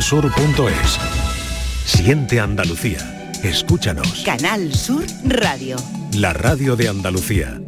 Sur.es. 0.00 0.98
Siente 1.84 2.40
Andalucía. 2.40 3.32
Escúchanos. 3.42 4.22
Canal 4.24 4.74
Sur 4.74 5.04
Radio. 5.24 5.76
La 6.14 6.32
radio 6.32 6.76
de 6.76 6.88
Andalucía. 6.88 7.60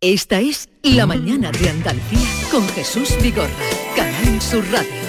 Esta 0.00 0.40
es 0.40 0.68
La 0.82 1.06
mañana 1.06 1.50
de 1.52 1.70
Andalucía 1.70 2.28
con 2.50 2.68
Jesús 2.68 3.16
Vigorra. 3.22 3.48
Canal 3.96 4.40
Sur 4.40 4.64
Radio. 4.70 5.03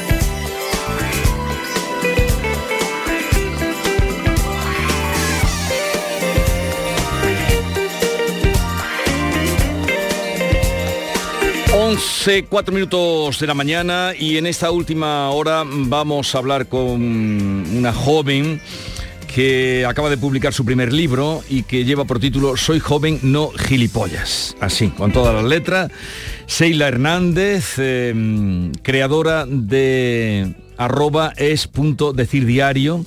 11, 11.95 12.47
4 12.49 12.75
minutos 12.75 13.39
de 13.39 13.47
la 13.47 13.53
mañana 13.53 14.11
y 14.19 14.35
en 14.35 14.47
esta 14.47 14.69
última 14.69 15.29
hora 15.29 15.63
vamos 15.65 16.35
a 16.35 16.39
hablar 16.39 16.67
con 16.67 17.01
una 17.01 17.93
joven 17.93 18.59
que 19.33 19.85
acaba 19.87 20.09
de 20.09 20.17
publicar 20.17 20.51
su 20.51 20.65
primer 20.65 20.91
libro 20.91 21.41
y 21.47 21.63
que 21.63 21.85
lleva 21.85 22.03
por 22.03 22.19
título 22.19 22.57
Soy 22.57 22.81
joven, 22.81 23.19
no 23.23 23.49
gilipollas. 23.49 24.57
Así, 24.59 24.89
con 24.89 25.13
todas 25.13 25.33
las 25.33 25.45
letras. 25.45 25.89
Seila 26.47 26.89
Hernández, 26.89 27.75
eh, 27.77 28.71
creadora 28.81 29.45
de 29.45 30.53
arroba 30.75 31.31
es 31.37 31.65
punto 31.67 32.11
decir 32.11 32.45
diario. 32.45 33.05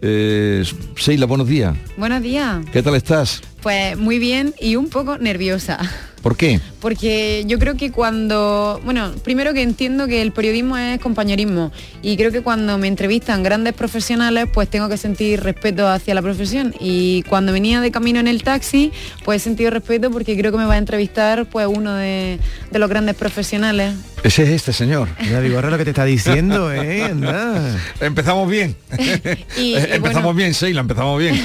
Eh, 0.00 0.64
Seila, 0.96 1.26
buenos 1.26 1.48
días. 1.48 1.76
Buenos 1.98 2.22
días. 2.22 2.64
¿Qué 2.72 2.82
tal 2.82 2.94
estás? 2.94 3.42
Pues 3.60 3.98
muy 3.98 4.18
bien 4.18 4.54
y 4.58 4.76
un 4.76 4.88
poco 4.88 5.18
nerviosa. 5.18 5.78
¿Por 6.26 6.36
qué? 6.36 6.58
Porque 6.80 7.44
yo 7.46 7.60
creo 7.60 7.76
que 7.76 7.92
cuando, 7.92 8.80
bueno, 8.84 9.12
primero 9.22 9.54
que 9.54 9.62
entiendo 9.62 10.08
que 10.08 10.22
el 10.22 10.32
periodismo 10.32 10.76
es 10.76 10.98
compañerismo 10.98 11.70
y 12.02 12.16
creo 12.16 12.32
que 12.32 12.40
cuando 12.40 12.78
me 12.78 12.88
entrevistan 12.88 13.44
grandes 13.44 13.74
profesionales, 13.74 14.48
pues 14.52 14.68
tengo 14.68 14.88
que 14.88 14.96
sentir 14.96 15.40
respeto 15.44 15.86
hacia 15.86 16.16
la 16.16 16.22
profesión 16.22 16.74
y 16.80 17.22
cuando 17.28 17.52
venía 17.52 17.80
de 17.80 17.92
camino 17.92 18.18
en 18.18 18.26
el 18.26 18.42
taxi, 18.42 18.90
pues 19.24 19.42
he 19.42 19.44
sentido 19.44 19.70
respeto 19.70 20.10
porque 20.10 20.36
creo 20.36 20.50
que 20.50 20.58
me 20.58 20.64
va 20.64 20.74
a 20.74 20.78
entrevistar 20.78 21.46
pues 21.46 21.68
uno 21.68 21.94
de, 21.94 22.40
de 22.72 22.78
los 22.80 22.90
grandes 22.90 23.14
profesionales. 23.14 23.94
Ese 24.24 24.42
es 24.42 24.48
este 24.48 24.72
señor. 24.72 25.08
Ya 25.30 25.40
digo, 25.40 25.54
ahora 25.54 25.70
lo 25.70 25.78
que 25.78 25.84
te 25.84 25.90
está 25.90 26.04
diciendo, 26.04 26.72
¿eh? 26.72 27.08
empezamos 28.00 28.50
bien. 28.50 28.74
y, 29.56 29.76
empezamos 29.76 30.34
bien, 30.34 30.50
Sheila, 30.50 30.80
empezamos 30.80 31.20
bien. 31.20 31.40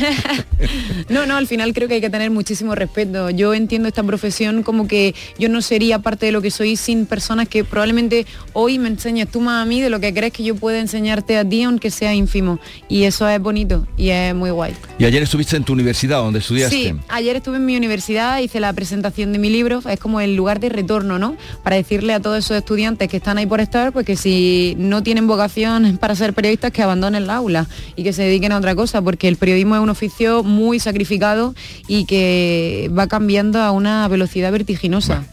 no, 1.09 1.27
no, 1.27 1.37
al 1.37 1.45
final 1.45 1.73
creo 1.73 1.87
que 1.87 1.95
hay 1.95 2.01
que 2.01 2.09
tener 2.09 2.31
muchísimo 2.31 2.73
respeto. 2.73 3.29
Yo 3.29 3.53
entiendo 3.53 3.87
esta 3.87 4.01
profesión 4.01 4.63
como 4.63 4.70
que 4.87 5.15
yo 5.37 5.49
no 5.49 5.61
sería 5.61 5.99
parte 5.99 6.25
de 6.27 6.31
lo 6.31 6.41
que 6.41 6.51
soy 6.51 6.75
sin 6.75 7.05
personas 7.05 7.47
que 7.47 7.63
probablemente 7.63 8.25
hoy 8.53 8.79
me 8.79 8.87
enseñes 8.89 9.29
tú 9.29 9.41
más 9.41 9.61
a 9.61 9.65
mí 9.65 9.81
de 9.81 9.89
lo 9.89 9.99
que 9.99 10.13
crees 10.13 10.33
que 10.33 10.43
yo 10.43 10.55
pueda 10.55 10.79
enseñarte 10.79 11.37
a 11.37 11.47
ti, 11.47 11.63
aunque 11.63 11.91
sea 11.91 12.13
ínfimo. 12.13 12.59
Y 12.89 13.03
eso 13.03 13.27
es 13.27 13.39
bonito 13.39 13.87
y 13.97 14.09
es 14.09 14.33
muy 14.35 14.49
guay. 14.51 14.73
¿Y 14.97 15.05
ayer 15.05 15.23
estuviste 15.23 15.57
en 15.57 15.63
tu 15.63 15.73
universidad 15.73 16.17
donde 16.17 16.39
estudiaste? 16.39 16.75
Sí, 16.75 16.93
ayer 17.09 17.35
estuve 17.35 17.57
en 17.57 17.65
mi 17.65 17.77
universidad, 17.77 18.39
hice 18.39 18.59
la 18.59 18.73
presentación 18.73 19.33
de 19.33 19.39
mi 19.39 19.49
libro, 19.49 19.81
es 19.89 19.99
como 19.99 20.21
el 20.21 20.35
lugar 20.35 20.59
de 20.59 20.69
retorno, 20.69 21.19
¿no? 21.19 21.35
Para 21.63 21.75
decirle 21.75 22.13
a 22.13 22.19
todos 22.19 22.37
esos 22.39 22.57
estudiantes 22.57 23.07
que 23.09 23.17
están 23.17 23.37
ahí 23.37 23.45
por 23.45 23.61
estar, 23.61 23.91
pues 23.93 24.05
que 24.05 24.15
si 24.15 24.75
no 24.77 25.03
tienen 25.03 25.27
vocación 25.27 25.97
para 26.01 26.15
ser 26.15 26.33
periodistas, 26.33 26.71
que 26.71 26.81
abandonen 26.81 27.27
la 27.27 27.35
aula 27.35 27.67
y 27.95 28.03
que 28.03 28.13
se 28.13 28.23
dediquen 28.23 28.51
a 28.51 28.57
otra 28.57 28.75
cosa, 28.75 29.01
porque 29.01 29.27
el 29.27 29.37
periodismo 29.37 29.75
es 29.75 29.81
un 29.81 29.89
oficio 29.89 30.43
muy 30.43 30.79
sacrificado 30.79 31.53
y 31.87 32.05
que 32.05 32.89
va 32.97 33.07
cambiando 33.07 33.61
a 33.61 33.71
una 33.71 34.07
velocidad 34.07 34.50
vertiginosa. 34.51 35.23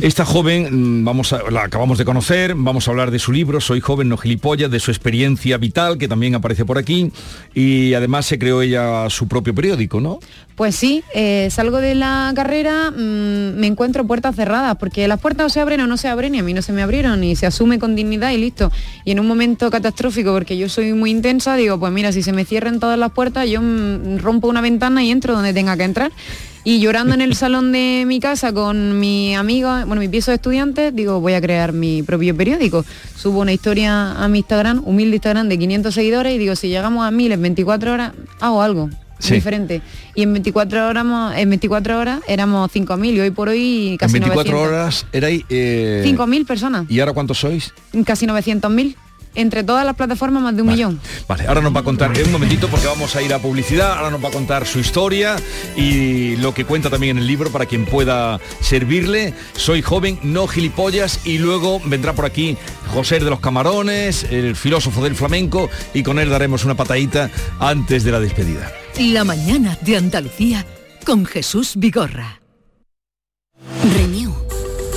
Esta 0.00 0.24
joven, 0.24 1.00
mm, 1.00 1.04
vamos 1.04 1.32
a, 1.32 1.50
la 1.50 1.64
acabamos 1.64 1.98
de 1.98 2.04
conocer, 2.04 2.54
vamos 2.56 2.86
a 2.86 2.90
hablar 2.90 3.10
de 3.10 3.18
su 3.18 3.32
libro, 3.32 3.60
Soy 3.60 3.80
joven, 3.80 4.08
no 4.08 4.16
gilipollas, 4.16 4.70
de 4.70 4.80
su 4.80 4.90
experiencia 4.90 5.58
vital, 5.58 5.98
que 5.98 6.08
también 6.08 6.34
aparece 6.34 6.64
por 6.64 6.78
aquí, 6.78 7.12
y 7.54 7.94
además 7.94 8.26
se 8.26 8.38
creó 8.38 8.62
ella 8.62 9.10
su 9.10 9.28
propio 9.28 9.54
periódico, 9.54 10.00
¿no? 10.00 10.20
Pues 10.54 10.76
sí, 10.76 11.02
eh, 11.14 11.48
salgo 11.50 11.78
de 11.78 11.94
la 11.94 12.32
carrera, 12.36 12.90
mm, 12.90 13.58
me 13.58 13.66
encuentro 13.66 14.06
puertas 14.06 14.36
cerradas, 14.36 14.76
porque 14.76 15.08
las 15.08 15.18
puertas 15.18 15.46
o 15.46 15.48
se 15.48 15.60
abren 15.60 15.80
o 15.80 15.86
no 15.86 15.96
se 15.96 16.08
abren, 16.08 16.34
y 16.34 16.38
a 16.38 16.42
mí 16.42 16.52
no 16.52 16.62
se 16.62 16.72
me 16.72 16.82
abrieron, 16.82 17.24
y 17.24 17.34
se 17.34 17.46
asume 17.46 17.78
con 17.78 17.96
dignidad 17.96 18.30
y 18.30 18.36
listo. 18.36 18.70
Y 19.04 19.12
en 19.12 19.20
un 19.20 19.26
momento 19.26 19.70
catastrófico, 19.70 20.32
porque 20.32 20.58
yo 20.58 20.68
soy 20.68 20.92
muy 20.92 21.10
intensa, 21.10 21.56
digo, 21.56 21.80
pues 21.80 21.92
mira, 21.92 22.12
si 22.12 22.22
se 22.22 22.32
me 22.32 22.44
cierran 22.44 22.78
todas 22.78 22.98
las 22.98 23.12
puertas, 23.12 23.48
yo 23.48 23.62
mm, 23.62 24.18
rompo 24.18 24.48
una 24.48 24.60
ventana 24.60 25.02
y 25.02 25.10
entro 25.10 25.34
donde 25.34 25.54
tenga 25.54 25.76
que 25.76 25.84
entrar. 25.84 26.12
Y 26.62 26.80
llorando 26.80 27.14
en 27.14 27.22
el 27.22 27.34
salón 27.34 27.72
de 27.72 28.04
mi 28.06 28.20
casa 28.20 28.52
con 28.52 29.00
mi 29.00 29.34
amiga, 29.34 29.84
bueno, 29.86 30.00
mi 30.00 30.08
piso 30.08 30.30
de 30.30 30.34
estudiantes, 30.34 30.94
digo, 30.94 31.20
voy 31.20 31.32
a 31.32 31.40
crear 31.40 31.72
mi 31.72 32.02
propio 32.02 32.36
periódico. 32.36 32.84
Subo 33.16 33.40
una 33.40 33.52
historia 33.52 34.12
a 34.12 34.28
mi 34.28 34.38
Instagram, 34.38 34.82
humilde 34.84 35.16
Instagram 35.16 35.48
de 35.48 35.58
500 35.58 35.94
seguidores 35.94 36.34
y 36.34 36.38
digo, 36.38 36.54
si 36.56 36.68
llegamos 36.68 37.06
a 37.06 37.10
mil 37.10 37.32
en 37.32 37.40
24 37.40 37.92
horas, 37.92 38.12
hago 38.40 38.60
algo. 38.60 38.90
diferente. 39.28 39.80
Y 40.14 40.22
en 40.22 40.32
24 40.32 40.88
horas, 40.88 41.06
en 41.36 41.48
24 41.48 41.98
horas 41.98 42.20
éramos 42.28 42.70
5.000 42.70 43.14
y 43.14 43.20
hoy 43.20 43.30
por 43.30 43.48
hoy 43.48 43.96
casi 43.98 44.16
En 44.16 44.24
24 44.24 44.60
horas 44.60 45.06
erais... 45.12 45.44
Eh... 45.48 46.02
5.000 46.06 46.46
personas. 46.46 46.90
¿Y 46.90 47.00
ahora 47.00 47.12
cuántos 47.12 47.38
sois? 47.38 47.72
Casi 48.04 48.26
900.000 48.26 48.96
entre 49.34 49.64
todas 49.64 49.84
las 49.84 49.94
plataformas 49.96 50.42
más 50.42 50.56
de 50.56 50.62
un 50.62 50.68
millón. 50.68 51.00
Vale, 51.28 51.46
ahora 51.46 51.60
nos 51.60 51.74
va 51.74 51.80
a 51.80 51.84
contar 51.84 52.16
en 52.16 52.26
un 52.26 52.32
momentito 52.32 52.68
porque 52.68 52.86
vamos 52.86 53.14
a 53.16 53.22
ir 53.22 53.32
a 53.32 53.38
publicidad, 53.38 53.98
ahora 53.98 54.10
nos 54.10 54.22
va 54.22 54.28
a 54.28 54.32
contar 54.32 54.66
su 54.66 54.78
historia 54.78 55.36
y 55.76 56.36
lo 56.36 56.54
que 56.54 56.64
cuenta 56.64 56.90
también 56.90 57.16
en 57.16 57.22
el 57.22 57.26
libro 57.26 57.50
para 57.50 57.66
quien 57.66 57.84
pueda 57.84 58.40
servirle. 58.60 59.34
Soy 59.54 59.82
joven, 59.82 60.18
no 60.22 60.46
gilipollas 60.46 61.26
y 61.26 61.38
luego 61.38 61.80
vendrá 61.84 62.14
por 62.14 62.24
aquí 62.24 62.56
José 62.88 63.20
de 63.20 63.30
los 63.30 63.40
Camarones, 63.40 64.24
el 64.30 64.56
filósofo 64.56 65.02
del 65.02 65.14
flamenco 65.14 65.70
y 65.94 66.02
con 66.02 66.18
él 66.18 66.28
daremos 66.28 66.64
una 66.64 66.74
patadita 66.74 67.30
antes 67.58 68.04
de 68.04 68.12
la 68.12 68.20
despedida. 68.20 68.70
La 68.98 69.24
mañana 69.24 69.78
de 69.82 69.96
Andalucía 69.96 70.66
con 71.04 71.24
Jesús 71.24 71.74
Vigorra. 71.76 72.40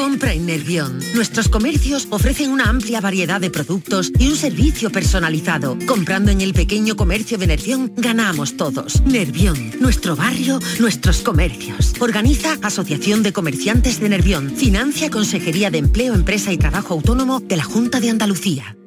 Compra 0.00 0.32
en 0.32 0.46
Nervión. 0.46 0.98
Nuestros 1.14 1.50
comercios 1.50 2.08
ofrecen 2.08 2.50
una 2.52 2.70
amplia 2.70 3.02
variedad 3.02 3.38
de 3.38 3.50
productos 3.50 4.10
y 4.18 4.28
un 4.28 4.34
servicio 4.34 4.90
personalizado. 4.90 5.76
Comprando 5.86 6.30
en 6.30 6.40
el 6.40 6.54
pequeño 6.54 6.96
comercio 6.96 7.36
de 7.36 7.46
Nervión, 7.46 7.92
ganamos 7.98 8.56
todos. 8.56 9.02
Nervión, 9.02 9.72
nuestro 9.78 10.16
barrio, 10.16 10.58
nuestros 10.78 11.20
comercios. 11.20 11.92
Organiza 12.00 12.56
Asociación 12.62 13.22
de 13.22 13.34
Comerciantes 13.34 14.00
de 14.00 14.08
Nervión. 14.08 14.56
Financia 14.56 15.10
Consejería 15.10 15.70
de 15.70 15.76
Empleo, 15.76 16.14
Empresa 16.14 16.50
y 16.50 16.56
Trabajo 16.56 16.94
Autónomo 16.94 17.40
de 17.40 17.58
la 17.58 17.64
Junta 17.64 18.00
de 18.00 18.08
Andalucía. 18.08 18.78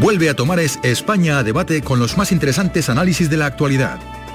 Vuelve 0.00 0.28
a 0.28 0.36
Tomares 0.36 0.78
España 0.82 1.38
a 1.38 1.42
debate 1.42 1.80
con 1.80 1.98
los 1.98 2.18
más 2.18 2.30
interesantes 2.30 2.90
análisis 2.90 3.30
de 3.30 3.38
la 3.38 3.46
actualidad 3.46 4.13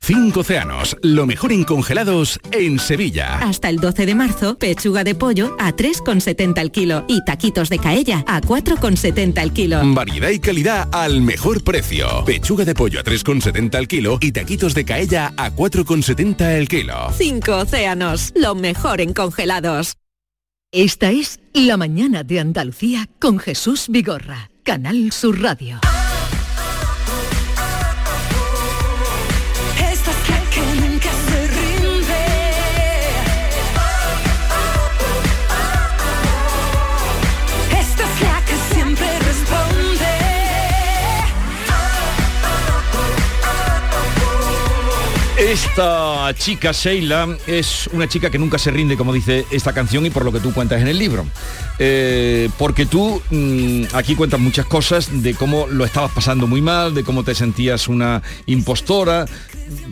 Cinco 0.00 0.40
océanos, 0.40 0.96
lo 1.02 1.26
mejor 1.26 1.52
en 1.52 1.64
congelados 1.64 2.40
en 2.52 2.78
Sevilla. 2.78 3.40
Hasta 3.40 3.68
el 3.68 3.76
12 3.76 4.06
de 4.06 4.14
marzo, 4.14 4.58
pechuga 4.58 5.04
de 5.04 5.14
pollo 5.14 5.54
a 5.58 5.76
3,70 5.76 6.58
al 6.58 6.70
kilo 6.72 7.04
y 7.08 7.22
taquitos 7.24 7.68
de 7.68 7.78
caella 7.78 8.24
a 8.26 8.40
4,70 8.40 9.38
al 9.38 9.52
kilo. 9.52 9.80
Variedad 9.92 10.30
y 10.30 10.38
calidad 10.38 10.88
al 10.92 11.20
mejor 11.20 11.62
precio. 11.62 12.24
Pechuga 12.24 12.64
de 12.64 12.74
pollo 12.74 13.00
a 13.00 13.04
3,70 13.04 13.74
al 13.74 13.86
kilo 13.86 14.18
y 14.22 14.32
taquitos 14.32 14.72
de 14.72 14.86
caella 14.86 15.34
a 15.36 15.50
4,70 15.50 16.56
el 16.56 16.68
kilo. 16.68 16.94
Cinco 17.14 17.56
océanos, 17.56 18.32
lo 18.34 18.54
mejor 18.54 19.02
en 19.02 19.12
congelados. 19.12 19.96
Esta 20.72 21.10
es 21.10 21.40
La 21.52 21.76
mañana 21.76 22.24
de 22.24 22.40
Andalucía 22.40 23.08
con 23.20 23.38
Jesús 23.38 23.86
Vigorra, 23.88 24.50
Canal 24.62 25.12
Sur 25.12 25.42
Radio. 25.42 25.80
Esta 45.48 46.34
chica, 46.34 46.72
Sheila, 46.72 47.26
es 47.46 47.88
una 47.94 48.06
chica 48.06 48.28
que 48.28 48.38
nunca 48.38 48.58
se 48.58 48.70
rinde, 48.70 48.98
como 48.98 49.14
dice 49.14 49.46
esta 49.50 49.72
canción 49.72 50.04
y 50.04 50.10
por 50.10 50.22
lo 50.22 50.30
que 50.30 50.40
tú 50.40 50.52
cuentas 50.52 50.82
en 50.82 50.88
el 50.88 50.98
libro. 50.98 51.24
Eh, 51.78 52.50
porque 52.58 52.84
tú 52.84 53.22
mm, 53.30 53.84
aquí 53.94 54.14
cuentas 54.14 54.40
muchas 54.40 54.66
cosas 54.66 55.22
de 55.22 55.32
cómo 55.32 55.66
lo 55.66 55.86
estabas 55.86 56.12
pasando 56.12 56.46
muy 56.46 56.60
mal, 56.60 56.92
de 56.92 57.02
cómo 57.02 57.24
te 57.24 57.34
sentías 57.34 57.88
una 57.88 58.22
impostora. 58.44 59.24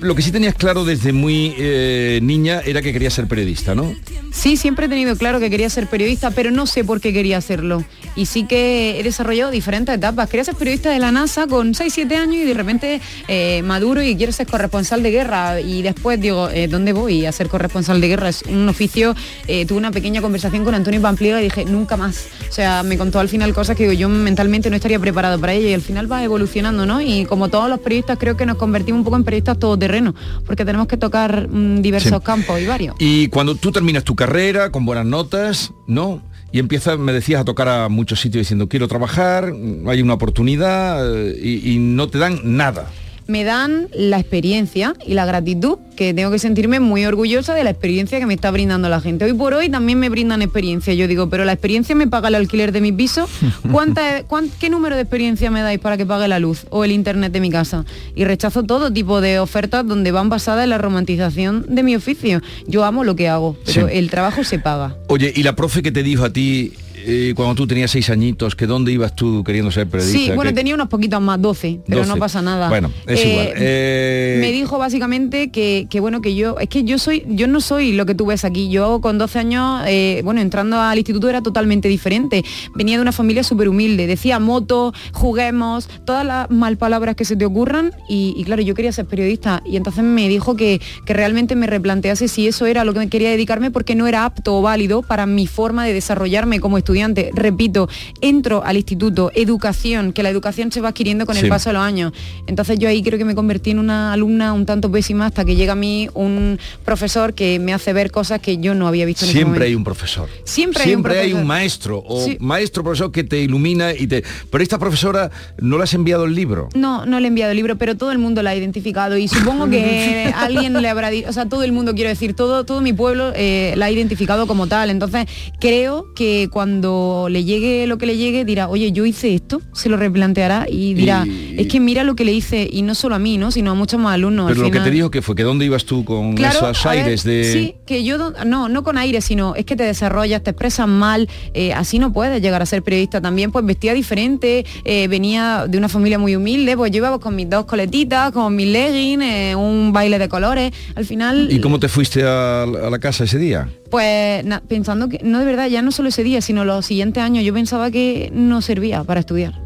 Lo 0.01 0.15
que 0.15 0.23
sí 0.23 0.31
tenías 0.31 0.55
claro 0.55 0.85
desde 0.85 1.13
muy 1.13 1.55
eh, 1.57 2.21
niña 2.23 2.61
era 2.65 2.83
que 2.83 2.93
querías 2.93 3.15
ser 3.15 3.27
periodista, 3.27 3.75
¿no? 3.75 3.95
Sí, 4.33 4.57
siempre 4.57 4.87
he 4.87 4.89
tenido 4.89 5.17
claro 5.17 5.41
que 5.41 5.51
quería 5.51 5.71
ser 5.71 5.87
periodista, 5.87 6.31
pero 6.31 6.51
no 6.51 6.67
sé 6.67 6.85
por 6.85 7.01
qué 7.01 7.13
quería 7.13 7.39
hacerlo. 7.39 7.85
Y 8.15 8.27
sí 8.27 8.47
que 8.47 9.01
he 9.01 9.03
desarrollado 9.03 9.51
diferentes 9.51 9.95
etapas. 9.95 10.29
Quería 10.29 10.45
ser 10.45 10.55
periodista 10.55 10.91
de 10.91 10.99
la 10.99 11.13
NASA 11.13 11.47
con 11.47 11.75
6-7 11.75 12.15
años 12.17 12.37
y 12.37 12.45
de 12.45 12.55
repente 12.55 13.01
eh, 13.29 13.63
maduro 13.63 14.03
y 14.03 14.17
quiero 14.17 14.33
ser 14.33 14.47
corresponsal 14.47 15.03
de 15.03 15.11
guerra. 15.11 15.61
Y 15.61 15.83
después 15.83 16.21
digo, 16.21 16.51
eh, 16.51 16.69
¿dónde 16.69 16.93
voy 16.93 17.25
a 17.25 17.33
ser 17.33 17.49
corresponsal 17.49 18.01
de 18.01 18.09
guerra? 18.09 18.29
Es 18.29 18.43
un 18.43 18.69
oficio. 18.69 19.15
tuve 19.47 19.79
una 19.79 19.91
pequeña 19.91 20.21
conversación 20.21 20.65
con 20.65 20.75
Antonio 20.75 21.01
Pampliega 21.01 21.41
y 21.41 21.45
dije, 21.45 21.65
nunca 21.65 21.97
más. 21.97 22.27
O 22.49 22.53
sea, 22.53 22.83
me 22.83 22.99
contó 22.99 23.19
al 23.19 23.29
final 23.29 23.55
cosas 23.55 23.77
que 23.77 23.85
digo, 23.85 23.95
yo 23.95 24.09
mentalmente 24.09 24.71
no 24.71 24.77
estaría 24.77 24.99
preparado 24.99 25.41
para 25.41 25.53
ello 25.53 25.69
y 25.69 25.75
al 25.75 25.83
final 25.83 26.11
va 26.11 26.23
evolucionando, 26.23 26.87
¿no? 26.87 27.01
Y 27.01 27.25
como 27.25 27.49
todos 27.49 27.69
los 27.69 27.81
periodistas 27.81 28.19
creo 28.19 28.37
que 28.37 28.47
nos 28.47 28.57
convertimos 28.57 28.99
un 28.99 29.05
poco 29.05 29.17
en 29.17 29.25
periodistas 29.25 29.59
todoterreno, 29.67 30.15
porque 30.47 30.65
tenemos 30.65 30.87
que 30.87 30.97
tocar 30.97 31.49
mm, 31.49 31.83
diversos 31.83 32.13
Sí. 32.13 32.25
campos 32.25 32.61
y 32.61 32.67
varios. 32.67 32.95
Y 32.99 33.29
cuando 33.29 33.55
tú 33.57 33.73
terminas 33.73 34.05
tu 34.05 34.15
carrera 34.15 34.71
con 34.71 34.85
buenas 34.87 35.05
notas, 35.07 35.73
¿no? 35.87 36.23
Y 36.53 36.59
empiezas, 36.61 36.99
me 36.99 37.13
decías, 37.13 37.41
a 37.41 37.45
tocar 37.45 37.69
a 37.69 37.89
muchos 37.89 38.21
sitios 38.21 38.43
diciendo, 38.43 38.69
quiero 38.69 38.87
trabajar, 38.89 39.53
hay 39.89 40.01
una 40.01 40.15
oportunidad 40.15 41.05
eh, 41.17 41.37
y, 41.43 41.73
y 41.73 41.79
no 41.79 42.09
te 42.09 42.19
dan 42.19 42.41
nada. 42.45 42.87
Me 43.27 43.45
dan 43.45 43.89
la 43.95 44.19
experiencia 44.21 44.95
y 45.07 45.15
la 45.15 45.25
gratitud, 45.27 45.79
que 45.97 46.13
tengo 46.15 46.31
que 46.31 46.39
sentirme 46.39 46.79
muy 46.79 47.05
orgullosa 47.07 47.55
de 47.55 47.65
la 47.65 47.71
experiencia 47.71 48.19
que 48.21 48.27
me 48.27 48.35
está 48.35 48.51
brindando 48.51 48.89
la 48.89 49.01
gente. 49.01 49.25
Hoy 49.25 49.33
por 49.33 49.55
hoy 49.55 49.69
también 49.69 49.99
me 49.99 50.09
brindan 50.09 50.43
experiencia. 50.43 50.93
Yo 50.95 51.09
digo, 51.09 51.29
pero 51.31 51.45
la 51.45 51.53
experiencia 51.53 51.95
me 51.95 52.07
paga 52.07 52.29
el 52.29 52.35
alquiler 52.37 52.71
de 52.73 52.81
mi 52.81 52.93
piso. 52.93 53.29
¿Cuánta, 53.73 54.23
cuán- 54.25 54.51
¿Qué 54.61 54.71
número 54.71 54.95
de 54.97 55.03
experiencia 55.03 55.51
me 55.51 55.63
dais 55.63 55.79
para 55.81 55.97
que 55.97 56.07
pague 56.07 56.29
la 56.29 56.39
luz 56.39 56.67
o 56.71 56.85
el 56.85 56.93
internet 56.93 57.33
de 57.33 57.41
mi 57.41 57.51
casa? 57.51 57.85
Y 58.15 58.25
rechazo 58.25 58.63
todo 58.63 58.93
tipo 58.93 59.21
de 59.21 59.39
ofertas 59.41 59.87
donde 59.87 60.13
van 60.13 60.29
basadas 60.29 60.65
en 60.65 60.71
la 60.71 60.79
romantización 60.79 61.65
de 61.69 61.83
mi 61.83 61.97
oficio. 61.97 62.43
Yo 62.67 62.85
amo 62.85 63.05
lo 63.05 63.17
que 63.17 63.29
hago, 63.29 63.57
pero 63.65 63.89
Sí. 63.89 63.95
el 63.99 64.11
trabajo 64.11 64.45
se 64.45 64.59
paga. 64.59 64.95
Oye, 65.09 65.33
¿y 65.35 65.43
la 65.43 65.57
profe 65.57 65.83
que 65.83 65.91
te 65.93 66.03
dijo 66.03 66.25
a 66.25 66.33
ti 66.33 66.73
eh, 67.09 67.33
cuando 67.37 67.55
tú 67.55 67.67
tenías 67.67 67.91
seis 67.91 68.11
añitos, 68.11 68.57
que 68.57 68.67
dónde 68.67 68.91
ibas 68.93 69.15
tú 69.15 69.45
queriendo 69.45 69.71
ser 69.71 69.87
periodista? 69.89 70.19
Sí, 70.19 70.31
bueno, 70.35 70.51
que- 70.51 70.57
tenía 70.57 70.75
unos 70.75 70.89
poquitos 70.89 71.21
más, 71.21 71.41
12, 71.41 71.81
pero 71.87 71.99
12. 72.01 72.09
no 72.11 72.17
pasa 72.17 72.43
nada. 72.43 72.69
Bueno, 72.69 72.91
es 73.07 73.21
Eh, 73.25 73.29
igual. 73.31 73.49
Eh, 73.57 74.39
Me 74.41 74.51
dijo 74.53 74.77
básicamente 74.79 75.51
que, 75.51 75.87
que, 75.89 76.01
bueno 76.01 76.21
que 76.21 76.35
yo 76.35 76.59
es 76.59 76.69
que 76.69 76.83
yo 76.85 76.99
soy 76.99 77.23
yo 77.29 77.47
no 77.47 77.61
soy 77.61 77.93
lo 77.93 78.05
que 78.07 78.15
tú 78.17 78.27
ves 78.27 78.45
aquí 78.45 78.69
yo 78.71 79.01
con 79.01 79.19
12 79.19 79.39
años 79.39 79.83
eh, 79.87 80.21
bueno 80.25 80.41
entrando 80.41 80.81
al 80.81 80.99
instituto 80.99 81.29
era 81.29 81.43
totalmente 81.43 81.89
diferente 81.89 82.45
venía 82.75 82.97
de 82.97 83.03
una 83.03 83.13
familia 83.13 83.45
súper 83.45 83.69
humilde 83.69 84.07
decía 84.09 84.39
moto 84.41 84.93
juguemos 85.13 85.89
todas 86.05 86.25
las 86.27 86.51
mal 86.51 86.77
palabras 86.77 87.15
que 87.17 87.25
se 87.25 87.37
te 87.37 87.45
ocurran 87.45 87.93
y, 88.09 88.35
y 88.37 88.45
claro 88.45 88.63
yo 88.63 88.75
quería 88.75 88.91
ser 88.93 89.07
periodista 89.07 89.63
y 89.65 89.77
entonces 89.77 90.03
me 90.05 90.29
dijo 90.29 90.57
que, 90.57 90.81
que 91.05 91.13
realmente 91.15 91.55
me 91.57 91.67
replantease 91.67 92.27
si 92.29 92.49
eso 92.49 92.67
era 92.67 92.85
lo 92.85 92.93
que 92.93 92.99
me 92.99 93.09
quería 93.09 93.31
dedicarme 93.31 93.71
porque 93.71 93.95
no 93.95 94.07
era 94.07 94.25
apto 94.25 94.57
o 94.59 94.63
válido 94.63 95.03
para 95.03 95.27
mi 95.27 95.47
forma 95.47 95.85
de 95.85 95.93
desarrollarme 95.93 96.59
como 96.61 96.79
estudiante 96.79 96.96
repito 97.35 97.89
entro 98.21 98.63
al 98.65 98.77
instituto 98.77 99.31
educación 99.35 100.13
que 100.13 100.23
la 100.23 100.31
educación 100.31 100.73
se 100.73 100.81
va 100.81 100.89
adquiriendo 100.89 101.27
con 101.27 101.37
Sí. 101.37 101.43
el 101.43 101.49
paso 101.49 101.69
de 101.71 101.75
los 101.75 101.83
años 101.83 102.13
entonces 102.47 102.79
yo 102.79 102.89
ahí 102.89 103.03
creo 103.03 103.19
que 103.19 103.25
me 103.25 103.35
convertí 103.35 103.71
en 103.71 103.79
una 103.79 104.13
alumna 104.13 104.53
un 104.53 104.65
tanto 104.67 104.91
pésima 104.91 105.27
hasta 105.27 105.45
que 105.45 105.57
llega 105.57 105.73
a 105.73 105.77
mí 105.77 106.09
un 106.15 106.59
profesor 106.85 107.35
que 107.35 107.59
me 107.59 107.73
hace 107.75 107.93
ver 107.93 108.11
cosas 108.11 108.41
que 108.41 108.59
yo 108.59 108.75
no 108.75 108.87
había 108.89 109.05
visto 109.05 109.25
en 109.25 109.33
Siempre 109.33 109.67
hay 109.67 109.75
un 109.75 109.85
profesor. 109.85 110.29
Siempre 110.45 110.83
hay 110.85 110.95
un 110.95 111.07
hay 111.07 111.33
un 111.33 111.47
maestro 111.47 112.03
o 112.07 112.25
Sí. 112.25 112.37
maestro 112.41 112.83
profesor 112.83 113.13
que 113.13 113.23
te 113.25 113.41
ilumina 113.41 113.93
y 113.93 114.07
te. 114.07 114.23
Pero 114.51 114.63
esta 114.63 114.79
profesora 114.79 115.31
no 115.59 115.77
le 115.79 115.85
has 115.85 115.95
enviado 115.95 116.25
el 116.25 116.35
libro. 116.35 116.69
No, 116.75 117.07
no 117.07 117.21
le 117.21 117.27
he 117.27 117.29
enviado 117.29 117.51
el 117.53 117.57
libro, 117.57 117.77
pero 117.77 117.97
todo 117.97 118.13
el 118.13 118.19
mundo 118.19 118.43
la 118.43 118.51
ha 118.51 118.57
identificado 118.57 119.17
y 119.17 119.29
supongo 119.29 119.69
que 119.69 120.33
alguien 120.37 120.73
le 120.81 120.89
habrá 120.89 121.11
dicho, 121.11 121.29
o 121.29 121.33
sea, 121.33 121.47
todo 121.49 121.63
el 121.63 121.73
mundo, 121.73 121.95
quiero 121.95 122.11
decir, 122.11 122.35
todo, 122.35 122.65
todo 122.65 122.81
mi 122.81 122.93
pueblo 122.93 123.33
eh, 123.35 123.75
la 123.77 123.87
ha 123.87 123.91
identificado 123.91 124.47
como 124.47 124.67
tal. 124.67 124.91
Entonces, 124.91 125.27
creo 125.61 126.07
que 126.15 126.49
cuando 126.51 126.86
le 127.31 127.45
llegue 127.45 127.87
lo 127.87 127.99
que 127.99 128.07
le 128.07 128.17
llegue, 128.17 128.45
dirá, 128.45 128.69
oye, 128.69 128.93
yo 128.93 129.05
hice 129.07 129.35
esto, 129.35 129.61
se 129.73 129.89
lo 129.89 129.97
replanteará 129.97 130.67
y 130.71 130.95
dirá, 130.95 131.25
Y- 131.27 131.57
es 131.61 131.67
que 131.69 131.81
mira 131.81 132.05
lo 132.05 132.15
que 132.17 132.25
le 132.25 132.33
hice, 132.33 132.69
y 132.71 132.83
no 132.83 132.95
solo 132.95 133.15
a 133.15 133.19
mí, 133.19 133.39
¿no? 133.39 133.51
sino 133.51 133.71
a 133.71 133.75
muchos 133.75 133.99
más 134.01 134.15
alumnos. 134.15 134.47
Pero 134.49 134.61
Al 134.61 134.67
lo 134.67 134.71
que 134.73 134.81
te 134.81 134.91
dijo 134.91 135.11
que 135.11 135.23
fue 135.23 135.35
que 135.35 135.43
dónde 135.43 135.65
ibas 135.65 135.85
tú 135.85 136.05
con 136.05 136.35
Claro, 136.35 136.71
esos 136.71 136.85
ver, 136.85 136.93
aires 136.99 137.25
de. 137.25 137.45
Sí, 137.45 137.75
que 137.87 138.05
yo 138.05 138.17
no, 138.45 138.69
no 138.69 138.83
con 138.83 138.99
aire, 138.99 139.21
sino 139.21 139.55
es 139.55 139.65
que 139.65 139.77
te 139.77 139.85
desarrollas, 139.85 140.43
te 140.43 140.51
expresas 140.51 140.87
mal, 140.89 141.29
eh, 141.55 141.73
así 141.73 141.99
no 141.99 142.13
puedes 142.13 142.41
llegar 142.43 142.63
a 142.63 142.67
ser 142.67 142.83
periodista 142.83 143.21
también, 143.21 143.51
pues 143.53 143.65
vestía 143.65 143.95
diferente, 143.95 144.65
eh, 144.85 145.09
venía 145.09 145.67
de 145.69 145.79
una 145.79 145.89
familia 145.89 146.19
muy 146.19 146.37
humilde, 146.37 146.77
pues 146.77 146.91
yo 146.93 146.99
iba 146.99 147.19
con 147.19 147.35
mis 147.37 147.49
dos 147.49 147.65
coletitas, 147.65 148.33
con 148.33 148.55
mis 148.55 148.67
leggings, 148.69 149.23
eh, 149.25 149.55
un 149.57 149.93
baile 149.93 150.19
de 150.19 150.29
colores, 150.29 150.73
al 150.95 151.05
final 151.05 151.49
¿Y 151.51 151.61
cómo 151.61 151.79
te 151.81 151.89
fuiste 151.89 152.23
a, 152.25 152.63
a 152.65 152.91
la 152.91 152.99
casa 152.99 153.25
ese 153.25 153.39
día? 153.39 153.69
pues 153.91 154.45
na- 154.45 154.61
pensando 154.67 155.09
que 155.09 155.21
no 155.23 155.39
de 155.39 155.45
verdad, 155.45 155.69
ya 155.69 155.81
no 155.81 155.93
solo 155.93 156.09
ese 156.09 156.25
día, 156.25 156.41
sino 156.41 156.65
los 156.65 156.76
siguientes 156.83 157.23
años, 157.23 157.45
yo 157.45 157.55
pensaba 157.55 157.91
que 157.91 158.31
no 158.33 158.61
servía 158.61 159.05
para 159.05 159.21
estudiar. 159.21 159.61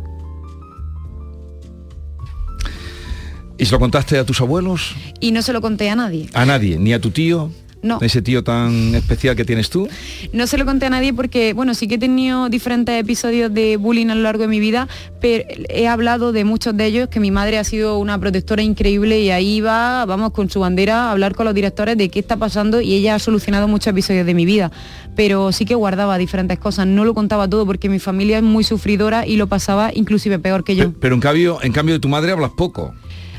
¿Y 3.58 3.66
se 3.66 3.72
lo 3.72 3.78
contaste 3.78 4.18
a 4.18 4.24
tus 4.24 4.40
abuelos? 4.40 4.94
Y 5.20 5.32
no 5.32 5.42
se 5.42 5.52
lo 5.52 5.60
conté 5.60 5.90
a 5.90 5.96
nadie. 5.96 6.30
¿A 6.32 6.46
nadie? 6.46 6.78
¿Ni 6.78 6.94
a 6.94 7.00
tu 7.00 7.10
tío? 7.10 7.50
No. 7.82 7.98
Ese 8.02 8.20
tío 8.20 8.44
tan 8.44 8.94
especial 8.94 9.36
que 9.36 9.44
tienes 9.44 9.70
tú. 9.70 9.88
No 10.32 10.46
se 10.46 10.58
lo 10.58 10.66
conté 10.66 10.86
a 10.86 10.90
nadie 10.90 11.14
porque, 11.14 11.54
bueno, 11.54 11.74
sí 11.74 11.88
que 11.88 11.94
he 11.94 11.98
tenido 11.98 12.48
diferentes 12.50 12.98
episodios 13.00 13.52
de 13.52 13.76
bullying 13.78 14.08
a 14.08 14.14
lo 14.14 14.22
largo 14.22 14.42
de 14.42 14.48
mi 14.48 14.60
vida, 14.60 14.86
pero 15.20 15.44
he 15.68 15.88
hablado 15.88 16.32
de 16.32 16.44
muchos 16.44 16.76
de 16.76 16.86
ellos, 16.86 17.08
que 17.08 17.20
mi 17.20 17.30
madre 17.30 17.58
ha 17.58 17.64
sido 17.64 17.98
una 17.98 18.18
protectora 18.18 18.62
increíble 18.62 19.20
y 19.20 19.30
ahí 19.30 19.60
va, 19.60 20.04
vamos, 20.04 20.32
con 20.32 20.50
su 20.50 20.60
bandera 20.60 21.08
a 21.08 21.12
hablar 21.12 21.34
con 21.34 21.46
los 21.46 21.54
directores 21.54 21.96
de 21.96 22.10
qué 22.10 22.18
está 22.18 22.36
pasando 22.36 22.80
y 22.80 22.94
ella 22.94 23.14
ha 23.14 23.18
solucionado 23.18 23.66
muchos 23.66 23.88
episodios 23.88 24.26
de 24.26 24.34
mi 24.34 24.44
vida. 24.44 24.70
Pero 25.16 25.50
sí 25.52 25.64
que 25.64 25.74
guardaba 25.74 26.18
diferentes 26.18 26.58
cosas, 26.58 26.86
no 26.86 27.04
lo 27.04 27.14
contaba 27.14 27.48
todo 27.48 27.64
porque 27.64 27.88
mi 27.88 27.98
familia 27.98 28.38
es 28.38 28.42
muy 28.42 28.64
sufridora 28.64 29.26
y 29.26 29.36
lo 29.36 29.46
pasaba 29.46 29.90
inclusive 29.94 30.38
peor 30.38 30.64
que 30.64 30.76
yo. 30.76 30.92
Pero 31.00 31.14
en 31.14 31.20
cambio, 31.20 31.58
en 31.62 31.72
cambio 31.72 31.94
de 31.94 32.00
tu 32.00 32.08
madre 32.08 32.32
hablas 32.32 32.50
poco. 32.50 32.92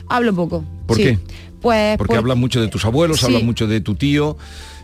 Hablo 0.09 0.33
poco. 0.33 0.65
¿Por 0.87 0.97
sí. 0.97 1.03
qué? 1.03 1.19
Pues 1.61 1.97
Porque 1.97 2.09
por- 2.11 2.17
hablas 2.19 2.37
mucho 2.37 2.59
de 2.61 2.67
tus 2.67 2.83
abuelos, 2.85 3.19
Sí. 3.19 3.25
hablas 3.27 3.43
mucho 3.43 3.67
de 3.67 3.81
tu 3.81 3.95
tío, 3.95 4.35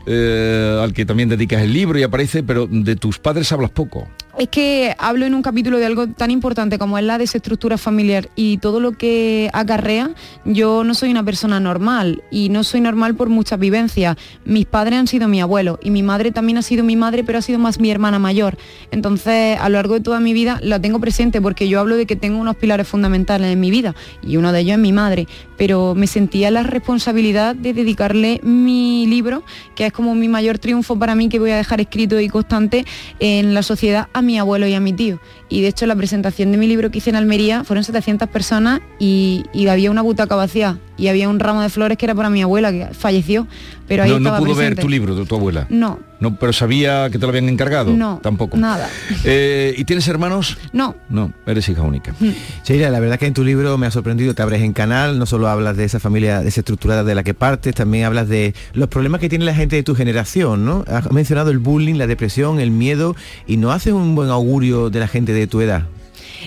eh, 0.06 0.80
al 0.82 0.94
que 0.94 1.06
también 1.06 1.28
dedicas 1.30 1.62
el 1.64 1.74
libro 1.74 1.98
y 2.00 2.04
aparece, 2.04 2.44
pero 2.44 2.68
de 2.70 2.96
tus 2.96 3.20
padres 3.20 3.52
hablas 3.52 3.72
poco. 3.72 4.08
Es 4.38 4.50
que 4.50 4.96
hablo 5.00 5.26
en 5.26 5.34
un 5.34 5.42
capítulo 5.42 5.78
de 5.78 5.86
algo 5.86 6.08
tan 6.08 6.30
importante 6.30 6.78
como 6.78 6.98
es 6.98 7.04
la 7.04 7.18
desestructura 7.18 7.78
familiar 7.78 8.30
y 8.36 8.58
todo 8.58 8.80
lo 8.80 8.92
que 8.92 9.50
acarrea. 9.52 10.12
Yo 10.46 10.84
no 10.84 10.94
soy 10.94 11.10
una 11.10 11.24
persona 11.24 11.60
normal 11.60 12.24
y 12.30 12.50
no 12.50 12.64
soy 12.64 12.82
normal 12.82 13.16
por 13.16 13.30
muchas 13.30 13.60
vivencias. 13.60 14.16
Mis 14.46 14.66
padres 14.66 15.00
han 15.00 15.08
sido 15.08 15.28
mi 15.28 15.42
abuelo 15.42 15.80
y 15.82 15.90
mi 15.90 16.04
madre 16.04 16.32
también 16.32 16.60
ha 16.60 16.62
sido 16.62 16.84
mi 16.84 16.96
madre, 16.96 17.24
pero 17.24 17.40
ha 17.40 17.42
sido 17.42 17.58
más 17.58 17.80
mi 17.80 17.90
hermana 17.90 18.20
mayor. 18.20 18.58
Entonces, 18.92 19.58
a 19.60 19.70
lo 19.70 19.78
largo 19.78 19.96
de 19.96 20.02
toda 20.02 20.20
mi 20.20 20.34
vida 20.34 20.60
la 20.62 20.80
tengo 20.80 21.00
presente 21.00 21.42
porque 21.42 21.68
yo 21.68 21.80
hablo 21.80 21.98
de 21.98 22.06
que 22.06 22.16
tengo 22.16 22.40
unos 22.40 22.56
pilares 22.58 22.88
fundamentales 22.88 23.52
en 23.52 23.60
mi 23.60 23.72
vida 23.72 23.96
y 24.22 24.38
uno 24.38 24.52
de 24.52 24.60
ellos 24.60 24.74
es 24.74 24.80
mi 24.80 24.94
madre, 24.94 25.28
pero 25.58 25.96
me 25.96 26.06
sentía 26.06 26.52
la 26.52 26.62
responsabilidad 26.62 27.56
de 27.56 27.74
dedicarle 27.74 28.40
mi 28.44 29.08
libro, 29.08 29.44
que 29.76 29.88
es 29.88 29.94
como 29.94 30.14
mi 30.14 30.28
mayor 30.28 30.60
triunfo 30.60 30.98
para 31.00 31.16
mí 31.16 31.28
que 31.28 31.40
voy 31.40 31.52
a 31.52 31.58
dejar 31.58 31.82
escrito 31.82 32.20
y 32.20 32.30
constante 32.30 32.86
en 33.20 33.54
la 33.54 33.64
sociedad 33.64 34.08
a 34.14 34.22
mi 34.28 34.38
abuelo 34.38 34.68
y 34.68 34.76
a 34.76 34.80
mi 34.80 34.94
tío. 34.94 35.20
Y 35.50 35.62
de 35.62 35.70
hecho 35.70 35.88
la 35.88 35.96
presentación 35.96 36.52
de 36.52 36.58
mi 36.58 36.68
libro 36.68 36.92
que 36.92 37.00
hice 37.00 37.10
en 37.10 37.16
Almería 37.16 37.64
fueron 37.64 37.84
700 37.84 38.30
personas 38.30 38.82
y, 39.00 39.46
y 39.54 39.68
había 39.68 39.90
una 39.90 40.04
butaca 40.04 40.36
vacía 40.36 40.78
y 40.98 41.08
había 41.08 41.30
un 41.30 41.40
ramo 41.40 41.62
de 41.62 41.70
flores 41.70 41.98
que 41.98 42.06
era 42.06 42.16
para 42.16 42.30
mi 42.30 42.42
abuela 42.42 42.72
que 42.72 42.88
falleció, 42.94 43.48
pero 43.88 44.04
ahí 44.04 44.10
no, 44.12 44.20
no 44.20 44.38
pudo 44.38 44.56
ver 44.56 44.76
tu 44.76 44.90
libro 44.90 45.16
de 45.16 45.26
tu 45.26 45.36
abuela. 45.36 45.66
No, 45.70 46.00
No, 46.20 46.36
pero 46.36 46.52
sabía 46.52 47.10
que 47.10 47.20
te 47.20 47.26
lo 47.26 47.30
habían 47.30 47.48
encargado. 47.50 47.92
No, 47.96 48.20
tampoco. 48.22 48.58
nada. 48.58 48.90
Eh, 49.24 49.74
¿Y 49.78 49.84
tienes 49.86 50.08
hermanos? 50.08 50.58
No. 50.74 50.96
No, 51.10 51.32
eres 51.46 51.68
hija 51.70 51.82
única. 51.84 52.14
Sheila, 52.64 52.90
la 52.90 53.00
verdad 53.00 53.20
que 53.20 53.28
en 53.28 53.34
tu 53.34 53.44
libro 53.44 53.78
me 53.78 53.86
ha 53.88 53.92
sorprendido, 53.92 54.34
te 54.34 54.42
abres 54.42 54.62
en 54.62 54.74
canal, 54.74 55.20
no 55.20 55.26
solo 55.26 55.48
hablas 55.48 55.78
de 55.78 55.86
esa 55.86 56.00
familia 56.00 56.42
desestructurada 56.42 57.04
de 57.04 57.16
la 57.16 57.24
que 57.24 57.34
partes, 57.34 57.76
también 57.76 58.06
hablas 58.06 58.28
de 58.28 58.54
los 58.74 58.88
problemas 58.90 59.22
que 59.22 59.30
tiene 59.30 59.46
la 59.46 59.54
gente 59.56 59.76
de 59.76 59.84
tu 59.84 59.96
generación, 59.96 60.66
¿no? 60.66 60.84
Has 60.88 61.12
mencionado 61.12 61.52
el 61.52 61.60
bullying, 61.60 61.96
la 61.96 62.08
depresión, 62.08 62.60
el 62.60 62.72
miedo, 62.72 63.16
y 63.46 63.58
no 63.58 63.72
haces 63.72 63.94
un 63.94 64.16
buen 64.16 64.30
augurio 64.30 64.90
de 64.90 65.00
la 65.00 65.08
gente 65.08 65.34
de 65.34 65.48
tu 65.48 65.62
edad. 65.62 65.84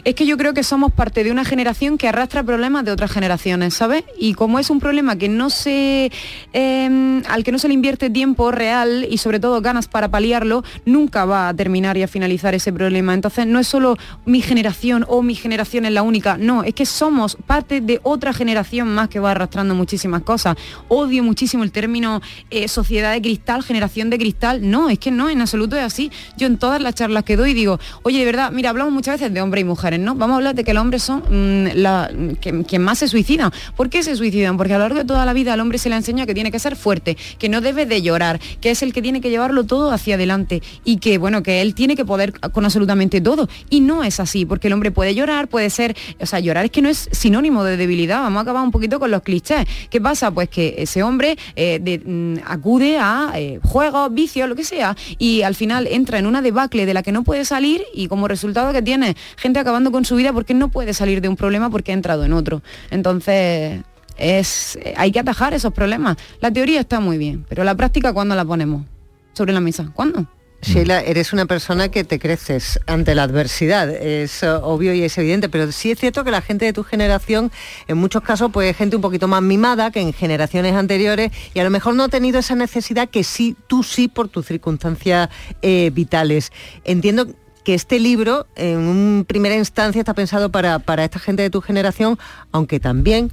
Es 0.04 0.14
que 0.14 0.26
yo 0.26 0.36
creo 0.36 0.54
que 0.54 0.62
somos 0.62 0.92
parte 0.92 1.24
de 1.24 1.30
una 1.30 1.44
generación 1.44 1.98
que 1.98 2.08
arrastra 2.08 2.42
problemas 2.42 2.84
de 2.84 2.92
otras 2.92 3.10
generaciones, 3.10 3.74
¿sabes? 3.74 4.04
Y 4.18 4.34
como 4.34 4.58
es 4.58 4.70
un 4.70 4.80
problema 4.80 5.16
que 5.16 5.28
no 5.28 5.50
se, 5.50 6.10
eh, 6.52 7.22
al 7.28 7.44
que 7.44 7.52
no 7.52 7.58
se 7.58 7.68
le 7.68 7.74
invierte 7.74 8.10
tiempo 8.10 8.50
real 8.50 9.06
y 9.10 9.18
sobre 9.18 9.40
todo 9.40 9.60
ganas 9.60 9.88
para 9.88 10.10
paliarlo, 10.10 10.64
nunca 10.86 11.24
va 11.24 11.48
a 11.48 11.54
terminar 11.54 11.96
y 11.96 12.02
a 12.02 12.08
finalizar 12.08 12.54
ese 12.54 12.72
problema. 12.72 13.14
Entonces 13.14 13.46
no 13.46 13.58
es 13.58 13.66
solo 13.66 13.96
mi 14.24 14.40
generación 14.40 15.04
o 15.08 15.22
mi 15.22 15.34
generación 15.34 15.84
es 15.84 15.92
la 15.92 16.02
única, 16.02 16.36
no, 16.38 16.62
es 16.64 16.74
que 16.74 16.86
somos 16.86 17.36
parte 17.46 17.80
de 17.80 18.00
otra 18.02 18.32
generación 18.32 18.88
más 18.88 19.08
que 19.08 19.20
va 19.20 19.32
arrastrando 19.32 19.74
muchísimas 19.74 20.22
cosas. 20.22 20.56
Odio 20.88 21.22
muchísimo 21.22 21.64
el 21.64 21.72
término 21.72 22.20
eh, 22.50 22.68
sociedad 22.68 23.12
de 23.12 23.20
cristal, 23.20 23.62
generación 23.62 24.10
de 24.10 24.18
cristal. 24.18 24.70
No, 24.70 24.88
es 24.88 24.98
que 24.98 25.10
no, 25.10 25.28
en 25.28 25.40
absoluto 25.40 25.76
es 25.76 25.82
así. 25.82 26.10
Yo 26.36 26.46
en 26.46 26.58
todas 26.58 26.80
las 26.80 26.94
charlas 26.94 27.24
que 27.24 27.36
doy 27.36 27.54
digo, 27.54 27.78
oye, 28.02 28.18
de 28.18 28.24
verdad, 28.24 28.50
mira, 28.52 28.70
hablamos 28.70 28.92
muchas 28.92 29.20
veces 29.20 29.32
de 29.34 29.40
hombres 29.40 29.62
y 29.62 29.64
¿no? 29.98 30.14
Vamos 30.14 30.34
a 30.34 30.36
hablar 30.36 30.54
de 30.54 30.64
que 30.64 30.74
los 30.74 30.80
hombres 30.80 31.02
son 31.02 31.22
mm, 31.28 31.68
la, 31.74 32.10
quien 32.40 32.82
más 32.82 32.98
se 32.98 33.08
suicidan. 33.08 33.50
¿Por 33.76 33.90
qué 33.90 34.02
se 34.02 34.16
suicidan? 34.16 34.56
Porque 34.56 34.74
a 34.74 34.78
lo 34.78 34.84
largo 34.84 34.98
de 34.98 35.04
toda 35.04 35.24
la 35.26 35.32
vida 35.32 35.52
al 35.52 35.60
hombre 35.60 35.78
se 35.78 35.88
le 35.88 35.96
enseña 35.96 36.26
que 36.26 36.34
tiene 36.34 36.50
que 36.50 36.58
ser 36.58 36.76
fuerte, 36.76 37.16
que 37.38 37.48
no 37.48 37.60
debe 37.60 37.86
de 37.86 38.02
llorar, 38.02 38.40
que 38.60 38.70
es 38.70 38.82
el 38.82 38.92
que 38.92 39.02
tiene 39.02 39.20
que 39.20 39.30
llevarlo 39.30 39.64
todo 39.64 39.90
hacia 39.90 40.14
adelante 40.14 40.62
y 40.84 40.98
que, 40.98 41.18
bueno, 41.18 41.42
que 41.42 41.62
él 41.62 41.74
tiene 41.74 41.96
que 41.96 42.04
poder 42.04 42.38
con 42.52 42.64
absolutamente 42.64 43.20
todo. 43.20 43.48
Y 43.70 43.80
no 43.80 44.04
es 44.04 44.20
así, 44.20 44.44
porque 44.44 44.68
el 44.68 44.74
hombre 44.74 44.90
puede 44.90 45.14
llorar, 45.14 45.48
puede 45.48 45.70
ser, 45.70 45.96
o 46.20 46.26
sea, 46.26 46.40
llorar 46.40 46.66
es 46.66 46.70
que 46.70 46.82
no 46.82 46.88
es 46.88 47.08
sinónimo 47.12 47.64
de 47.64 47.76
debilidad. 47.76 48.20
Vamos 48.20 48.38
a 48.38 48.42
acabar 48.42 48.62
un 48.62 48.70
poquito 48.70 49.00
con 49.00 49.10
los 49.10 49.22
clichés. 49.22 49.66
¿Qué 49.88 50.00
pasa? 50.00 50.30
Pues 50.30 50.48
que 50.48 50.74
ese 50.78 51.02
hombre 51.02 51.38
eh, 51.56 52.00
mm, 52.04 52.46
acude 52.46 52.98
a 52.98 53.32
eh, 53.36 53.60
juegos, 53.62 54.12
vicios, 54.12 54.48
lo 54.48 54.54
que 54.54 54.64
sea, 54.64 54.96
y 55.18 55.42
al 55.42 55.54
final 55.54 55.86
entra 55.86 56.18
en 56.18 56.26
una 56.26 56.42
debacle 56.42 56.86
de 56.86 56.94
la 56.94 57.02
que 57.02 57.12
no 57.12 57.22
puede 57.22 57.44
salir 57.44 57.82
y 57.94 58.08
como 58.08 58.28
resultado 58.28 58.72
que 58.72 58.82
tiene 58.82 59.16
gente 59.36 59.58
acabando 59.58 59.79
con 59.90 60.04
su 60.04 60.16
vida 60.16 60.32
porque 60.32 60.54
no 60.54 60.68
puede 60.68 60.94
salir 60.94 61.20
de 61.20 61.28
un 61.28 61.36
problema 61.36 61.70
porque 61.70 61.92
ha 61.92 61.94
entrado 61.94 62.24
en 62.24 62.32
otro. 62.32 62.62
Entonces, 62.90 63.82
es, 64.16 64.76
eh, 64.82 64.94
hay 64.96 65.10
que 65.10 65.20
atajar 65.20 65.54
esos 65.54 65.72
problemas. 65.72 66.16
La 66.40 66.52
teoría 66.52 66.80
está 66.80 67.00
muy 67.00 67.18
bien, 67.18 67.44
pero 67.48 67.64
la 67.64 67.74
práctica, 67.74 68.12
¿cuándo 68.12 68.34
la 68.34 68.44
ponemos? 68.44 68.84
Sobre 69.32 69.52
la 69.52 69.60
mesa. 69.60 69.90
¿Cuándo? 69.94 70.26
Sheila, 70.62 71.00
eres 71.00 71.32
una 71.32 71.46
persona 71.46 71.88
que 71.88 72.04
te 72.04 72.18
creces 72.18 72.80
ante 72.86 73.14
la 73.14 73.22
adversidad, 73.22 73.88
es 73.88 74.42
eh, 74.42 74.48
obvio 74.48 74.92
y 74.92 75.02
es 75.02 75.16
evidente, 75.16 75.48
pero 75.48 75.72
sí 75.72 75.90
es 75.90 75.98
cierto 75.98 76.22
que 76.22 76.30
la 76.30 76.42
gente 76.42 76.66
de 76.66 76.74
tu 76.74 76.84
generación, 76.84 77.50
en 77.88 77.96
muchos 77.96 78.22
casos, 78.22 78.50
pues 78.52 78.70
es 78.70 78.76
gente 78.76 78.96
un 78.96 79.02
poquito 79.02 79.26
más 79.26 79.40
mimada 79.40 79.90
que 79.90 80.00
en 80.00 80.12
generaciones 80.12 80.74
anteriores 80.74 81.32
y 81.54 81.60
a 81.60 81.64
lo 81.64 81.70
mejor 81.70 81.94
no 81.94 82.04
ha 82.04 82.08
tenido 82.08 82.38
esa 82.38 82.56
necesidad 82.56 83.08
que 83.08 83.24
sí, 83.24 83.56
tú 83.68 83.82
sí, 83.82 84.08
por 84.08 84.28
tus 84.28 84.46
circunstancias 84.46 85.30
eh, 85.62 85.90
vitales. 85.94 86.52
Entiendo 86.84 87.26
que 87.62 87.74
este 87.74 88.00
libro, 88.00 88.46
en 88.56 88.78
un 88.78 89.24
primera 89.26 89.56
instancia, 89.56 90.00
está 90.00 90.14
pensado 90.14 90.50
para, 90.50 90.78
para 90.78 91.04
esta 91.04 91.18
gente 91.18 91.42
de 91.42 91.50
tu 91.50 91.60
generación, 91.60 92.18
aunque 92.52 92.80
también 92.80 93.30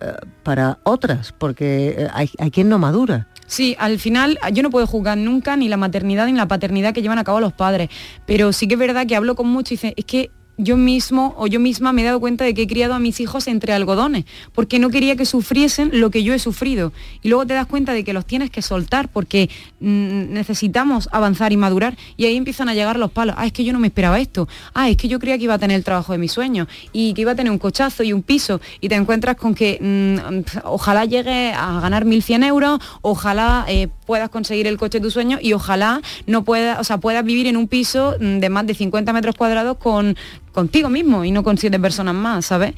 eh, 0.00 0.12
para 0.42 0.78
otras, 0.84 1.32
porque 1.32 1.94
eh, 1.98 2.08
hay, 2.12 2.30
hay 2.38 2.50
quien 2.50 2.68
no 2.68 2.78
madura. 2.78 3.28
Sí, 3.46 3.76
al 3.78 3.98
final 3.98 4.38
yo 4.52 4.62
no 4.62 4.70
puedo 4.70 4.86
juzgar 4.86 5.18
nunca 5.18 5.56
ni 5.56 5.68
la 5.68 5.76
maternidad 5.76 6.26
ni 6.26 6.32
la 6.32 6.48
paternidad 6.48 6.94
que 6.94 7.02
llevan 7.02 7.18
a 7.18 7.24
cabo 7.24 7.40
los 7.40 7.52
padres, 7.52 7.90
pero 8.26 8.52
sí 8.52 8.66
que 8.66 8.74
es 8.74 8.80
verdad 8.80 9.06
que 9.06 9.16
hablo 9.16 9.34
con 9.34 9.48
muchos 9.48 9.72
y 9.72 9.74
dicen, 9.74 9.94
es 9.96 10.04
que 10.04 10.30
yo 10.56 10.76
mismo 10.76 11.34
o 11.36 11.46
yo 11.46 11.60
misma 11.60 11.92
me 11.92 12.02
he 12.02 12.04
dado 12.04 12.20
cuenta 12.20 12.44
de 12.44 12.54
que 12.54 12.62
he 12.62 12.66
criado 12.66 12.94
a 12.94 12.98
mis 12.98 13.20
hijos 13.20 13.46
entre 13.48 13.72
algodones, 13.72 14.24
porque 14.52 14.78
no 14.78 14.90
quería 14.90 15.16
que 15.16 15.26
sufriesen 15.26 15.90
lo 15.92 16.10
que 16.10 16.22
yo 16.22 16.34
he 16.34 16.38
sufrido. 16.38 16.92
Y 17.22 17.28
luego 17.28 17.46
te 17.46 17.54
das 17.54 17.66
cuenta 17.66 17.92
de 17.92 18.04
que 18.04 18.12
los 18.12 18.26
tienes 18.26 18.50
que 18.50 18.62
soltar 18.62 19.08
porque 19.08 19.50
mm, 19.80 20.32
necesitamos 20.32 21.08
avanzar 21.12 21.52
y 21.52 21.56
madurar 21.56 21.96
y 22.16 22.26
ahí 22.26 22.36
empiezan 22.36 22.68
a 22.68 22.74
llegar 22.74 22.98
los 22.98 23.10
palos. 23.10 23.34
Ah, 23.38 23.46
es 23.46 23.52
que 23.52 23.64
yo 23.64 23.72
no 23.72 23.78
me 23.78 23.88
esperaba 23.88 24.20
esto. 24.20 24.48
Ah, 24.74 24.88
es 24.88 24.96
que 24.96 25.08
yo 25.08 25.18
creía 25.18 25.38
que 25.38 25.44
iba 25.44 25.54
a 25.54 25.58
tener 25.58 25.76
el 25.76 25.84
trabajo 25.84 26.12
de 26.12 26.18
mis 26.18 26.32
sueños 26.32 26.68
y 26.92 27.14
que 27.14 27.22
iba 27.22 27.32
a 27.32 27.34
tener 27.34 27.50
un 27.50 27.58
cochazo 27.58 28.02
y 28.02 28.12
un 28.12 28.22
piso 28.22 28.60
y 28.80 28.88
te 28.88 28.94
encuentras 28.94 29.36
con 29.36 29.54
que 29.54 29.78
mm, 29.80 30.64
ojalá 30.64 31.04
llegue 31.04 31.52
a 31.52 31.80
ganar 31.80 32.04
1.100 32.04 32.46
euros, 32.46 32.80
ojalá 33.02 33.64
eh, 33.68 33.88
puedas 34.06 34.28
conseguir 34.28 34.66
el 34.66 34.76
coche 34.78 34.98
de 34.98 35.02
tus 35.04 35.12
sueños 35.14 35.40
y 35.42 35.52
ojalá 35.52 36.00
no 36.26 36.44
puedas, 36.44 36.78
o 36.80 36.84
sea, 36.84 36.98
puedas 36.98 37.24
vivir 37.24 37.46
en 37.46 37.56
un 37.56 37.68
piso 37.68 38.14
mm, 38.20 38.38
de 38.38 38.48
más 38.50 38.66
de 38.66 38.74
50 38.74 39.12
metros 39.12 39.34
cuadrados 39.34 39.76
con 39.78 40.16
contigo 40.52 40.88
mismo 40.90 41.24
y 41.24 41.30
no 41.30 41.42
con 41.42 41.58
siete 41.58 41.78
personas 41.80 42.14
más, 42.14 42.46
¿sabes? 42.46 42.74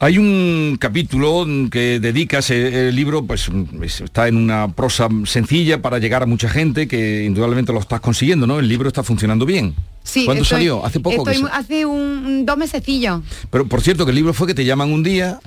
Hay 0.00 0.18
un 0.18 0.76
capítulo 0.78 1.46
que 1.70 1.98
dedicas, 2.00 2.50
el 2.50 2.94
libro 2.94 3.24
pues 3.24 3.48
es- 3.82 4.00
está 4.02 4.28
en 4.28 4.36
una 4.36 4.68
prosa 4.72 5.08
sencilla 5.24 5.80
para 5.80 5.98
llegar 5.98 6.22
a 6.22 6.26
mucha 6.26 6.48
gente, 6.48 6.88
que 6.88 7.24
indudablemente 7.24 7.72
lo 7.72 7.78
estás 7.78 8.00
consiguiendo, 8.00 8.46
¿no? 8.46 8.58
El 8.58 8.68
libro 8.68 8.88
está 8.88 9.02
funcionando 9.02 9.46
bien. 9.46 9.74
Sí, 10.02 10.26
¿Cuándo 10.26 10.42
estoy- 10.42 10.56
salió? 10.58 10.84
Hace 10.84 11.00
poco. 11.00 11.24
que 11.24 11.30
estoy 11.30 11.42
mu- 11.44 11.48
hace 11.50 11.86
un, 11.86 12.44
dos 12.44 12.58
mesecillos. 12.58 13.22
Pero 13.50 13.66
por 13.66 13.80
cierto, 13.80 14.04
que 14.04 14.10
el 14.10 14.16
libro 14.16 14.34
fue 14.34 14.46
que 14.46 14.54
te 14.54 14.64
llaman 14.66 14.92
un 14.92 15.02
día. 15.04 15.38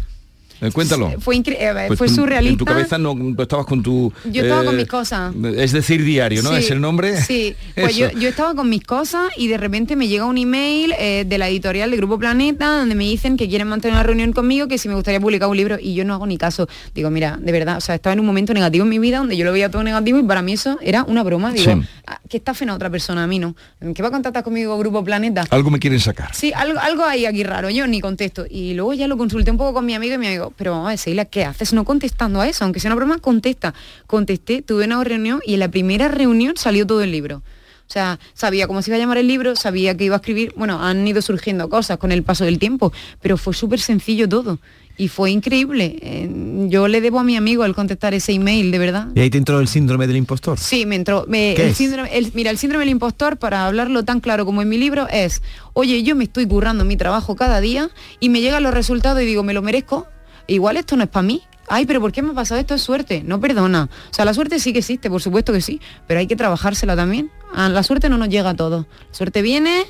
Eh, 0.62 0.72
cuéntalo. 0.72 1.14
Fue, 1.20 1.36
eh, 1.38 1.84
Pues 1.88 1.98
fue 1.98 2.10
surrealista. 2.10 2.52
En 2.54 2.58
tu 2.58 2.66
cabeza 2.66 2.98
no 2.98 3.16
tú 3.16 3.42
estabas 3.42 3.66
con 3.66 3.84
tu. 3.84 4.12
Yo 4.26 4.42
estaba 4.44 4.64
con 4.64 4.76
eh, 4.76 4.78
mis 4.80 4.88
cosas. 4.88 5.34
Es 5.56 5.72
decir, 5.72 6.04
diario, 6.04 6.42
¿no? 6.44 6.50
Sí, 6.52 6.56
Es 6.58 6.72
el 6.72 6.82
nombre. 6.82 7.22
Sí, 7.22 7.56
pues 7.76 7.96
yo, 7.96 8.10
yo 8.12 8.30
estaba 8.30 8.56
con 8.56 8.70
mis 8.70 8.84
cosas 8.84 9.30
y 9.38 9.48
de 9.48 9.58
repente 9.58 9.96
me 9.96 10.08
llega 10.08 10.26
un 10.26 10.38
email 10.38 10.94
eh, 11.00 11.26
de 11.28 11.38
la 11.38 11.48
editorial 11.50 11.92
de 11.92 11.98
Grupo 11.98 12.18
Planeta 12.18 12.80
donde 12.80 12.96
me 12.96 13.04
dicen 13.04 13.38
que 13.38 13.48
quieren 13.48 13.68
mantener 13.68 13.94
una 13.94 14.04
reunión 14.04 14.34
conmigo, 14.34 14.68
que 14.68 14.78
si 14.78 14.88
me 14.90 14.96
gustaría 14.96 15.20
publicar 15.20 15.50
un 15.50 15.58
libro 15.58 15.78
y 15.82 15.94
yo 15.94 16.04
no 16.06 16.14
hago 16.14 16.26
ni 16.26 16.38
caso. 16.38 16.68
Digo, 16.96 17.10
mira, 17.10 17.38
de 17.42 17.52
verdad, 17.52 17.78
o 17.78 17.82
sea, 17.82 17.96
estaba 17.96 18.14
en 18.14 18.20
un 18.20 18.26
momento 18.26 18.54
negativo 18.54 18.84
en 18.84 18.90
mi 18.90 19.00
vida 19.00 19.20
donde 19.20 19.38
yo 19.38 19.46
lo 19.46 19.52
veía 19.52 19.70
todo 19.70 19.84
negativo 19.84 20.18
y 20.20 20.24
para 20.24 20.42
mí 20.42 20.54
eso 20.54 20.78
era 20.82 21.04
una 21.04 21.24
broma. 21.24 21.52
Digo, 21.52 21.72
Sí. 21.74 21.82
"Ah, 22.08 22.20
que 22.30 22.38
está 22.38 22.54
fena 22.54 22.74
otra 22.74 22.90
persona, 22.90 23.24
a 23.24 23.28
mí 23.28 23.40
no. 23.40 23.56
¿Qué 23.94 24.02
va 24.02 24.10
a 24.10 24.12
contactar 24.12 24.44
conmigo 24.44 24.78
Grupo 24.78 25.04
Planeta? 25.04 25.46
Algo 25.50 25.70
me 25.70 25.80
quieren 25.80 26.00
sacar. 26.00 26.34
Sí, 26.34 26.52
algo, 26.56 26.80
algo 26.80 27.04
hay 27.06 27.26
aquí 27.26 27.44
raro, 27.44 27.70
yo 27.70 27.86
ni 27.88 28.02
contesto. 28.02 28.46
Y 28.50 28.74
luego 28.74 28.94
ya 28.94 29.08
lo 29.08 29.18
consulté 29.18 29.52
un 29.52 29.58
poco 29.58 29.74
con 29.74 29.86
mi 29.86 29.94
amigo 29.94 30.16
y 30.16 30.18
mi 30.18 30.28
amigo, 30.28 30.47
pero 30.56 30.72
vamos 30.72 30.88
a 30.88 30.89
ver, 30.89 30.98
Seila, 30.98 31.25
¿qué 31.25 31.46
haces 31.46 31.74
no 31.74 31.84
contestando 31.86 32.39
a 32.42 32.48
eso? 32.48 32.63
Aunque 32.63 32.80
sea 32.80 32.89
una 32.89 32.96
broma, 32.96 33.18
contesta. 33.20 33.74
Contesté, 34.06 34.62
tuve 34.62 34.86
una 34.86 35.04
reunión 35.04 35.39
y 35.46 35.56
en 35.56 35.60
la 35.60 35.70
primera 35.70 36.08
reunión 36.08 36.54
salió 36.58 36.86
todo 36.88 37.01
el 37.01 37.12
libro. 37.12 37.38
O 37.38 37.89
sea, 37.89 38.20
sabía 38.34 38.68
cómo 38.68 38.82
se 38.82 38.89
iba 38.89 38.98
a 38.98 39.00
llamar 39.00 39.18
el 39.18 39.27
libro, 39.27 39.56
sabía 39.56 39.96
que 39.96 40.04
iba 40.04 40.16
a 40.16 40.20
escribir, 40.20 40.54
bueno, 40.58 40.84
han 40.84 41.08
ido 41.08 41.22
surgiendo 41.22 41.70
cosas 41.70 41.98
con 41.98 42.12
el 42.12 42.22
paso 42.22 42.44
del 42.44 42.60
tiempo, 42.60 42.92
pero 43.22 43.38
fue 43.38 43.54
súper 43.54 43.80
sencillo 43.80 44.27
todo. 44.27 44.60
Y 45.00 45.08
fue 45.10 45.30
increíble. 45.32 45.96
Eh, 46.01 46.68
yo 46.70 46.88
le 46.88 47.00
debo 47.01 47.20
a 47.20 47.24
mi 47.24 47.38
amigo 47.38 47.63
el 47.63 47.75
contestar 47.75 48.13
ese 48.16 48.34
email, 48.34 48.72
de 48.72 48.80
verdad. 48.80 49.08
Y 49.16 49.20
ahí 49.22 49.30
te 49.30 49.38
entró 49.38 49.60
el 49.60 49.68
síndrome 49.68 50.08
del 50.08 50.18
impostor. 50.18 50.58
Sí, 50.60 50.86
me 50.88 50.96
entró. 50.96 51.25
me- 51.30 51.54
¿Qué 51.56 51.66
el 51.66 51.70
es? 51.70 51.77
síndrome, 51.77 52.10
el- 52.18 52.32
mira, 52.34 52.50
el 52.50 52.58
síndrome 52.58 52.82
del 52.84 52.89
impostor, 52.89 53.38
para 53.38 53.68
hablarlo 53.68 54.04
tan 54.04 54.20
claro 54.22 54.44
como 54.46 54.62
en 54.63 54.68
mi 54.70 54.77
libro, 54.80 55.08
es, 55.10 55.42
oye, 55.74 56.01
yo 56.04 56.16
me 56.16 56.24
estoy 56.25 56.48
currando 56.48 56.84
mi 56.84 56.98
trabajo 56.98 57.36
cada 57.36 57.62
día 57.62 57.89
y 58.20 58.30
me 58.30 58.42
llegan 58.42 58.63
los 58.63 58.74
resultados 58.74 59.22
y 59.22 59.25
digo, 59.25 59.44
me 59.44 59.54
lo 59.54 59.62
merezco. 59.62 60.08
Igual 60.48 60.77
esto 60.77 60.96
no 60.96 61.04
es 61.04 61.10
para 61.10 61.24
mí. 61.24 61.42
Ay, 61.70 61.86
pero 61.86 62.00
¿por 62.00 62.12
qué 62.13 62.22
me 62.22 62.32
ha 62.32 62.34
pasado 62.34 62.60
esto? 62.62 62.74
Es 62.75 62.82
suerte. 62.82 63.22
No 63.25 63.39
perdona. 63.42 63.89
O 64.10 64.13
sea, 64.13 64.24
la 64.24 64.34
suerte 64.34 64.60
sí 64.60 64.72
que 64.72 64.80
existe, 64.80 65.10
por 65.10 65.22
supuesto 65.22 65.51
que 65.51 65.60
sí, 65.62 65.82
pero 66.08 66.20
hay 66.22 66.27
que 66.27 66.36
trabajársela 66.38 66.96
también. 66.96 67.30
Ah, 67.54 67.68
La 67.70 67.84
suerte 67.84 68.10
no 68.10 68.18
nos 68.18 68.30
llega 68.30 68.51
a 68.51 68.56
todos. 68.56 68.86
La 69.10 69.13
suerte 69.13 69.42
viene 69.42 69.84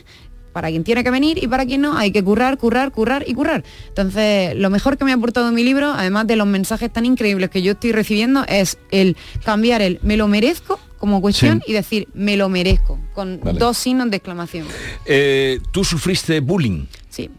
para 0.53 0.69
quien 0.69 0.83
tiene 0.83 1.03
que 1.03 1.11
venir 1.11 1.37
y 1.43 1.47
para 1.47 1.67
quien 1.67 1.81
no, 1.81 1.95
hay 1.95 2.11
que 2.11 2.23
currar, 2.23 2.57
currar, 2.57 2.91
currar 2.91 3.23
y 3.27 3.35
currar. 3.35 3.63
Entonces, 3.89 4.55
lo 4.55 4.71
mejor 4.71 4.97
que 4.97 5.05
me 5.05 5.11
ha 5.11 5.15
aportado 5.15 5.51
mi 5.51 5.63
libro, 5.63 5.91
además 5.91 6.25
de 6.25 6.35
los 6.35 6.47
mensajes 6.47 6.91
tan 6.91 7.05
increíbles 7.05 7.51
que 7.51 7.61
yo 7.61 7.73
estoy 7.73 7.91
recibiendo, 7.91 8.43
es 8.47 8.79
el 8.89 9.15
cambiar 9.45 9.83
el 9.83 9.99
me 10.01 10.17
lo 10.17 10.27
merezco 10.27 10.79
como 10.97 11.21
cuestión 11.21 11.61
Sí. 11.63 11.71
y 11.71 11.73
decir 11.75 12.07
me 12.15 12.37
lo 12.37 12.49
merezco 12.49 12.99
con 13.13 13.39
Vale. 13.39 13.59
dos 13.59 13.77
signos 13.77 14.09
de 14.09 14.17
exclamación. 14.17 14.65
Eh, 15.05 15.59
Tú 15.69 15.83
sufriste 15.83 16.39
bullying. 16.39 16.87
Sí. 17.09 17.29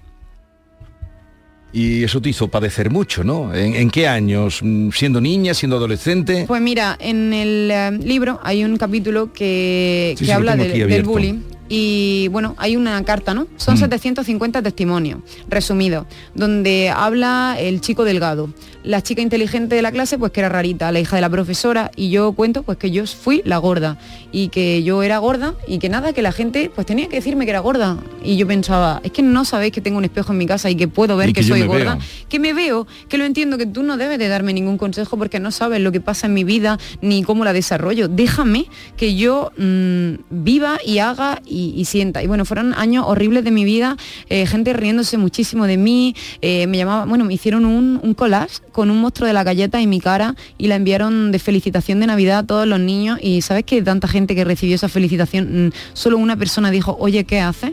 Y 1.73 2.03
eso 2.03 2.21
te 2.23 2.31
hizo 2.31 2.49
padecer 2.49 2.89
mucho, 2.91 3.23
¿no? 3.25 3.55
¿En, 3.55 3.75
en 3.75 3.91
qué 3.91 4.09
años? 4.09 4.61
Mm, 4.63 4.91
¿Siendo 4.91 5.21
niña, 5.21 5.53
siendo 5.53 5.77
adolescente? 5.77 6.45
Pues 6.49 6.63
mira, 6.63 6.97
en 6.99 7.33
el 7.35 7.71
eh, 7.71 7.91
libro 8.03 8.41
hay 8.43 8.65
un 8.65 8.77
capítulo 8.79 9.33
que, 9.33 10.15
Sí, 10.17 10.21
que 10.21 10.25
sí, 10.27 10.31
habla 10.33 10.57
del- 10.57 11.03
bullying. 11.03 11.41
Y 11.69 12.29
bueno, 12.29 12.55
hay 12.59 12.77
una 12.77 13.03
carta, 13.05 13.35
¿no? 13.35 13.47
Son 13.57 13.75
Mm. 13.75 13.79
750 13.79 14.63
testimonios, 14.63 15.21
resumidos, 15.49 16.07
donde 16.35 16.91
habla 16.95 17.57
el 17.59 17.81
chico 17.81 18.05
delgado. 18.05 18.51
La 18.85 19.03
chica 19.03 19.21
inteligente 19.21 19.75
de 19.75 19.83
la 19.83 19.93
clase, 19.93 20.19
pues 20.19 20.33
que 20.33 20.41
era 20.41 20.49
rarita, 20.49 20.91
la 20.93 21.01
hija 21.01 21.17
de 21.17 21.21
la 21.23 21.29
profesora, 21.29 21.91
y 21.95 22.11
yo 22.11 22.33
cuento 22.33 22.63
pues 22.63 22.79
que 22.79 22.91
yo 22.91 23.07
fui 23.07 23.43
la 23.45 23.59
gorda, 23.59 23.99
y 24.33 24.49
que 24.49 24.83
yo 24.83 25.03
era 25.03 25.19
gorda, 25.19 25.55
y 25.67 25.79
que 25.79 25.89
nada, 25.89 26.13
que 26.13 26.23
la 26.23 26.33
gente 26.33 26.71
pues 26.75 26.87
tenía 26.87 27.09
que 27.09 27.17
decirme 27.17 27.45
que 27.45 27.51
era 27.51 27.61
gorda. 27.61 27.99
Y 28.25 28.37
yo 28.37 28.47
pensaba, 28.47 29.01
es 29.03 29.13
que 29.13 29.23
no 29.23 29.45
sabéis 29.45 29.73
que 29.73 29.81
tengo 29.81 29.99
un 29.99 30.05
espejo 30.05 30.33
en 30.33 30.39
mi 30.39 30.47
casa 30.47 30.71
y 30.71 30.75
que 30.75 30.89
puedo 30.89 31.17
ver 31.17 31.33
que, 31.33 31.43
soy 31.43 31.63
gorda 31.63 31.97
veo. 31.97 32.05
que 32.29 32.39
me 32.39 32.55
veo, 32.55 32.87
que 33.09 33.19
lo 33.19 33.25
entiendo, 33.25 33.59
que 33.59 33.67
tú 33.67 33.83
no 33.83 33.97
debes 33.97 34.19
de 34.19 34.29
darme 34.29 34.55
ningún 34.55 34.79
consejo 34.79 35.19
porque 35.19 35.39
no 35.41 35.51
sabes 35.51 35.81
lo 35.81 35.93
que 35.93 36.01
pasa 36.01 36.27
en 36.27 36.35
mi 36.35 36.45
vida 36.45 36.79
ni 37.03 37.23
cómo 37.25 37.45
la 37.45 37.53
desarrollo. 37.53 38.09
Déjame 38.09 38.67
que 38.97 39.17
yo 39.17 39.51
mm, 39.59 40.15
viva 40.31 40.79
y 40.85 40.99
haga 40.99 41.41
y, 41.45 41.58
y 41.59 41.85
sienta. 41.85 42.23
Y 42.23 42.27
bueno, 42.27 42.45
fueron 42.45 42.75
años 42.75 43.05
horribles 43.07 43.45
de 43.45 43.51
mi 43.51 43.65
vida, 43.65 43.97
eh, 44.29 44.47
gente 44.47 44.73
riéndose 44.73 45.19
muchísimo 45.19 45.67
de 45.67 45.77
mí, 45.77 46.15
eh, 46.43 46.67
me 46.67 46.77
llamaba, 46.77 47.05
bueno, 47.05 47.25
me 47.25 47.35
hicieron 47.35 47.65
un, 47.65 48.01
un 48.03 48.15
collage 48.15 48.61
con 48.73 48.91
un 48.91 49.01
monstruo 49.01 49.27
de 49.27 49.33
la 49.33 49.45
galleta 49.45 49.81
en 49.81 49.91
mi 49.91 50.01
cara 50.01 50.35
y 50.57 50.69
la 50.69 50.77
enviaron 50.77 51.33
de 51.33 51.39
felicitación 51.39 52.01
de 52.01 52.07
Navidad 52.07 52.39
a 52.39 52.43
todos 52.45 52.67
los 52.67 52.81
niños 52.81 53.19
y 53.23 53.43
sabes 53.43 53.65
que 53.65 53.83
tanta 53.83 54.09
gente 54.09 54.35
que 54.35 54.45
recibió 54.45 54.75
esa 54.75 54.89
felicitación, 54.89 55.67
mm, 55.67 55.73
solo 55.93 56.19
una 56.19 56.37
persona 56.37 56.71
dijo, 56.71 56.97
oye, 57.01 57.25
¿qué 57.25 57.41
haces? 57.41 57.73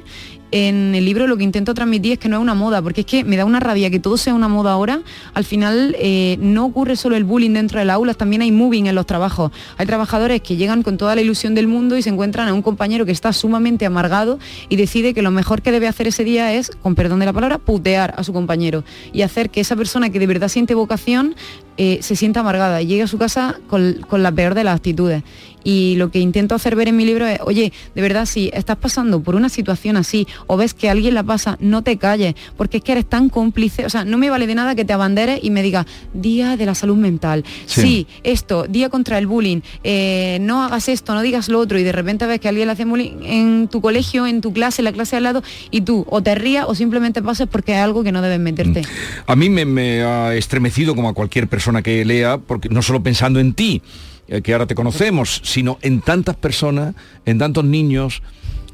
En 0.56 0.96
el 0.96 1.04
libro 1.04 1.28
lo 1.28 1.36
que 1.36 1.44
intento 1.44 1.74
transmitir 1.74 2.14
es 2.14 2.18
que 2.18 2.30
no 2.30 2.38
es 2.38 2.42
una 2.42 2.54
moda, 2.54 2.82
porque 2.82 3.02
es 3.02 3.08
que 3.08 3.26
me 3.26 3.36
da 3.36 3.44
una 3.44 3.60
rabia 3.60 3.90
que 3.90 4.00
todo 4.00 4.16
sea 4.16 4.34
una 4.34 4.48
moda 4.48 4.72
ahora. 4.72 5.02
Al 5.34 5.44
final 5.44 5.98
eh, 6.00 6.38
no 6.40 6.64
ocurre 6.64 6.96
solo 6.96 7.18
el 7.18 7.26
bullying 7.26 7.52
dentro 7.52 7.78
del 7.80 7.90
aula, 7.90 8.14
también 8.14 8.42
hay 8.42 8.54
moving 8.54 8.88
en 8.88 8.96
los 8.96 9.06
trabajos. 9.06 9.52
Hay 9.76 9.86
trabajadores 9.86 10.40
que 10.40 10.56
llegan 10.56 10.82
con 10.82 10.96
toda 10.96 11.14
la 11.14 11.20
ilusión 11.20 11.56
del 11.56 11.68
mundo 11.68 11.98
y 11.98 12.02
se 12.02 12.10
encuentran 12.10 12.48
a 12.48 12.54
un 12.54 12.62
compañero 12.62 13.06
que 13.06 13.12
está 13.12 13.34
sumamente 13.34 13.86
amargado 13.86 14.40
y 14.70 14.78
decide 14.78 15.14
que 15.14 15.22
lo 15.22 15.30
mejor 15.30 15.62
que 15.62 15.74
debe 15.74 15.90
hacer 15.90 16.08
ese 16.08 16.24
día 16.24 16.54
es, 16.54 16.72
con 16.82 16.96
perdón 16.96 17.20
de 17.20 17.26
la 17.26 17.34
palabra, 17.34 17.58
putear 17.58 18.14
a 18.16 18.24
su 18.24 18.32
compañero 18.32 18.86
y 19.12 19.24
hacer 19.24 19.50
que 19.50 19.60
esa 19.60 19.76
persona 19.76 20.10
que 20.10 20.20
de 20.20 20.28
verdad 20.28 20.48
siente 20.48 20.74
vocación 20.74 21.36
eh, 21.78 22.00
se 22.02 22.16
sienta 22.16 22.42
amargada 22.42 22.82
y 22.82 22.88
llegue 22.88 23.04
a 23.04 23.08
su 23.08 23.18
casa 23.18 23.60
con, 23.68 24.06
con 24.08 24.24
la 24.24 24.32
peor 24.32 24.54
de 24.56 24.64
las 24.64 24.76
actitudes. 24.76 25.24
Y 25.66 25.96
lo 25.98 26.12
que 26.12 26.20
intento 26.20 26.54
hacer 26.54 26.76
ver 26.76 26.90
en 26.90 26.96
mi 26.96 27.06
libro 27.06 27.26
es, 27.26 27.40
oye, 27.42 27.74
de 27.96 28.02
verdad, 28.02 28.28
si 28.28 28.52
estás 28.54 28.78
pasando 28.78 29.22
por 29.22 29.34
una 29.34 29.50
situación 29.50 29.98
así 29.98 30.28
o 30.46 30.58
ves 30.58 30.76
que 30.76 30.92
alguien 30.92 31.16
la 31.16 31.24
pasa, 31.24 31.58
no 31.60 31.82
te 31.82 31.98
calles, 31.98 32.36
porque 32.56 32.78
es 32.78 32.84
que 32.84 32.92
eres 32.92 33.08
tan 33.08 33.30
cómplice. 33.30 33.84
O 33.84 33.90
sea, 33.90 34.06
no 34.06 34.20
me 34.20 34.30
vale 34.30 34.46
de 34.46 34.54
nada 34.54 34.76
que 34.76 34.86
te 34.86 34.94
abanderes 34.94 35.40
y 35.42 35.50
me 35.50 35.64
digas, 35.64 35.88
día 36.14 36.56
de 36.56 36.68
la 36.68 36.76
salud 36.76 36.96
mental. 36.98 37.44
Sí. 37.66 37.82
Sí, 37.82 38.08
esto, 38.24 38.68
día 38.70 38.90
contra 38.90 39.18
el 39.18 39.26
bullying, 39.26 39.62
eh, 39.84 40.38
no 40.42 40.62
hagas 40.62 40.88
esto, 40.88 41.16
no 41.16 41.24
digas 41.24 41.50
lo 41.50 41.60
otro, 41.60 41.80
y 41.80 41.84
de 41.84 41.92
repente 41.92 42.28
ves 42.28 42.40
que 42.40 42.48
alguien 42.48 42.68
le 42.68 42.74
hace 42.74 42.86
bullying 42.86 43.24
en 43.24 43.68
tu 43.68 43.82
colegio, 43.82 44.28
en 44.28 44.42
tu 44.42 44.54
clase, 44.54 44.82
en 44.82 44.86
la 44.86 44.92
clase 44.92 45.16
al 45.16 45.24
lado, 45.24 45.42
y 45.72 45.82
tú 45.82 46.06
o 46.10 46.22
te 46.22 46.36
rías 46.36 46.66
o 46.68 46.76
simplemente 46.76 47.24
pases 47.24 47.48
porque 47.48 47.74
es 47.74 47.80
algo 47.80 48.04
que 48.04 48.12
no 48.12 48.22
debes 48.22 48.40
meterte. 48.40 48.84
A 49.26 49.36
mí 49.36 49.50
me, 49.50 49.66
me 49.66 50.04
ha 50.04 50.36
estremecido 50.36 50.96
como 50.96 51.10
a 51.10 51.14
cualquier 51.14 51.48
persona 51.48 51.65
que 51.84 52.06
lea, 52.06 52.38
porque 52.38 52.70
no 52.70 52.82
solo 52.82 53.02
pensando 53.02 53.40
en 53.40 53.54
ti, 53.54 53.82
eh, 54.28 54.42
que 54.42 54.54
ahora 54.54 54.66
te 54.66 54.76
conocemos, 54.76 55.42
sino 55.44 55.78
en 55.82 56.02
tantas 56.02 56.36
personas, 56.36 56.96
en 57.26 57.38
tantos 57.38 57.64
niños 57.64 58.22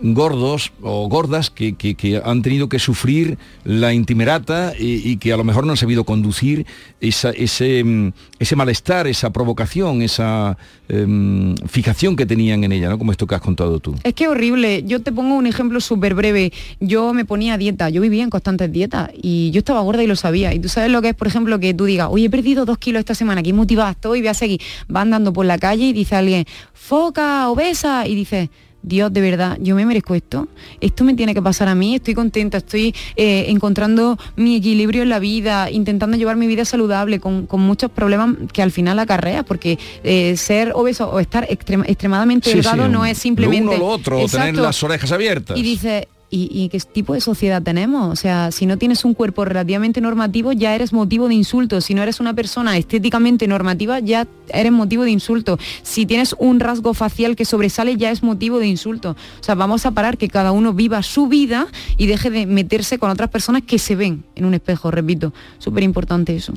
gordos 0.01 0.71
o 0.81 1.07
gordas 1.07 1.49
que, 1.49 1.73
que- 1.75 1.95
que 1.95 2.21
han 2.23 2.41
tenido 2.41 2.69
que 2.69 2.79
sufrir 2.79 3.37
la 3.63 3.93
intimerata 3.93 4.73
y, 4.77 5.17
que 5.17 5.31
a 5.33 5.37
lo 5.37 5.43
mejor 5.43 5.65
no 5.65 5.71
han 5.71 5.77
sabido 5.77 6.03
conducir 6.03 6.65
esa- 6.99 7.31
ese, 7.31 7.83
mm, 7.83 8.11
ese 8.39 8.55
malestar, 8.55 9.07
esa 9.07 9.31
provocación, 9.31 10.01
esa 10.01 10.57
em, 10.89 11.55
fijación 11.69 12.15
que 12.17 12.25
tenían 12.25 12.63
en 12.65 12.71
ella, 12.73 12.89
¿no? 12.89 12.97
como 12.97 13.11
esto 13.13 13.25
que 13.25 13.35
has 13.35 13.39
contado 13.41 13.79
tú. 13.79 13.95
Es 14.03 14.13
que 14.13 14.27
horrible. 14.27 14.83
Yo 14.85 15.01
te 15.01 15.11
pongo 15.13 15.35
un 15.35 15.47
ejemplo 15.47 15.79
súper 15.79 16.15
breve. 16.15 16.51
Yo 16.81 17.13
me 17.13 17.23
ponía 17.23 17.57
dieta, 17.57 17.89
yo 17.89 18.01
vivía 18.01 18.23
en 18.23 18.29
constantes 18.29 18.69
dietas 18.71 19.09
y 19.21 19.51
yo 19.51 19.59
estaba 19.59 19.79
gorda 19.81 20.03
y 20.03 20.07
lo 20.07 20.17
sabía. 20.17 20.53
Y 20.53 20.59
tú 20.59 20.67
sabes 20.67 20.91
lo 20.91 21.01
que 21.01 21.09
es, 21.09 21.15
por 21.15 21.27
ejemplo, 21.27 21.59
que 21.59 21.73
tú 21.73 21.85
digas, 21.85 22.09
oye, 22.11 22.25
he 22.25 22.29
perdido 22.29 22.65
dos 22.65 22.77
kilos 22.77 22.99
esta 22.99 23.15
semana, 23.15 23.41
qué 23.41 23.53
motivada 23.53 23.91
estoy, 23.91 24.19
voy 24.19 24.27
a 24.27 24.33
seguir. 24.33 24.59
Va 24.93 25.01
andando 25.01 25.31
por 25.31 25.45
la 25.45 25.57
calle 25.57 25.85
y 25.85 25.93
dice 25.93 26.15
alguien, 26.15 26.45
foca, 26.73 27.47
obesa, 27.49 28.05
y 28.07 28.15
dice, 28.15 28.49
Dios, 28.83 29.13
de 29.13 29.21
verdad, 29.21 29.57
yo 29.61 29.75
me 29.75 29.85
merezco 29.85 30.15
esto. 30.15 30.47
Esto 30.79 31.03
me 31.03 31.13
tiene 31.13 31.33
que 31.33 31.41
pasar 31.41 31.67
a 31.67 31.75
mí. 31.75 31.95
Estoy 31.95 32.13
contenta, 32.13 32.57
estoy 32.57 32.95
eh, 33.15 33.45
encontrando 33.49 34.17
mi 34.35 34.55
equilibrio 34.55 35.03
en 35.03 35.09
la 35.09 35.19
vida, 35.19 35.69
intentando 35.69 36.17
llevar 36.17 36.35
mi 36.35 36.47
vida 36.47 36.65
saludable 36.65 37.19
con, 37.19 37.45
con 37.45 37.61
muchos 37.61 37.91
problemas 37.91 38.35
que 38.51 38.61
al 38.61 38.71
final 38.71 38.97
acarrea, 38.99 39.43
porque 39.43 39.77
eh, 40.03 40.35
ser 40.37 40.71
obeso 40.75 41.09
o 41.09 41.19
estar 41.19 41.47
extrema- 41.49 41.85
extremadamente 41.87 42.49
Sí, 42.49 42.55
delgado 42.55 42.85
sí, 42.85 42.91
no 42.91 43.05
es 43.05 43.17
simplemente... 43.17 43.65
Lo 43.65 43.71
uno 43.71 43.79
lo 43.79 43.87
otro, 43.87 44.17
o 44.17 44.27
tener 44.27 44.47
Exacto. 44.49 44.61
las 44.63 44.83
orejas 44.83 45.11
abiertas. 45.11 45.57
Y 45.57 45.61
dice, 45.61 46.07
¿y, 46.31 46.49
y 46.51 46.69
qué 46.69 46.79
tipo 46.79 47.13
de 47.13 47.21
sociedad 47.21 47.61
tenemos? 47.61 48.11
O 48.11 48.15
sea, 48.15 48.51
si 48.51 48.65
no 48.65 48.77
tienes 48.77 49.05
un 49.05 49.13
cuerpo 49.13 49.45
relativamente 49.45 50.01
normativo, 50.01 50.53
ya 50.53 50.73
eres 50.73 50.93
motivo 50.93 51.27
de 51.27 51.35
insulto. 51.35 51.81
Si 51.81 51.93
no 51.93 52.01
eres 52.01 52.19
una 52.19 52.33
persona 52.33 52.77
estéticamente 52.77 53.47
normativa, 53.47 53.99
ya 53.99 54.27
eres 54.53 54.71
motivo 54.71 55.03
de 55.03 55.11
insulto. 55.11 55.59
Si 55.83 56.05
tienes 56.05 56.35
un 56.39 56.59
rasgo 56.59 56.93
facial 56.93 57.35
que 57.35 57.45
sobresale, 57.45 57.97
ya 57.97 58.11
es 58.11 58.23
motivo 58.23 58.59
de 58.59 58.67
insulto. 58.67 59.11
O 59.39 59.43
sea, 59.43 59.55
vamos 59.55 59.85
a 59.85 59.91
parar 59.91 60.17
que 60.17 60.29
cada 60.29 60.51
uno 60.51 60.73
viva 60.73 61.03
su 61.03 61.27
vida 61.27 61.67
y 61.97 62.07
deje 62.07 62.29
de 62.29 62.45
meterse 62.45 62.97
con 62.97 63.09
otras 63.11 63.29
personas 63.29 63.63
que 63.63 63.77
se 63.77 63.95
ven 63.95 64.23
en 64.35 64.45
un 64.45 64.53
espejo, 64.53 64.89
repito. 64.89 65.33
Súper 65.59 65.83
importante 65.83 66.35
eso. 66.35 66.53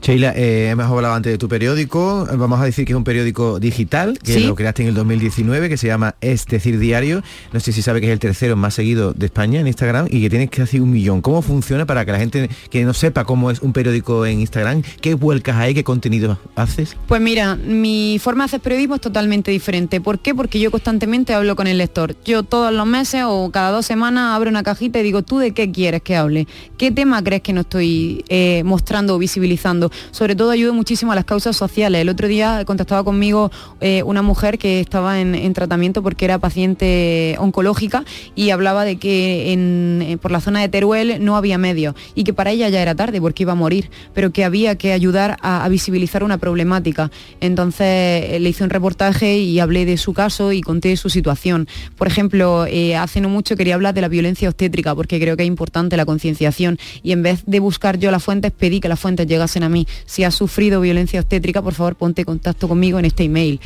Sheila, 0.00 0.32
eh, 0.36 0.68
hemos 0.70 0.86
hablado 0.86 1.14
antes 1.14 1.32
de 1.32 1.38
tu 1.38 1.48
periódico, 1.48 2.26
vamos 2.36 2.60
a 2.60 2.64
decir 2.64 2.84
que 2.84 2.92
es 2.92 2.96
un 2.96 3.04
periódico 3.04 3.58
digital, 3.58 4.18
que 4.22 4.34
Sí. 4.34 4.40
lo 4.46 4.54
creaste 4.54 4.82
en 4.82 4.88
el 4.90 4.94
2019, 4.94 5.68
que 5.68 5.76
se 5.76 5.86
llama 5.88 6.14
Es 6.20 6.46
decir 6.46 6.78
Diario, 6.78 7.22
no 7.52 7.60
sé 7.60 7.72
si 7.72 7.82
sabe 7.82 8.00
que 8.00 8.06
es 8.06 8.12
el 8.12 8.18
tercero 8.18 8.56
más 8.56 8.74
seguido 8.74 9.07
de 9.12 9.26
España 9.26 9.60
en 9.60 9.66
Instagram 9.66 10.06
y 10.10 10.20
que 10.20 10.30
tienes 10.30 10.50
casi 10.50 10.80
un 10.80 10.90
millón. 10.90 11.20
¿Cómo 11.20 11.42
funciona 11.42 11.86
para 11.86 12.04
que 12.04 12.12
la 12.12 12.18
gente 12.18 12.50
que 12.70 12.84
no 12.84 12.94
sepa 12.94 13.24
cómo 13.24 13.50
es 13.50 13.60
un 13.60 13.72
periódico 13.72 14.26
en 14.26 14.40
Instagram, 14.40 14.82
qué 15.00 15.14
vuelcas 15.14 15.56
hay, 15.56 15.74
qué 15.74 15.84
contenido 15.84 16.38
haces? 16.54 16.96
Pues 17.06 17.20
mira, 17.20 17.56
mi 17.56 18.18
forma 18.20 18.44
de 18.44 18.46
hacer 18.46 18.60
periodismo 18.60 18.96
es 18.96 19.00
totalmente 19.00 19.50
diferente. 19.50 20.00
¿Por 20.00 20.18
qué? 20.18 20.34
Porque 20.34 20.60
yo 20.60 20.70
constantemente 20.70 21.34
hablo 21.34 21.56
con 21.56 21.66
el 21.66 21.78
lector. 21.78 22.16
Yo 22.24 22.42
todos 22.42 22.72
los 22.72 22.86
meses 22.86 23.22
o 23.26 23.50
cada 23.50 23.70
dos 23.70 23.86
semanas 23.86 24.34
abro 24.34 24.50
una 24.50 24.62
cajita 24.62 24.98
y 24.98 25.02
digo, 25.02 25.22
¿tú 25.22 25.38
de 25.38 25.52
qué 25.52 25.70
quieres 25.70 26.02
que 26.02 26.16
hable? 26.16 26.46
¿Qué 26.76 26.90
tema 26.90 27.22
crees 27.22 27.42
que 27.42 27.52
no 27.52 27.62
estoy 27.62 28.24
eh, 28.28 28.62
mostrando 28.64 29.14
o 29.14 29.18
visibilizando? 29.18 29.90
Sobre 30.10 30.36
todo 30.36 30.50
ayudo 30.50 30.74
muchísimo 30.74 31.12
a 31.12 31.14
las 31.14 31.24
causas 31.24 31.56
sociales. 31.56 32.00
El 32.00 32.08
otro 32.08 32.28
día 32.28 32.64
contactaba 32.64 33.04
conmigo 33.04 33.50
eh, 33.80 34.02
una 34.02 34.22
mujer 34.22 34.58
que 34.58 34.80
estaba 34.80 35.20
en, 35.20 35.34
en 35.34 35.52
tratamiento 35.52 36.02
porque 36.02 36.24
era 36.24 36.38
paciente 36.38 37.36
oncológica 37.38 38.04
y 38.34 38.50
hablaba 38.50 38.84
de 38.84 38.97
que 38.98 39.52
eh, 39.52 40.16
por 40.18 40.30
la 40.30 40.40
zona 40.40 40.60
de 40.60 40.68
Teruel 40.68 41.24
no 41.24 41.36
había 41.36 41.58
medios 41.58 41.94
y 42.14 42.24
que 42.24 42.32
para 42.32 42.50
ella 42.50 42.68
ya 42.68 42.82
era 42.82 42.94
tarde 42.94 43.20
porque 43.20 43.44
iba 43.44 43.52
a 43.52 43.56
morir, 43.56 43.90
pero 44.14 44.30
que 44.30 44.44
había 44.44 44.76
que 44.76 44.92
ayudar 44.92 45.36
a, 45.42 45.68
visibilizar 45.68 46.24
una 46.24 46.38
problemática. 46.38 47.10
Entonces 47.40 47.86
eh, 47.86 48.38
le 48.40 48.48
hice 48.48 48.64
un 48.64 48.70
reportaje 48.70 49.38
y 49.38 49.60
hablé 49.60 49.84
de 49.84 49.96
su 49.96 50.12
caso 50.12 50.52
y 50.52 50.60
conté 50.60 50.96
su 50.96 51.10
situación. 51.10 51.68
Por 51.96 52.06
ejemplo, 52.06 52.66
eh, 52.66 52.96
hace 52.96 53.20
no 53.20 53.28
mucho 53.28 53.56
quería 53.56 53.74
hablar 53.74 53.94
de 53.94 54.00
la 54.00 54.08
violencia 54.08 54.48
obstétrica 54.48 54.94
porque 54.94 55.20
creo 55.20 55.36
que 55.36 55.42
es 55.42 55.48
importante 55.48 55.96
la 55.96 56.06
concienciación 56.06 56.78
y 57.02 57.12
en 57.12 57.22
vez 57.22 57.42
de 57.46 57.60
buscar 57.60 57.98
yo 57.98 58.10
las 58.10 58.22
fuentes 58.22 58.52
pedí 58.52 58.80
que 58.80 58.88
las 58.88 59.00
fuentes 59.00 59.26
llegasen 59.26 59.62
a 59.62 59.68
mí. 59.68 59.86
Si 60.06 60.24
has 60.24 60.34
sufrido 60.34 60.80
violencia 60.80 61.20
obstétrica, 61.20 61.62
por 61.62 61.74
favor 61.74 61.96
ponte 61.96 62.24
contacto 62.24 62.68
conmigo 62.68 62.98
en 62.98 63.04
este 63.04 63.24
email. 63.24 63.60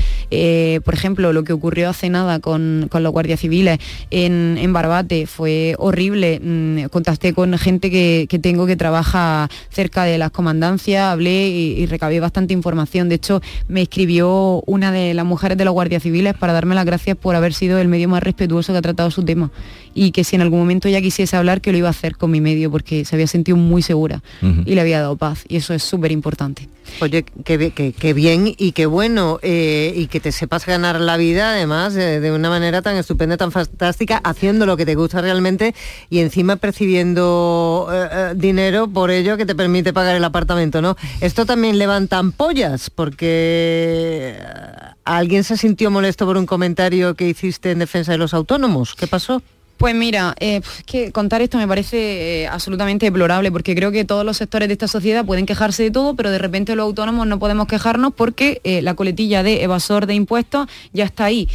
Por 0.85 0.95
ejemplo, 0.95 1.33
lo 1.33 1.45
que 1.45 1.53
ocurrió 1.53 1.89
hace 1.89 2.09
nada 2.11 2.41
con, 2.41 2.89
con 2.91 3.03
los 3.03 3.13
guardias 3.13 3.41
civiles 3.41 3.79
en, 4.11 4.59
en 4.59 4.73
Barbate 4.73 5.22
fue 5.27 5.75
horrible. 5.79 6.41
Mm, 6.43 6.85
contacté 6.91 7.33
con 7.35 7.57
gente 7.59 7.91
que, 7.91 8.27
que 8.29 8.39
tengo 8.39 8.67
que 8.67 8.77
trabaja 8.77 9.49
cerca 9.71 10.05
de 10.05 10.19
las 10.19 10.31
comandancias, 10.31 11.05
hablé 11.13 11.49
y, 11.49 11.73
y 11.81 11.87
recabé 11.87 12.21
bastante 12.21 12.53
información. 12.55 13.09
De 13.09 13.17
hecho, 13.17 13.41
me 13.69 13.83
escribió 13.83 14.63
una 14.67 14.93
de 14.93 15.15
las 15.15 15.25
mujeres 15.25 15.57
de 15.59 15.65
los 15.65 15.75
guardias 15.75 16.03
civiles 16.03 16.35
para 16.35 16.53
darme 16.53 16.75
las 16.75 16.85
gracias 16.85 17.17
por 17.17 17.35
haber 17.37 17.55
sido 17.55 17.79
el 17.79 17.89
medio 17.89 18.09
más 18.09 18.23
respetuoso 18.23 18.73
que 18.73 18.79
ha 18.79 18.83
tratado 18.83 19.11
su 19.11 19.23
tema 19.25 19.51
y 19.95 20.11
que 20.13 20.25
si 20.25 20.37
en 20.37 20.43
algún 20.43 20.59
momento 20.59 20.89
ella 20.89 21.03
quisiese 21.03 21.37
hablar, 21.37 21.61
que 21.61 21.71
lo 21.71 21.79
iba 21.79 21.89
a 21.89 21.91
hacer 21.91 22.17
con 22.17 22.31
mi 22.31 22.41
medio 22.41 22.71
porque 22.71 23.05
se 23.05 23.15
había 23.15 23.27
sentido 23.27 23.57
muy 23.59 23.83
segura 23.83 24.23
y 24.65 24.75
le 24.75 24.81
había 24.81 25.01
dado 25.01 25.17
paz 25.17 25.45
y 25.49 25.57
eso 25.57 25.75
es 25.75 25.83
súper 25.83 26.13
importante. 26.13 26.69
Oye, 27.01 27.25
qué, 27.45 27.57
bi- 27.59 27.71
qué- 27.71 27.93
qué 27.93 28.13
bien 28.13 28.55
y 28.59 28.73
qué 28.73 28.87
bueno 28.87 29.39
eh, 29.43 29.93
y 29.95 30.07
que 30.09 30.19
te 30.19 30.33
sepas 30.33 30.67
ganar 30.67 31.01
la 31.01 31.17
vida 31.17 31.53
además 31.53 31.95
eh, 31.97 32.21
de 32.21 32.33
una 32.33 32.49
manera 32.49 32.83
tan 32.83 32.97
estupenda, 32.97 33.37
tan 33.37 33.53
fantástica, 33.53 34.17
haciendo 34.25 34.67
lo 34.67 34.77
que 34.77 34.85
te 34.87 34.95
gusta 34.95 35.12
realmente 35.21 35.75
y 36.11 36.21
encima 36.21 36.57
percibiendo 36.57 37.89
eh, 37.93 38.09
eh, 38.11 38.33
dinero 38.37 38.89
por 38.89 39.11
ello 39.11 39.37
que 39.37 39.47
te 39.47 39.55
permite 39.55 39.93
pagar 39.93 40.17
el 40.17 40.25
apartamento, 40.25 40.81
¿no? 40.81 40.97
Esto 41.21 41.47
también 41.47 41.79
levanta 41.79 42.19
ampollas 42.19 42.91
porque 42.91 44.37
eh, 44.39 44.93
¿Alguien 45.05 45.43
se 45.43 45.57
sintió 45.57 45.91
molesto 45.91 46.27
por 46.27 46.37
un 46.37 46.47
comentario 46.47 47.15
que 47.15 47.29
hiciste 47.29 47.73
en 47.73 47.81
defensa 47.81 48.13
de 48.13 48.19
los 48.19 48.35
autónomos? 48.35 48.95
¿Qué 48.95 49.09
pasó? 49.09 49.43
Pues 49.77 49.95
mira, 49.97 50.35
eh, 50.39 50.61
es 50.63 50.85
que 50.85 51.11
contar 51.11 51.43
esto 51.43 51.59
me 51.59 51.67
parece 51.67 52.43
eh, 52.43 52.47
absolutamente 52.47 53.07
deplorable 53.07 53.51
porque 53.51 53.75
creo 53.75 53.91
que 53.91 54.05
todos 54.05 54.25
los 54.25 54.37
sectores 54.37 54.69
de 54.69 54.75
esta 54.75 54.87
sociedad 54.87 55.25
pueden 55.25 55.45
quejarse 55.45 55.83
de 55.83 55.91
todo, 55.91 56.15
pero 56.15 56.31
de 56.31 56.39
repente 56.39 56.77
los 56.77 56.85
autónomos 56.85 57.27
no 57.27 57.39
podemos 57.41 57.67
quejarnos 57.67 58.13
porque 58.15 58.61
eh, 58.63 58.81
la 58.81 58.95
coletilla 58.95 59.43
de 59.43 59.65
evasor 59.65 60.07
de 60.07 60.15
impuestos 60.15 60.69
ya 60.93 61.05
está 61.05 61.25
ahí. 61.25 61.49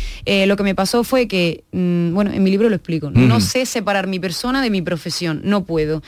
Lo 0.46 0.58
que 0.58 0.64
me 0.64 0.76
pasó 0.76 1.04
fue 1.04 1.28
que, 1.28 1.64
mm, 1.72 2.14
bueno, 2.14 2.32
en 2.34 2.44
mi 2.44 2.50
libro 2.50 2.70
lo 2.70 2.76
explico, 2.76 3.10
no 3.12 3.40
sé 3.40 3.66
separar 3.66 4.08
mi 4.08 4.20
persona 4.20 4.62
de 4.62 4.70
mi 4.70 4.82
profesión, 4.82 5.42
no 5.44 5.64
puedo. 5.64 6.04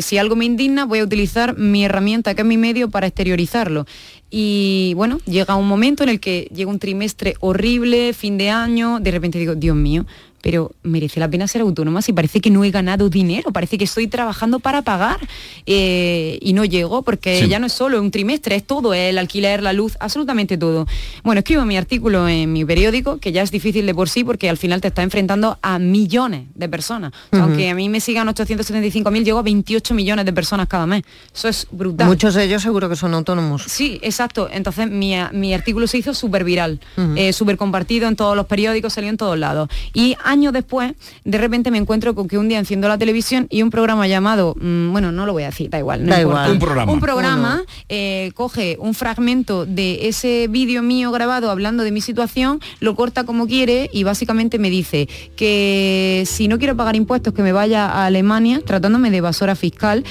Si 0.00 0.18
algo 0.18 0.36
me 0.36 0.44
indigna, 0.44 0.84
voy 0.84 0.98
a 0.98 1.04
utilizar 1.04 1.56
mi 1.56 1.84
herramienta, 1.84 2.34
que 2.34 2.42
es 2.42 2.46
mi 2.46 2.58
medio, 2.58 2.90
para 2.90 3.06
exteriorizarlo. 3.06 3.86
Y 4.34 4.94
bueno, 4.96 5.20
llega 5.26 5.56
un 5.56 5.68
momento 5.68 6.02
en 6.02 6.08
el 6.08 6.18
que 6.18 6.48
llega 6.54 6.70
un 6.70 6.78
trimestre 6.78 7.34
horrible, 7.40 8.14
fin 8.14 8.38
de 8.38 8.48
año, 8.48 8.98
de 8.98 9.10
repente 9.10 9.38
digo, 9.38 9.54
Dios 9.54 9.76
mío, 9.76 10.06
pero 10.42 10.72
merece 10.82 11.18
la 11.20 11.28
pena 11.30 11.48
ser 11.48 11.62
autónoma 11.62 12.02
si 12.02 12.12
parece 12.12 12.40
que 12.42 12.50
no 12.50 12.62
he 12.64 12.70
ganado 12.70 13.08
dinero, 13.08 13.50
parece 13.52 13.78
que 13.78 13.84
estoy 13.84 14.06
trabajando 14.08 14.58
para 14.58 14.82
pagar 14.82 15.18
eh, 15.66 16.38
y 16.42 16.52
no 16.52 16.64
llego 16.64 17.02
porque 17.02 17.40
Sí. 17.42 17.48
ya 17.48 17.58
no 17.58 17.66
es 17.66 17.72
solo 17.72 18.00
un 18.00 18.10
trimestre, 18.10 18.56
es 18.56 18.64
todo, 18.64 18.92
el 18.94 19.16
alquiler, 19.18 19.62
la 19.62 19.72
luz, 19.72 19.96
absolutamente 20.00 20.58
todo. 20.58 20.86
Bueno, 21.24 21.38
escribo 21.38 21.64
mi 21.64 21.76
artículo 21.76 22.28
en 22.28 22.52
mi 22.52 22.64
periódico, 22.64 23.18
que 23.18 23.32
ya 23.32 23.42
es 23.42 23.50
difícil 23.50 23.86
de 23.86 23.94
por 23.94 24.08
sí 24.08 24.24
porque 24.24 24.50
al 24.50 24.56
final 24.58 24.80
te 24.80 24.88
está 24.88 25.02
enfrentando 25.02 25.58
a 25.62 25.78
millones 25.78 26.46
de 26.54 26.68
personas. 26.68 27.12
O 27.30 27.36
sea, 27.36 27.38
Ujú. 27.40 27.48
Aunque 27.52 27.70
a 27.70 27.74
mí 27.74 27.88
me 27.88 28.00
sigan 28.00 28.28
875.000, 28.28 29.24
llego 29.24 29.38
a 29.38 29.42
28 29.42 29.94
millones 29.94 30.24
de 30.24 30.32
personas 30.32 30.68
cada 30.68 30.86
mes. 30.86 31.02
Eso 31.34 31.48
es 31.48 31.66
brutal. 31.70 32.06
Muchos 32.08 32.34
de 32.34 32.44
ellos 32.44 32.62
seguro 32.62 32.88
que 32.88 32.96
son 32.96 33.14
autónomos. 33.14 33.62
Sí, 33.66 33.98
exacto. 34.02 34.48
Entonces 34.52 34.90
mi, 34.90 35.14
mi 35.32 35.54
artículo 35.54 35.86
se 35.86 35.98
hizo 35.98 36.14
súper 36.14 36.44
viral, 36.44 36.80
Ujú. 36.96 37.14
eh, 37.16 37.32
súper 37.32 37.56
compartido 37.56 38.08
en 38.08 38.16
todos 38.16 38.36
los 38.36 38.46
periódicos, 38.46 38.92
salió 38.94 39.10
en 39.10 39.16
todos 39.16 39.38
lados. 39.38 39.68
Y 39.94 40.16
años 40.32 40.52
después, 40.52 40.94
de 41.24 41.38
repente 41.38 41.70
me 41.70 41.78
encuentro 41.78 42.14
con 42.14 42.26
que 42.28 42.38
un 42.38 42.48
día 42.48 42.58
enciendo 42.58 42.88
la 42.88 42.98
televisión 42.98 43.46
y 43.50 43.62
un 43.62 43.70
programa 43.70 44.06
llamado, 44.08 44.54
mm, 44.60 44.90
bueno, 44.92 45.12
no 45.12 45.26
lo 45.26 45.32
voy 45.32 45.42
a 45.44 45.46
decir, 45.46 45.70
da 45.70 45.78
igual. 45.78 46.04
no 46.04 46.12
Da 46.12 46.20
igual. 46.20 46.50
Un 46.52 46.58
programa. 46.58 46.92
Un 46.92 47.00
programa 47.00 47.54
Uno. 47.56 47.64
eh, 47.88 48.32
coge 48.34 48.76
un 48.80 48.94
fragmento 48.94 49.66
de 49.66 50.08
ese 50.08 50.46
vídeo 50.48 50.82
mío 50.82 51.10
grabado 51.12 51.50
hablando 51.50 51.82
de 51.84 51.92
mi 51.92 52.00
situación, 52.00 52.60
lo 52.80 52.94
corta 52.96 53.24
como 53.24 53.46
quiere 53.46 53.90
y 53.92 54.04
básicamente 54.04 54.58
me 54.58 54.70
dice 54.70 55.08
que 55.36 56.24
si 56.26 56.48
no 56.48 56.58
quiero 56.58 56.76
pagar 56.76 56.96
impuestos 56.96 57.34
que 57.34 57.42
me 57.42 57.52
vaya 57.52 57.86
a 57.86 58.06
Alemania 58.06 58.60
tratándome 58.64 59.10
de 59.10 59.18
evasora 59.18 59.54
fiscal, 59.54 60.04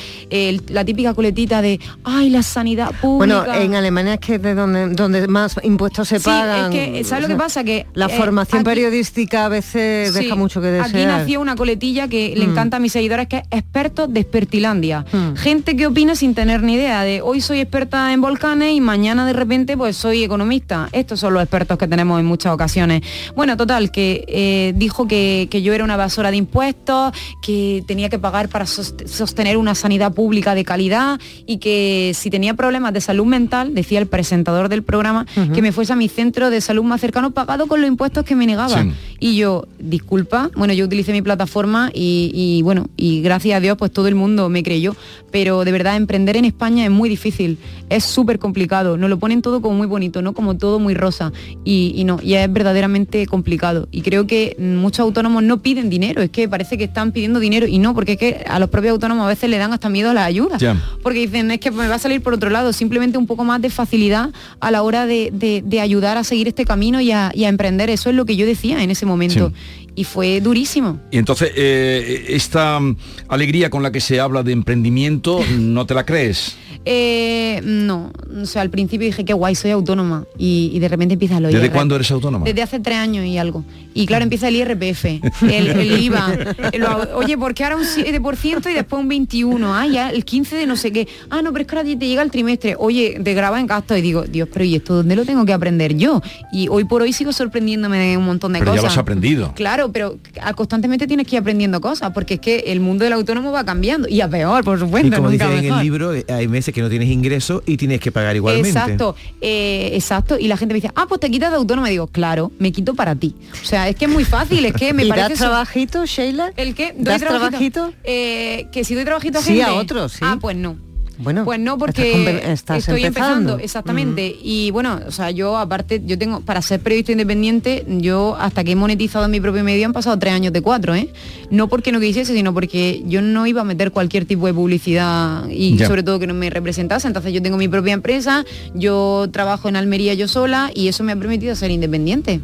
la 0.68 0.86
típica 0.86 1.14
coletita 1.14 1.62
de, 1.62 1.80
ay, 2.04 2.30
la 2.30 2.44
sanidad 2.44 2.92
pública. 3.02 3.44
Bueno, 3.44 3.54
en 3.62 3.76
Alemania 3.76 4.14
es 4.16 4.20
que 4.20 4.36
es 4.36 4.42
de 4.42 4.54
donde, 4.54 4.90
donde 4.90 5.28
más 5.28 5.56
impuestos 5.64 6.08
se 6.08 6.20
Sí, 6.20 6.26
pagan. 6.26 6.72
es 6.74 6.92
que, 6.92 7.04
¿sabes 7.04 7.24
lo 7.24 7.28
que 7.30 7.36
pasa? 7.36 7.64
Que 7.64 7.86
La 7.94 8.06
eh, 8.06 8.18
formación 8.18 8.60
aquí- 8.60 8.66
periodística 8.66 9.46
a 9.46 9.50
veces 9.50 10.11
Sí, 10.12 10.24
deja 10.26 10.36
mucho 10.36 10.62
que 10.62 10.67
desear. 10.67 10.89
Aquí 10.89 11.06
nació 11.06 11.41
una 11.41 11.56
coletilla 11.56 12.08
que 12.08 12.34
le 12.36 12.45
Mm. 12.47 12.52
encanta 12.52 12.78
a 12.78 12.80
mis 12.80 12.91
seguidores, 12.91 13.28
que 13.28 13.38
es 13.38 13.43
expertos 13.52 14.13
de 14.13 14.19
expertilandia. 14.19 15.06
Mm. 15.12 15.36
Gente 15.36 15.76
que 15.76 15.88
opina 15.88 16.15
sin 16.15 16.34
tener 16.36 16.63
ni 16.63 16.74
idea 16.74 17.04
de 17.04 17.21
hoy 17.21 17.41
soy 17.41 17.60
experta 17.60 18.12
en 18.13 18.21
volcanes 18.21 18.74
y 18.74 18.82
mañana 18.82 19.26
de 19.26 19.34
repente 19.34 19.78
pues 19.78 19.95
soy 19.97 20.24
economista. 20.24 20.89
Estos 20.91 21.19
son 21.19 21.34
los 21.34 21.43
expertos 21.43 21.78
que 21.78 21.88
tenemos 21.88 22.19
en 22.19 22.26
muchas 22.26 22.54
ocasiones. 22.54 23.02
Bueno, 23.36 23.56
total, 23.58 23.91
que 23.91 24.26
eh, 24.28 24.74
dijo 24.76 25.08
que, 25.08 25.47
que 25.52 25.62
yo 25.62 25.74
era 25.74 25.84
una 25.84 25.93
evasora 25.95 26.32
de 26.32 26.38
impuestos, 26.38 27.13
que 27.41 27.84
tenía 27.88 28.10
que 28.10 28.19
pagar 28.19 28.50
para 28.50 28.65
sost- 28.65 29.06
sostener 29.08 29.58
una 29.58 29.76
sanidad 29.76 30.13
pública 30.13 30.56
de 30.56 30.63
calidad 30.63 31.19
y 31.45 31.58
que 31.58 32.12
si 32.15 32.30
tenía 32.30 32.54
problemas 32.54 32.93
de 32.93 33.02
salud 33.02 33.26
mental, 33.26 33.74
decía 33.74 34.00
el 34.00 34.08
presentador 34.08 34.69
del 34.69 34.84
programa, 34.84 35.26
que 35.54 35.62
me 35.62 35.71
fuese 35.71 35.93
a 35.93 35.95
mi 35.95 36.08
centro 36.10 36.50
de 36.50 36.62
salud 36.62 36.84
más 36.84 37.02
cercano 37.02 37.32
pagado 37.32 37.67
con 37.67 37.82
los 37.82 37.88
impuestos 37.88 38.26
que 38.26 38.36
me 38.36 38.45
negaba. 38.45 38.82
Sí. 38.84 38.91
Y 39.19 39.36
yo, 39.38 39.67
disculpa, 40.06 40.50
bueno, 40.56 40.74
yo 40.74 40.86
utilicé 40.86 41.12
mi 41.14 41.22
plataforma 41.22 41.90
y, 41.94 42.32
y, 42.34 42.62
bueno, 42.64 42.90
y 42.98 43.22
gracias 43.22 43.56
a 43.58 43.60
Dios 43.62 43.78
pues 43.78 43.92
todo 43.92 44.08
el 44.08 44.16
mundo 44.16 44.50
me 44.50 44.64
creyó, 44.64 44.96
pero 45.32 45.64
de 45.64 45.72
verdad 45.72 45.96
emprender 45.96 46.36
en 46.38 46.44
España 46.46 46.84
es 46.84 46.92
muy 46.92 47.08
difícil, 47.08 47.58
es 47.90 48.04
súper 48.04 48.40
complicado, 48.40 48.98
nos 48.98 49.10
lo 49.10 49.20
ponen 49.20 49.42
todo 49.42 49.62
como 49.62 49.78
muy 49.78 49.88
bonito, 49.88 50.22
¿no? 50.22 50.34
Como 50.34 50.58
todo 50.58 50.80
muy 50.80 50.96
rosa 50.96 51.32
y, 51.64 51.94
y 51.96 52.04
no, 52.04 52.20
y 52.22 52.34
es 52.34 52.52
verdaderamente 52.52 53.26
complicado. 53.28 53.88
Y 53.92 54.02
creo 54.02 54.28
que 54.28 54.56
muchos 54.60 55.00
autónomos 55.02 55.44
no 55.44 55.62
piden 55.62 55.90
dinero, 55.90 56.22
es 56.22 56.30
que 56.32 56.50
parece 56.50 56.78
que 56.78 56.86
están 56.86 57.12
pidiendo 57.12 57.40
dinero 57.40 57.68
y 57.68 57.78
no, 57.80 57.94
porque 57.94 58.14
es 58.14 58.18
que 58.18 58.44
a 58.48 58.60
los 58.60 58.70
propios 58.70 58.94
autónomos 58.94 59.26
a 59.26 59.30
veces 59.30 59.50
le 59.50 59.58
dan 59.60 59.72
hasta 59.72 59.88
miedo 59.90 60.10
a 60.10 60.14
la 60.14 60.26
ayuda 60.26 60.58
Ya. 60.58 60.82
porque 61.04 61.20
dicen 61.20 61.52
es 61.52 61.60
que 61.60 61.72
me 61.72 61.88
va 61.88 61.96
a 61.96 62.00
salir 62.00 62.22
por 62.22 62.34
otro 62.34 62.50
lado, 62.50 62.74
simplemente 62.74 63.18
un 63.18 63.28
poco 63.28 63.44
más 63.44 63.62
de 63.62 63.70
facilidad 63.70 64.32
a 64.60 64.72
la 64.72 64.82
hora 64.84 65.06
de, 65.06 65.30
de- 65.32 65.64
de 65.66 65.80
ayudar 65.80 66.18
a 66.18 66.24
seguir 66.24 66.48
este 66.48 66.66
camino 66.66 67.00
y 67.02 67.12
a, 67.12 67.32
y 67.34 67.46
a 67.46 67.50
emprender. 67.50 67.90
Eso 67.90 68.10
es 68.10 68.16
lo 68.16 68.26
que 68.26 68.36
yo 68.36 68.46
decía 68.46 68.84
en 68.84 68.90
ese 68.92 69.06
momento. 69.06 69.54
Y 69.95 70.04
fue 70.06 70.39
durísimo. 70.39 70.99
Y 71.12 71.17
entonces, 71.17 71.51
eh, 71.56 72.25
esta 72.30 72.80
mm, 72.80 72.95
alegría 73.27 73.69
con 73.69 73.84
la 73.84 73.91
que 73.91 73.99
se 73.99 74.19
habla 74.19 74.43
de 74.43 74.51
emprendimiento, 74.51 75.41
¿no 75.58 75.86
te 75.86 75.93
la 75.93 76.06
crees? 76.06 76.56
Eh, 76.86 77.62
no, 77.63 78.12
o 78.41 78.46
sea, 78.46 78.62
al 78.63 78.70
principio 78.72 79.06
dije 79.06 79.24
que 79.24 79.34
guay, 79.34 79.54
soy 79.56 79.72
autónoma 79.72 80.26
y, 80.38 80.72
y 80.74 80.80
de 80.80 80.88
repente 80.88 81.13
empieza 81.13 81.39
lo 81.39 81.50
¿Desde 81.50 81.70
cuándo 81.70 81.96
eres 81.96 82.10
autónoma? 82.12 82.46
Desde 82.46 82.62
hace 82.63 82.80
tres 82.80 82.98
años 82.98 83.26
y 83.26 83.38
algo. 83.38 83.63
Y 83.94 84.06
claro, 84.08 84.24
empieza 84.24 84.48
el 84.48 84.56
IRPF, 84.56 85.06
el, 85.06 85.22
el 85.44 86.02
IVA. 86.04 86.34
Lo- 86.78 87.17
oye, 87.17 87.38
¿por 87.38 87.54
qué 87.54 87.65
ahora 87.65 87.76
un 87.76 87.84
7% 87.84 88.70
y 88.72 88.74
después 88.74 89.02
un 89.04 89.10
21%? 89.10 89.62
Ah, 89.74 89.86
ya 89.86 90.10
el 90.10 90.26
15% 90.26 90.50
de 90.52 90.65
no 90.65 90.76
sé 90.76 90.91
qué. 90.91 91.08
Ah, 91.30 91.41
no, 91.41 91.52
pero 91.52 91.62
es 91.63 91.67
que 91.67 91.76
ahora 91.76 91.88
te 91.88 92.08
llega 92.08 92.22
el 92.24 92.32
trimestre. 92.32 92.76
Oye, 92.80 93.20
te 93.24 93.34
graba 93.34 93.60
en 93.60 93.67
gasto 93.67 93.96
y 93.96 94.02
digo, 94.02 94.24
Dios, 94.24 94.50
pero 94.52 94.65
¿y 94.65 94.76
esto 94.76 94.96
dónde 94.96 95.15
lo 95.15 95.26
tengo 95.26 95.46
que 95.46 95.54
aprender 95.54 95.96
yo? 95.96 96.22
Y 96.52 96.67
hoy 96.70 96.86
por 96.86 97.02
hoy 97.02 97.13
sigo 97.13 97.32
sorprendiéndome 97.34 97.98
de 98.00 98.17
un 98.17 98.26
montón 98.26 98.54
de 98.54 98.60
Pero 98.60 98.72
ya 98.74 98.78
cosas. 98.82 98.96
lo 98.96 99.00
has 99.00 99.04
aprendido. 99.04 99.54
Claro, 99.56 99.91
pero 99.91 100.17
constantemente 100.56 101.06
tienes 101.06 101.28
que 101.28 101.36
ir 101.36 101.41
aprendiendo 101.41 101.80
cosas, 101.82 102.12
porque 102.13 102.36
es 102.36 102.39
que 102.39 102.60
el 102.67 102.80
mundo 102.80 103.04
del 103.04 103.13
autónomo 103.13 103.52
va 103.52 103.63
cambiando. 103.65 104.08
Y 104.08 104.22
a 104.22 104.30
peor, 104.30 104.63
por 104.63 104.80
supuesto. 104.80 105.08
Y 105.08 105.12
como 105.12 105.30
nunca 105.30 105.46
dice 105.48 105.58
en 105.60 105.63
el 105.65 105.70
mejor. 105.70 105.84
libro, 105.84 106.13
eh, 106.15 106.26
hay 106.30 106.48
meses 106.48 106.71
que 106.74 106.82
no 106.82 106.90
tienes 106.90 107.10
ingreso 107.10 107.64
y 107.66 107.78
tienes 107.78 108.00
que 108.00 108.12
pagar 108.12 108.36
igualmente. 108.36 108.70
Exacto, 108.70 109.16
eh, 109.42 109.92
exacto. 109.94 110.38
Y 110.40 110.48
la 110.48 110.58
gente 110.58 110.74
me 110.74 110.82
dice, 110.82 110.92
ah, 110.96 111.06
pues 111.08 111.20
te 111.20 111.30
quitas 111.30 111.52
de 111.52 111.58
autónoma. 111.58 111.88
Y 111.90 111.92
digo, 111.92 112.08
claro, 112.08 112.52
me 112.60 112.72
quito 112.72 112.94
para 112.96 113.16
ti. 113.16 113.36
O 113.62 113.66
sea, 113.66 113.88
es 113.90 113.96
que 113.96 114.06
es 114.06 114.12
muy 114.12 114.26
fácil, 114.26 114.66
es 114.66 114.74
que 114.74 114.94
me 114.94 115.04
¿Y 115.06 115.10
parece... 115.10 115.30
das 115.30 115.40
trabajito, 115.40 116.06
Sheila? 116.06 116.52
¿El 116.58 116.76
qué? 116.76 116.94
¿Doy 116.96 117.04
¿Das 117.06 117.22
trabajito? 117.22 117.94
Eh, 118.04 118.68
que 118.72 118.84
si 118.84 118.96
doy 118.96 119.06
trabajito 119.06 119.40
a 119.40 119.42
Sí, 119.42 119.56
gente. 119.56 119.64
a 119.66 119.74
otros, 119.74 120.14
sí. 120.14 120.20
Ah, 120.22 120.38
pues 120.40 120.56
no. 120.56 120.78
Bueno, 121.24 121.46
Pues 121.46 121.60
no, 121.60 121.78
porque 121.78 122.42
estás 122.52 122.80
estoy 122.80 123.04
empezando, 123.04 123.32
empezando. 123.54 123.58
exactamente. 123.60 124.36
Y 124.42 124.72
bueno, 124.72 125.00
o 125.08 125.12
sea, 125.12 125.32
yo 125.32 125.58
aparte, 125.58 126.02
yo 126.06 126.18
tengo, 126.18 126.42
para 126.42 126.62
ser 126.62 126.80
periodista 126.80 127.12
independiente, 127.12 127.86
yo 127.88 128.36
hasta 128.40 128.64
que 128.64 128.72
he 128.72 128.76
monetizado 128.76 129.26
en 129.26 129.32
mi 129.32 129.40
propio 129.40 129.64
medio 129.64 129.86
han 129.86 129.94
pasado 129.94 130.18
tres 130.20 130.34
años 130.34 130.54
de 130.54 130.62
cuatro, 130.62 130.96
¿eh? 130.96 131.10
No 131.50 131.68
porque 131.68 131.92
no 131.92 132.00
quisiese, 132.00 132.34
sino 132.34 132.54
porque 132.54 133.04
yo 133.06 133.22
no 133.22 133.46
iba 133.48 133.62
a 133.62 133.66
meter 133.66 133.92
cualquier 133.92 134.26
tipo 134.26 134.48
de 134.48 134.54
publicidad 134.54 135.48
y 135.50 135.78
Ya. 135.78 135.88
sobre 135.88 136.04
todo 136.04 136.20
que 136.20 136.28
no 136.28 136.34
me 136.34 136.50
representase. 136.50 137.08
Entonces 137.08 137.34
yo 137.34 137.42
tengo 137.42 137.58
mi 137.58 137.68
propia 137.68 137.94
empresa, 137.94 138.46
yo 138.74 139.28
trabajo 139.32 139.70
en 139.70 139.76
Almería 139.76 140.14
yo 140.14 140.28
sola 140.28 140.72
y 140.74 140.88
eso 140.88 141.04
me 141.04 141.12
ha 141.12 141.16
permitido 141.16 141.56
ser 141.56 141.72
independiente. 141.72 142.40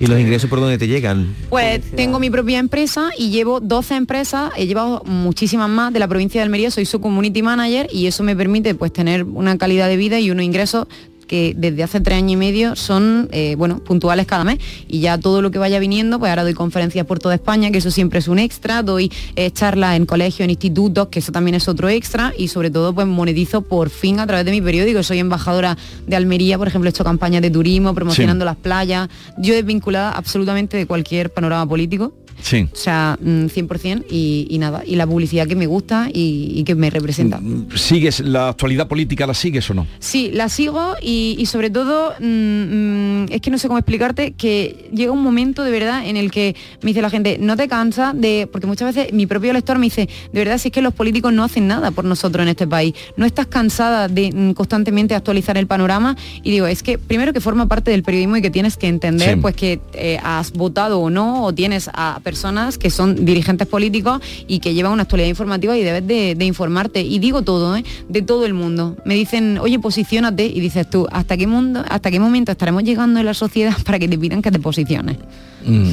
¿Y 0.00 0.06
los 0.06 0.20
ingresos 0.20 0.48
por 0.48 0.60
dónde 0.60 0.78
te 0.78 0.86
llegan? 0.86 1.34
Pues 1.50 1.80
tengo 1.96 2.20
mi 2.20 2.30
propia 2.30 2.58
empresa 2.58 3.10
y 3.18 3.30
llevo 3.30 3.60
12 3.60 3.96
empresas, 3.96 4.52
he 4.56 4.66
llevado 4.66 5.02
muchísimas 5.04 5.68
más 5.68 5.92
de 5.92 5.98
la 5.98 6.06
provincia 6.06 6.40
de 6.40 6.44
Almería, 6.44 6.70
soy 6.70 6.86
su 6.86 7.00
community 7.00 7.42
manager 7.42 7.88
y 7.92 8.06
eso 8.06 8.22
me 8.22 8.36
permite 8.36 8.74
pues 8.74 8.92
tener 8.92 9.24
una 9.24 9.58
calidad 9.58 9.88
de 9.88 9.96
vida 9.96 10.20
y 10.20 10.30
unos 10.30 10.44
ingresos 10.44 10.86
que 11.28 11.54
desde 11.56 11.84
hace 11.84 12.00
tres 12.00 12.18
años 12.18 12.32
y 12.32 12.36
medio 12.36 12.74
son 12.74 13.28
eh, 13.30 13.54
bueno 13.56 13.78
puntuales 13.78 14.26
cada 14.26 14.42
mes. 14.42 14.58
Y 14.88 15.00
ya 15.00 15.18
todo 15.18 15.42
lo 15.42 15.52
que 15.52 15.58
vaya 15.58 15.78
viniendo 15.78 16.18
pues 16.18 16.30
ahora 16.30 16.42
doy 16.42 16.54
conferencias 16.54 17.06
por 17.06 17.20
toda 17.20 17.36
España 17.36 17.70
que 17.70 17.78
eso 17.78 17.92
siempre 17.92 18.18
es 18.18 18.26
un 18.26 18.40
extra. 18.40 18.82
Doy 18.82 19.12
eh, 19.36 19.52
charlas 19.52 19.96
en 19.96 20.06
colegios 20.06 20.40
en 20.40 20.50
institutos 20.50 21.08
que 21.08 21.20
eso 21.20 21.30
también 21.30 21.54
es 21.54 21.68
otro 21.68 21.88
extra. 21.88 22.32
Y 22.36 22.48
sobre 22.48 22.70
todo 22.70 22.92
pues 22.92 23.06
monetizo 23.06 23.62
por 23.62 23.90
fin 23.90 24.18
a 24.18 24.26
través 24.26 24.44
de 24.44 24.50
mi 24.50 24.60
periódico. 24.60 25.02
Soy 25.04 25.20
embajadora 25.20 25.76
de 26.06 26.16
Almería 26.16 26.58
por 26.58 26.66
ejemplo 26.66 26.88
he 26.88 26.90
hecho 26.90 27.04
campañas 27.04 27.42
de 27.42 27.50
turismo 27.50 27.94
promocionando 27.94 28.44
las 28.44 28.56
playas. 28.56 29.08
Yo 29.36 29.54
desvinculada 29.54 30.10
absolutamente 30.10 30.76
de 30.76 30.86
cualquier 30.86 31.30
panorama 31.30 31.68
político 31.68 32.12
Sí. 32.42 32.68
o 32.72 32.76
sea, 32.76 33.18
mm, 33.20 33.46
100% 33.46 34.04
y, 34.10 34.46
y 34.50 34.58
nada, 34.58 34.82
y 34.86 34.96
la 34.96 35.06
publicidad 35.06 35.46
que 35.46 35.56
me 35.56 35.66
gusta 35.66 36.08
y, 36.12 36.52
y 36.54 36.64
que 36.64 36.74
me 36.74 36.90
representa. 36.90 37.40
¿Sigues 37.74 38.20
la 38.20 38.48
actualidad 38.50 38.88
política, 38.88 39.26
la 39.26 39.34
sigues 39.34 39.68
o 39.70 39.74
no? 39.74 39.86
Sí, 39.98 40.30
la 40.32 40.48
sigo 40.48 40.94
y, 41.02 41.36
y 41.38 41.46
sobre 41.46 41.70
todo, 41.70 42.14
mm, 42.20 42.24
mm, 42.24 43.26
es 43.30 43.40
que 43.40 43.50
no 43.50 43.58
sé 43.58 43.68
cómo 43.68 43.78
explicarte, 43.78 44.32
que 44.32 44.88
llega 44.94 45.12
un 45.12 45.22
momento 45.22 45.62
de 45.64 45.70
verdad 45.70 46.06
en 46.06 46.16
el 46.16 46.30
que 46.30 46.54
me 46.82 46.88
dice 46.88 47.02
la 47.02 47.10
gente, 47.10 47.38
no 47.40 47.56
te 47.56 47.68
cansa 47.68 48.12
de, 48.14 48.48
porque 48.50 48.66
muchas 48.66 48.94
veces 48.94 49.12
mi 49.12 49.26
propio 49.26 49.52
lector 49.52 49.78
me 49.78 49.86
dice, 49.86 50.08
de 50.32 50.38
verdad, 50.40 50.58
si 50.58 50.68
es 50.68 50.72
que 50.72 50.82
los 50.82 50.94
políticos 50.94 51.32
no 51.32 51.44
hacen 51.44 51.66
nada 51.66 51.90
por 51.90 52.04
nosotros 52.04 52.42
en 52.42 52.48
este 52.48 52.66
país, 52.66 52.94
no 53.16 53.26
estás 53.26 53.46
cansada 53.46 54.08
de 54.08 54.30
mm, 54.32 54.52
constantemente 54.52 55.14
actualizar 55.14 55.56
el 55.58 55.66
panorama 55.66 56.16
y 56.42 56.50
digo, 56.50 56.66
es 56.66 56.82
que 56.82 56.98
primero 56.98 57.32
que 57.32 57.40
forma 57.40 57.66
parte 57.66 57.90
del 57.90 58.02
periodismo 58.02 58.36
y 58.36 58.42
que 58.42 58.50
tienes 58.50 58.76
que 58.76 58.88
entender 58.88 59.34
Sí. 59.34 59.36
pues 59.40 59.56
que 59.56 59.80
eh, 59.94 60.18
has 60.22 60.52
votado 60.52 61.00
o 61.00 61.10
no, 61.10 61.44
o 61.44 61.52
tienes 61.52 61.90
a 61.92 62.20
personas 62.28 62.76
que 62.76 62.90
son 62.90 63.24
dirigentes 63.24 63.66
políticos 63.66 64.20
y 64.46 64.58
que 64.58 64.74
llevan 64.74 64.92
una 64.92 65.04
actualidad 65.04 65.30
informativa 65.30 65.78
y 65.78 65.82
debes 65.82 66.06
de, 66.06 66.34
de 66.34 66.44
informarte. 66.44 67.00
Y 67.00 67.18
digo 67.20 67.40
todo, 67.40 67.74
¿eh? 67.74 67.82
de 68.06 68.20
todo 68.20 68.44
el 68.44 68.52
mundo. 68.52 68.98
Me 69.06 69.14
dicen, 69.14 69.56
oye, 69.56 69.78
posiciónate 69.78 70.44
y 70.44 70.60
dices 70.60 70.90
tú, 70.90 71.06
¿hasta 71.10 71.38
qué, 71.38 71.46
mundo, 71.46 71.82
¿hasta 71.88 72.10
qué 72.10 72.20
momento 72.20 72.52
estaremos 72.52 72.84
llegando 72.84 73.18
en 73.18 73.24
la 73.24 73.32
sociedad 73.32 73.74
para 73.86 73.98
que 73.98 74.08
te 74.08 74.18
pidan 74.18 74.42
que 74.42 74.50
te 74.50 74.58
posiciones? 74.58 75.16
Mm. 75.64 75.92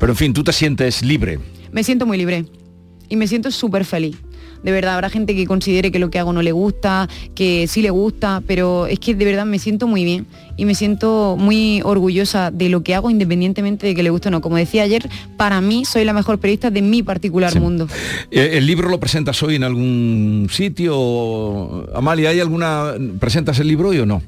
Pero 0.00 0.12
en 0.12 0.16
fin, 0.16 0.32
tú 0.32 0.42
te 0.42 0.52
sientes 0.52 1.02
libre. 1.02 1.38
Me 1.70 1.84
siento 1.84 2.04
muy 2.04 2.18
libre 2.18 2.46
y 3.08 3.14
me 3.14 3.28
siento 3.28 3.52
súper 3.52 3.84
feliz. 3.84 4.16
De 4.66 4.72
verdad, 4.72 4.94
habrá 4.94 5.10
gente 5.10 5.36
que 5.36 5.46
considere 5.46 5.92
que 5.92 6.00
lo 6.00 6.10
que 6.10 6.18
hago 6.18 6.32
no 6.32 6.42
le 6.42 6.50
gusta, 6.50 7.08
que 7.36 7.68
sí 7.68 7.82
le 7.82 7.90
gusta, 7.90 8.42
pero 8.48 8.88
es 8.88 8.98
que 8.98 9.14
de 9.14 9.24
verdad 9.24 9.46
me 9.46 9.60
siento 9.60 9.86
muy 9.86 10.02
bien 10.02 10.26
y 10.56 10.64
me 10.64 10.74
siento 10.74 11.36
muy 11.38 11.82
orgullosa 11.84 12.50
de 12.50 12.68
lo 12.68 12.82
que 12.82 12.96
hago 12.96 13.08
independientemente 13.08 13.86
de 13.86 13.94
que 13.94 14.02
le 14.02 14.10
guste 14.10 14.26
o 14.26 14.32
no. 14.32 14.40
Como 14.40 14.56
decía 14.56 14.82
ayer, 14.82 15.08
para 15.36 15.60
mí 15.60 15.84
soy 15.84 16.04
la 16.04 16.12
mejor 16.12 16.40
periodista 16.40 16.72
de 16.72 16.82
mi 16.82 17.04
particular 17.04 17.56
mundo. 17.60 17.86
Eh, 18.32 18.54
¿El 18.54 18.66
libro 18.66 18.88
lo 18.88 18.98
presentas 18.98 19.40
hoy 19.44 19.54
en 19.54 19.62
algún 19.62 20.48
sitio? 20.50 21.86
Amalia, 21.96 22.30
¿hay 22.30 22.40
alguna... 22.40 22.94
¿Presentas 23.20 23.60
el 23.60 23.68
libro 23.68 23.90
hoy 23.90 24.00
o 24.00 24.06
no? 24.06 24.20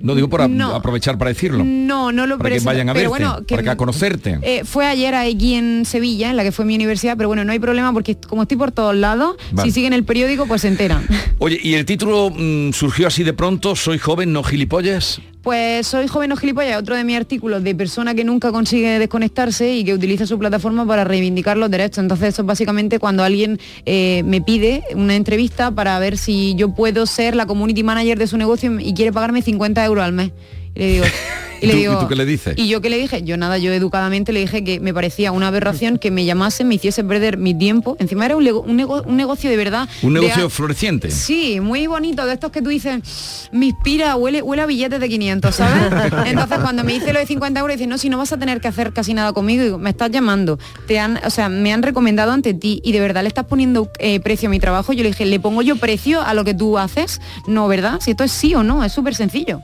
No 0.00 0.14
digo 0.14 0.28
por 0.28 0.48
No. 0.48 0.74
aprovechar 0.74 1.18
para 1.18 1.30
decirlo. 1.30 1.64
No, 1.64 2.12
no 2.12 2.26
lo 2.26 2.38
Para 2.38 2.50
que 2.56 2.60
vayan 2.60 2.88
a 2.88 2.94
pero 2.94 3.10
verte, 3.10 3.24
bueno, 3.26 3.46
que 3.46 3.54
para 3.54 3.62
que 3.62 3.70
a 3.70 3.76
conocerte. 3.76 4.38
Eh, 4.42 4.62
fue 4.64 4.86
ayer 4.86 5.14
aquí 5.14 5.54
en 5.54 5.84
Sevilla, 5.84 6.30
en 6.30 6.36
la 6.36 6.42
que 6.44 6.52
fue 6.52 6.64
mi 6.64 6.74
universidad, 6.74 7.16
pero 7.16 7.28
bueno, 7.28 7.44
no 7.44 7.52
hay 7.52 7.58
problema 7.58 7.92
porque 7.92 8.16
como 8.16 8.42
estoy 8.42 8.56
por 8.56 8.72
todos 8.72 8.94
lados, 8.94 9.36
Vale. 9.52 9.68
si 9.68 9.72
siguen 9.74 9.92
el 9.92 10.04
periódico, 10.04 10.46
pues 10.46 10.62
se 10.62 10.68
enteran. 10.68 11.06
Oye, 11.38 11.58
¿y 11.62 11.74
el 11.74 11.84
título 11.84 12.30
mm, 12.36 12.72
surgió 12.72 13.06
así 13.06 13.22
de 13.24 13.32
pronto? 13.32 13.76
¿Soy 13.76 13.98
joven, 13.98 14.32
no 14.32 14.42
gilipollas? 14.42 15.20
Pues 15.46 15.86
soy 15.86 16.08
joven 16.08 16.32
o 16.32 16.36
gilipollas, 16.36 16.76
otro 16.76 16.96
de 16.96 17.04
mis 17.04 17.16
artículos 17.16 17.62
de 17.62 17.72
persona 17.72 18.16
que 18.16 18.24
nunca 18.24 18.50
consigue 18.50 18.98
desconectarse 18.98 19.76
y 19.76 19.84
que 19.84 19.94
utiliza 19.94 20.26
su 20.26 20.40
plataforma 20.40 20.84
para 20.84 21.04
reivindicar 21.04 21.56
los 21.56 21.70
derechos. 21.70 21.98
Entonces 21.98 22.30
eso 22.30 22.42
es 22.42 22.46
básicamente 22.46 22.98
cuando 22.98 23.22
alguien 23.22 23.60
eh, 23.84 24.24
me 24.24 24.40
pide 24.40 24.82
una 24.96 25.14
entrevista 25.14 25.70
para 25.70 25.96
ver 26.00 26.18
si 26.18 26.56
yo 26.56 26.74
puedo 26.74 27.06
ser 27.06 27.36
la 27.36 27.46
community 27.46 27.84
manager 27.84 28.18
de 28.18 28.26
su 28.26 28.36
negocio 28.36 28.76
y 28.80 28.92
quiere 28.92 29.12
pagarme 29.12 29.40
50 29.40 29.84
euros 29.84 30.04
al 30.04 30.14
mes. 30.14 30.32
Y 30.76 30.78
le 30.80 30.86
digo, 30.92 31.04
y 31.62 31.66
le 31.66 31.72
¿Tú- 31.72 31.78
y 31.78 31.80
digo, 31.80 31.98
tú 31.98 32.08
qué 32.08 32.16
le 32.16 32.26
dices? 32.26 32.54
Y 32.58 32.68
yo 32.68 32.80
que 32.82 32.90
le 32.90 32.98
dije, 32.98 33.22
yo 33.22 33.36
nada, 33.38 33.56
yo 33.56 33.72
educadamente 33.72 34.32
le 34.32 34.40
dije 34.40 34.62
que 34.62 34.78
me 34.78 34.92
parecía 34.92 35.32
una 35.32 35.48
aberración 35.48 35.96
que 35.98 36.10
me 36.10 36.24
llamase, 36.26 36.64
me 36.64 36.74
hiciese 36.74 37.02
perder 37.02 37.38
mi 37.38 37.54
tiempo. 37.54 37.96
Encima 37.98 38.26
era 38.26 38.36
un, 38.36 38.44
lego- 38.44 38.60
un 38.60 38.76
nego- 38.76 39.02
un 39.06 39.16
negocio 39.16 39.48
de 39.48 39.56
verdad. 39.56 39.88
Un 40.02 40.12
de 40.14 40.20
negocio 40.20 40.46
a- 40.46 40.50
floreciente. 40.50 41.10
Sí, 41.10 41.60
muy 41.60 41.86
bonito, 41.86 42.26
de 42.26 42.34
estos 42.34 42.50
que 42.52 42.60
tú 42.60 42.68
dices, 42.68 43.48
me 43.52 43.66
inspira, 43.66 44.16
huele, 44.16 44.42
huele 44.42 44.62
a 44.62 44.66
billetes 44.66 45.00
de 45.00 45.08
500, 45.08 45.54
¿sabes? 45.54 46.12
Entonces 46.26 46.58
cuando 46.58 46.84
me 46.84 46.92
dice 46.92 47.12
lo 47.14 47.18
de 47.20 47.26
50 47.26 47.58
euros, 47.60 47.76
dice, 47.76 47.86
no, 47.86 47.96
si 47.96 48.10
no 48.10 48.18
vas 48.18 48.32
a 48.34 48.38
tener 48.38 48.60
que 48.60 48.68
hacer 48.68 48.92
casi 48.92 49.14
nada 49.14 49.32
conmigo, 49.32 49.62
digo, 49.64 49.78
me 49.78 49.88
estás 49.90 50.10
llamando, 50.10 50.58
te 50.86 50.98
han, 50.98 51.18
o 51.24 51.30
sea, 51.30 51.48
me 51.48 51.72
han 51.72 51.82
recomendado 51.82 52.32
ante 52.32 52.52
ti 52.52 52.82
y 52.84 52.92
de 52.92 53.00
verdad 53.00 53.22
le 53.22 53.28
estás 53.28 53.46
poniendo 53.46 53.90
eh, 53.98 54.20
precio 54.20 54.48
a 54.48 54.50
mi 54.50 54.60
trabajo. 54.60 54.92
Yo 54.92 55.02
le 55.02 55.08
dije, 55.08 55.24
¿le 55.24 55.40
pongo 55.40 55.62
yo 55.62 55.76
precio 55.76 56.20
a 56.20 56.34
lo 56.34 56.44
que 56.44 56.52
tú 56.52 56.76
haces? 56.76 57.20
No, 57.46 57.66
¿verdad? 57.66 57.98
Si 58.02 58.10
esto 58.10 58.24
es 58.24 58.32
sí 58.32 58.54
o 58.54 58.62
no, 58.62 58.84
es 58.84 58.92
súper 58.92 59.14
sencillo. 59.14 59.62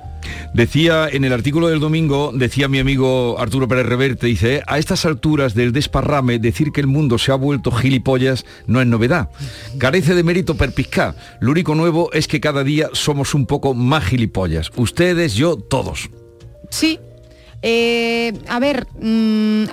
Decía 0.55 1.09
en 1.11 1.25
el 1.25 1.33
artículo 1.33 1.69
del 1.69 1.81
domingo, 1.81 2.33
decía 2.35 2.69
mi 2.69 2.79
amigo 2.79 3.39
Arturo 3.39 3.69
Pérez 3.69 3.87
Reverte, 3.87 4.27
dice, 4.27 4.57
"Eh, 4.57 4.63
a 4.67 4.79
estas 4.79 5.05
alturas 5.05 5.55
del 5.55 5.73
desparrame, 5.73 6.39
decir 6.39 6.73
que 6.73 6.81
el 6.81 6.87
mundo 6.87 7.19
se 7.19 7.33
ha 7.33 7.37
vuelto 7.37 7.71
gilipollas 7.71 8.45
no 8.67 8.81
es 8.81 8.87
novedad. 8.87 9.31
Carece 9.79 10.15
de 10.15 10.23
mérito 10.23 10.57
perpiscar. 10.57 11.15
Lo 11.41 11.51
único 11.53 11.75
nuevo 11.75 12.13
es 12.13 12.29
que 12.29 12.41
cada 12.41 12.65
día 12.65 12.89
somos 12.93 13.35
un 13.35 13.47
poco 13.47 13.75
más 13.75 14.05
gilipollas. 14.05 14.71
Ustedes, 14.77 15.35
yo, 15.35 15.57
todos. 15.57 16.11
Sí. 16.71 16.99
Eh, 17.65 18.33
a 18.49 18.59
ver, 18.59 18.89
mm, 19.01 19.65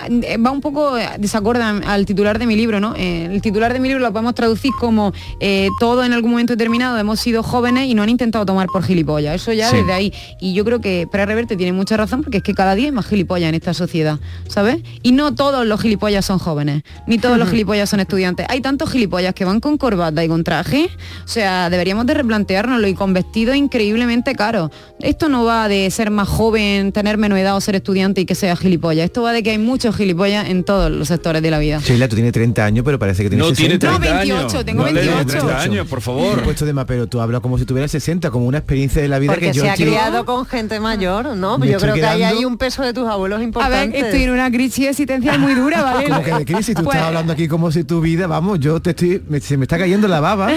va 0.46 0.50
un 0.52 0.60
poco 0.60 0.94
desacorde 1.18 1.60
al 1.62 2.06
titular 2.06 2.38
de 2.38 2.46
mi 2.46 2.54
libro, 2.54 2.78
¿no? 2.78 2.94
Eh, 2.96 3.26
el 3.30 3.42
titular 3.42 3.72
de 3.72 3.80
mi 3.80 3.88
libro 3.88 4.02
lo 4.04 4.12
podemos 4.12 4.34
traducir 4.36 4.70
como 4.78 5.12
eh, 5.40 5.68
todo 5.80 6.04
en 6.04 6.12
algún 6.12 6.30
momento 6.30 6.52
determinado 6.52 6.96
hemos 6.98 7.18
sido 7.18 7.42
jóvenes 7.42 7.88
y 7.88 7.94
no 7.94 8.02
han 8.04 8.08
intentado 8.08 8.46
tomar 8.46 8.68
por 8.72 8.84
gilipollas. 8.84 9.34
Eso 9.34 9.52
ya 9.52 9.68
Sí. 9.70 9.76
desde 9.78 9.92
ahí. 9.92 10.12
Y 10.40 10.54
yo 10.54 10.64
creo 10.64 10.80
que 10.80 11.08
Pérez 11.10 11.26
Reverte 11.26 11.56
tiene 11.56 11.72
mucha 11.72 11.96
razón 11.96 12.22
porque 12.22 12.38
es 12.38 12.42
que 12.44 12.54
cada 12.54 12.74
día 12.76 12.86
hay 12.86 12.92
más 12.92 13.06
gilipollas 13.06 13.48
en 13.48 13.54
esta 13.56 13.74
sociedad, 13.74 14.18
¿sabes? 14.48 14.78
Y 15.02 15.10
no 15.12 15.34
todos 15.34 15.66
los 15.66 15.80
gilipollas 15.80 16.24
son 16.24 16.38
jóvenes, 16.38 16.82
ni 17.08 17.18
todos 17.18 17.38
los 17.38 17.48
gilipollas 17.50 17.90
son 17.90 17.98
estudiantes. 18.00 18.46
Hay 18.48 18.60
tantos 18.60 18.90
gilipollas 18.90 19.34
que 19.34 19.44
van 19.44 19.58
con 19.58 19.76
corbata 19.78 20.24
y 20.24 20.28
con 20.28 20.44
traje. 20.44 20.88
O 21.24 21.28
sea, 21.28 21.70
deberíamos 21.70 22.06
de 22.06 22.14
replanteárnoslo 22.14 22.86
y 22.86 22.94
con 22.94 23.12
vestidos 23.14 23.56
increíblemente 23.56 24.34
caros. 24.36 24.70
Esto 25.00 25.28
no 25.28 25.44
va 25.44 25.66
de 25.66 25.90
ser 25.90 26.10
más 26.10 26.28
joven, 26.28 26.92
tener 26.92 27.18
menos 27.18 27.38
edad 27.38 27.56
o 27.56 27.60
ser 27.60 27.79
estudiante 27.80 28.20
y 28.20 28.24
que 28.26 28.34
sea 28.34 28.56
gilipollas. 28.56 29.04
Esto 29.04 29.22
va 29.22 29.32
de 29.32 29.42
que 29.42 29.50
hay 29.50 29.58
muchos 29.58 29.96
gilipollas 29.96 30.48
en 30.48 30.64
todos 30.64 30.90
los 30.90 31.08
sectores 31.08 31.42
de 31.42 31.50
la 31.50 31.58
vida. 31.58 31.80
Sheila, 31.84 32.08
tú 32.08 32.14
tienes 32.14 32.32
30 32.32 32.64
años, 32.64 32.84
pero 32.84 32.98
parece 32.98 33.22
que 33.22 33.28
tienes 33.30 33.46
No 33.46 33.52
tiene 33.52 33.74
60. 33.74 33.98
30 33.98 34.10
No, 34.10 34.18
28, 34.34 34.64
tengo 34.64 34.84
tienes 34.84 35.04
28. 35.06 35.26
30 35.46 35.60
años, 35.60 35.86
por 35.88 36.00
favor. 36.00 36.42
Puesto 36.42 36.64
de 36.64 36.72
más, 36.72 36.84
pero 36.86 37.06
tú 37.06 37.20
hablas 37.20 37.40
como 37.40 37.58
si 37.58 37.64
tuvieras 37.64 37.90
60, 37.90 38.30
como 38.30 38.46
una 38.46 38.58
experiencia 38.58 39.02
de 39.02 39.08
la 39.08 39.18
vida 39.18 39.32
Porque 39.32 39.48
que 39.48 39.52
yo 39.54 39.62
se 39.62 39.70
ha 39.70 39.74
quiero- 39.74 39.92
criado 39.92 40.24
con 40.24 40.46
gente 40.46 40.78
mayor, 40.80 41.36
¿no? 41.36 41.58
Me 41.58 41.68
Yo 41.68 41.78
creo 41.78 41.94
que 41.94 42.04
hay 42.04 42.18
quedando- 42.18 42.38
ahí 42.38 42.44
un 42.44 42.56
peso 42.58 42.82
de 42.82 42.92
tus 42.92 43.08
abuelos 43.08 43.36
A 43.36 43.40
ver, 43.40 43.46
importante. 43.48 43.98
estoy 44.00 44.22
en 44.22 44.30
una 44.30 44.50
crisis 44.50 44.86
existencial 44.88 45.38
muy 45.38 45.54
dura, 45.54 45.82
¿vale? 45.82 46.08
Como 46.08 46.22
que 46.22 46.32
de 46.34 46.44
crisis, 46.44 46.74
tú 46.74 46.84
Pues- 46.84 46.96
estás 46.96 47.08
hablando 47.08 47.32
aquí 47.32 47.48
como 47.48 47.72
si 47.72 47.84
tu 47.84 48.00
vida, 48.00 48.26
vamos, 48.26 48.60
yo 48.60 48.80
te 48.80 48.90
estoy, 48.90 49.22
me- 49.28 49.40
se 49.40 49.56
me 49.56 49.64
está 49.64 49.78
cayendo 49.78 50.06
la 50.08 50.20
baba 50.20 50.50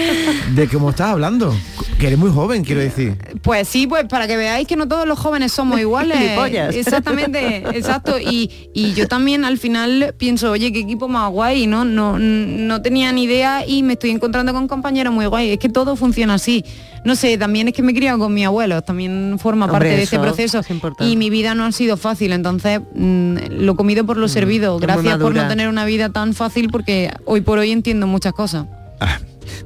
de 0.54 0.68
cómo 0.68 0.90
estás 0.90 1.08
hablando. 1.10 1.54
Que 1.98 2.08
eres 2.08 2.18
muy 2.18 2.30
joven, 2.30 2.64
quiero 2.64 2.80
decir. 2.80 3.16
Pues 3.42 3.68
sí, 3.68 3.86
pues 3.86 4.04
para 4.04 4.26
que 4.26 4.36
veáis 4.36 4.66
que 4.66 4.76
no 4.76 4.86
todos 4.88 5.06
los 5.06 5.18
jóvenes 5.18 5.52
somos 5.52 5.80
iguales. 5.80 6.18
Gilipollas. 6.18 6.74
Exactamente, 7.18 7.78
exacto. 7.78 8.18
Y, 8.18 8.50
y 8.74 8.94
yo 8.94 9.08
también 9.08 9.44
al 9.44 9.58
final 9.58 10.14
pienso, 10.18 10.50
oye, 10.50 10.72
qué 10.72 10.80
equipo 10.80 11.08
más 11.08 11.30
guay, 11.30 11.66
¿no? 11.66 11.84
No, 11.84 12.18
no 12.18 12.82
tenía 12.82 13.12
ni 13.12 13.24
idea 13.24 13.66
y 13.66 13.82
me 13.82 13.94
estoy 13.94 14.10
encontrando 14.10 14.52
con 14.52 14.68
compañeros 14.68 15.12
muy 15.12 15.26
guay. 15.26 15.50
Es 15.50 15.58
que 15.58 15.68
todo 15.68 15.96
funciona 15.96 16.34
así. 16.34 16.64
No 17.04 17.16
sé, 17.16 17.36
también 17.36 17.68
es 17.68 17.74
que 17.74 17.82
me 17.82 17.92
he 17.92 17.94
criado 17.94 18.18
con 18.18 18.32
mi 18.32 18.44
abuelo, 18.44 18.80
también 18.82 19.36
forma 19.38 19.66
Hombre, 19.66 19.78
parte 19.78 19.96
de 19.96 20.02
este 20.04 20.16
eso 20.16 20.22
proceso. 20.22 20.58
es 20.60 20.70
importante. 20.70 21.10
Y 21.10 21.16
mi 21.16 21.28
vida 21.28 21.54
no 21.54 21.64
ha 21.66 21.72
sido 21.72 21.96
fácil, 21.96 22.32
entonces 22.32 22.80
mm, 22.94 23.36
lo 23.58 23.76
comido 23.76 24.06
por 24.06 24.16
lo 24.16 24.26
servido. 24.28 24.76
es 24.76 24.80
muy 24.80 24.86
Gracias 24.86 25.18
por 25.18 25.34
no 25.34 25.46
tener 25.46 25.68
una 25.68 25.84
vida 25.84 26.08
tan 26.08 26.32
fácil 26.32 26.70
porque 26.70 27.10
hoy 27.26 27.42
por 27.42 27.58
hoy 27.58 27.72
entiendo 27.72 28.06
muchas 28.06 28.32
cosas. 28.32 28.66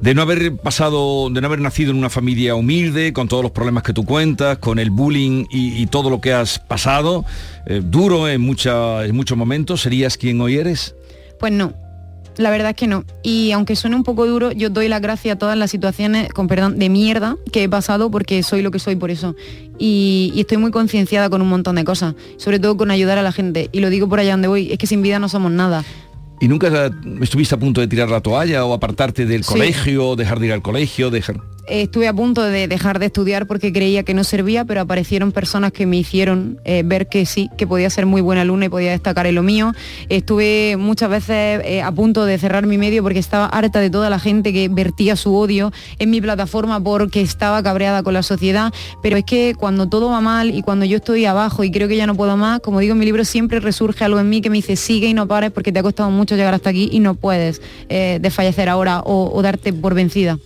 De 0.01 0.15
no 0.15 0.23
haber 0.23 0.57
pasado, 0.57 1.31
de 1.31 1.41
no 1.41 1.47
haber 1.47 1.61
nacido 1.61 1.91
en 1.91 1.99
una 1.99 2.11
familia 2.11 2.55
humilde, 2.55 3.13
con 3.13 3.29
todos 3.29 3.43
los 3.43 3.53
problemas 3.53 3.83
que 3.83 3.93
tú 3.93 4.05
cuentas, 4.05 4.59
con 4.59 4.79
el 4.79 4.91
bullying 4.91 5.47
y, 5.51 5.87
todo 5.87 6.11
lo 6.11 6.21
que 6.21 6.33
has 6.33 6.59
pasado, 6.59 7.25
eh, 7.67 7.81
duro 7.85 8.29
en, 8.29 8.41
mucha- 8.41 9.05
en 9.05 9.15
muchos 9.17 9.37
momentos, 9.39 9.81
¿serías 9.83 10.17
quien 10.17 10.41
hoy 10.41 10.57
eres? 10.57 10.95
Pues 11.41 11.53
no. 11.53 11.73
La 12.37 12.51
verdad 12.51 12.71
es 12.71 12.77
que 12.77 12.87
no. 12.87 13.05
Y 13.25 13.51
aunque 13.51 13.75
suene 13.75 13.97
un 13.97 14.05
poco 14.05 14.25
duro, 14.25 14.53
yo 14.53 14.71
doy 14.71 14.87
las 14.89 15.01
gracias 15.01 15.35
a 15.35 15.39
todas 15.39 15.59
las 15.59 15.73
situaciones, 15.73 16.33
con 16.33 16.47
perdón, 16.47 16.79
de 16.79 16.89
mierda 16.89 17.37
que 17.53 17.65
he 17.65 17.69
pasado 17.69 18.13
porque 18.13 18.45
soy 18.45 18.63
lo 18.63 18.71
que 18.71 18.79
soy 18.79 18.95
por 18.95 19.11
eso. 19.11 19.35
Y, 19.77 20.31
y 20.37 20.41
estoy 20.41 20.57
muy 20.59 20.71
concienciada 20.71 21.29
con 21.31 21.43
un 21.43 21.49
montón 21.49 21.75
de 21.77 21.85
cosas, 21.85 22.15
sobre 22.37 22.61
todo 22.61 22.77
con 22.77 22.93
ayudar 22.93 23.19
a 23.19 23.23
la 23.23 23.33
gente. 23.33 23.71
Y 23.73 23.81
lo 23.81 23.91
digo 23.91 24.09
por 24.09 24.21
allá 24.21 24.33
donde 24.33 24.47
voy, 24.47 24.71
es 24.71 24.79
que 24.79 24.87
sin 24.87 25.03
vida 25.03 25.19
no 25.19 25.29
somos 25.29 25.51
nada. 25.51 25.85
¿Y 26.41 26.49
nunca 26.49 26.91
estuviste 27.21 27.55
a 27.55 27.59
punto 27.59 27.81
de 27.81 27.89
tirar 27.89 28.09
la 28.11 28.21
toalla 28.21 28.65
o 28.65 28.73
apartarte 28.73 29.27
del 29.27 29.43
Sí. 29.45 29.51
colegio, 29.53 30.15
dejar 30.17 30.39
de 30.41 30.47
ir 30.47 30.53
al 30.53 30.63
colegio, 30.63 31.11
dejar... 31.11 31.41
Eh, 31.69 31.83
estuve 31.83 32.09
a 32.09 32.15
punto 32.15 32.43
de 32.43 32.67
dejar 32.67 32.99
de 32.99 33.07
estudiar 33.07 33.47
porque 33.47 33.73
creía 33.73 34.03
que 34.03 34.15
no 34.15 34.25
servía, 34.25 34.65
pero 34.65 34.81
aparecieron 34.81 35.33
personas 35.33 35.73
que 35.73 35.87
me 35.87 35.97
hicieron 35.97 36.61
eh, 36.65 36.83
ver 36.85 37.09
que 37.09 37.27
sí, 37.27 37.51
que 37.57 37.67
podía 37.67 37.91
ser 37.91 38.07
muy 38.07 38.21
buena 38.21 38.43
alumna 38.43 38.67
y 38.67 38.69
podía 38.69 38.91
destacar 38.91 39.27
en 39.27 39.35
lo 39.35 39.43
mío. 39.43 39.73
Estuve 40.09 40.77
muchas 40.79 41.11
veces 41.11 41.61
eh, 41.65 41.83
a 41.83 41.93
punto 41.93 42.25
de 42.25 42.39
cerrar 42.39 42.67
mi 42.67 42.79
medio 42.79 43.03
porque 43.03 43.19
estaba 43.19 43.47
harta 43.47 43.81
de 43.81 43.91
toda 43.91 44.09
la 44.11 44.19
gente 44.19 44.53
que 44.53 44.69
vertía 44.69 45.17
su 45.17 45.35
odio 45.35 45.73
en 45.99 46.11
mi 46.11 46.21
plataforma 46.21 46.83
porque 46.83 47.21
estaba 47.21 47.63
cabreada 47.63 48.03
con 48.03 48.15
la 48.15 48.23
sociedad, 48.23 48.73
pero 49.03 49.17
es 49.17 49.25
que 49.25 49.55
cuando 49.59 49.89
todo 49.89 50.09
va 50.09 50.21
mal 50.21 50.55
y 50.55 50.63
cuando 50.63 50.85
yo 50.85 50.97
estoy 50.97 51.25
abajo 51.27 51.65
y 51.65 51.71
creo 51.71 51.89
que 51.89 51.97
ya 51.97 52.07
no 52.07 52.15
puedo 52.15 52.37
más, 52.37 52.61
como 52.61 52.81
digo 52.81 52.93
en 52.93 52.99
mi 52.99 53.05
libro, 53.05 53.25
siempre 53.25 53.61
resurge 53.61 54.05
algo 54.05 54.19
en 54.21 54.29
mí 54.29 54.41
que 54.41 54.51
me 54.51 54.57
dice 54.57 54.77
sigue 54.77 55.09
y 55.09 55.15
no 55.15 55.29
pares 55.29 55.51
porque 55.51 55.73
te 55.73 55.79
ha 55.81 55.83
costado 55.83 56.11
mucho 56.11 56.37
llegar 56.37 56.55
hasta 56.55 56.71
aquí 56.71 56.89
y 56.91 57.01
no 57.01 57.15
puedes 57.15 57.61
desfallecer 57.89 58.69
ahora 58.69 59.03
o 59.05 59.41
darte 59.43 59.73
por 59.73 59.95
vencida. 59.95 60.39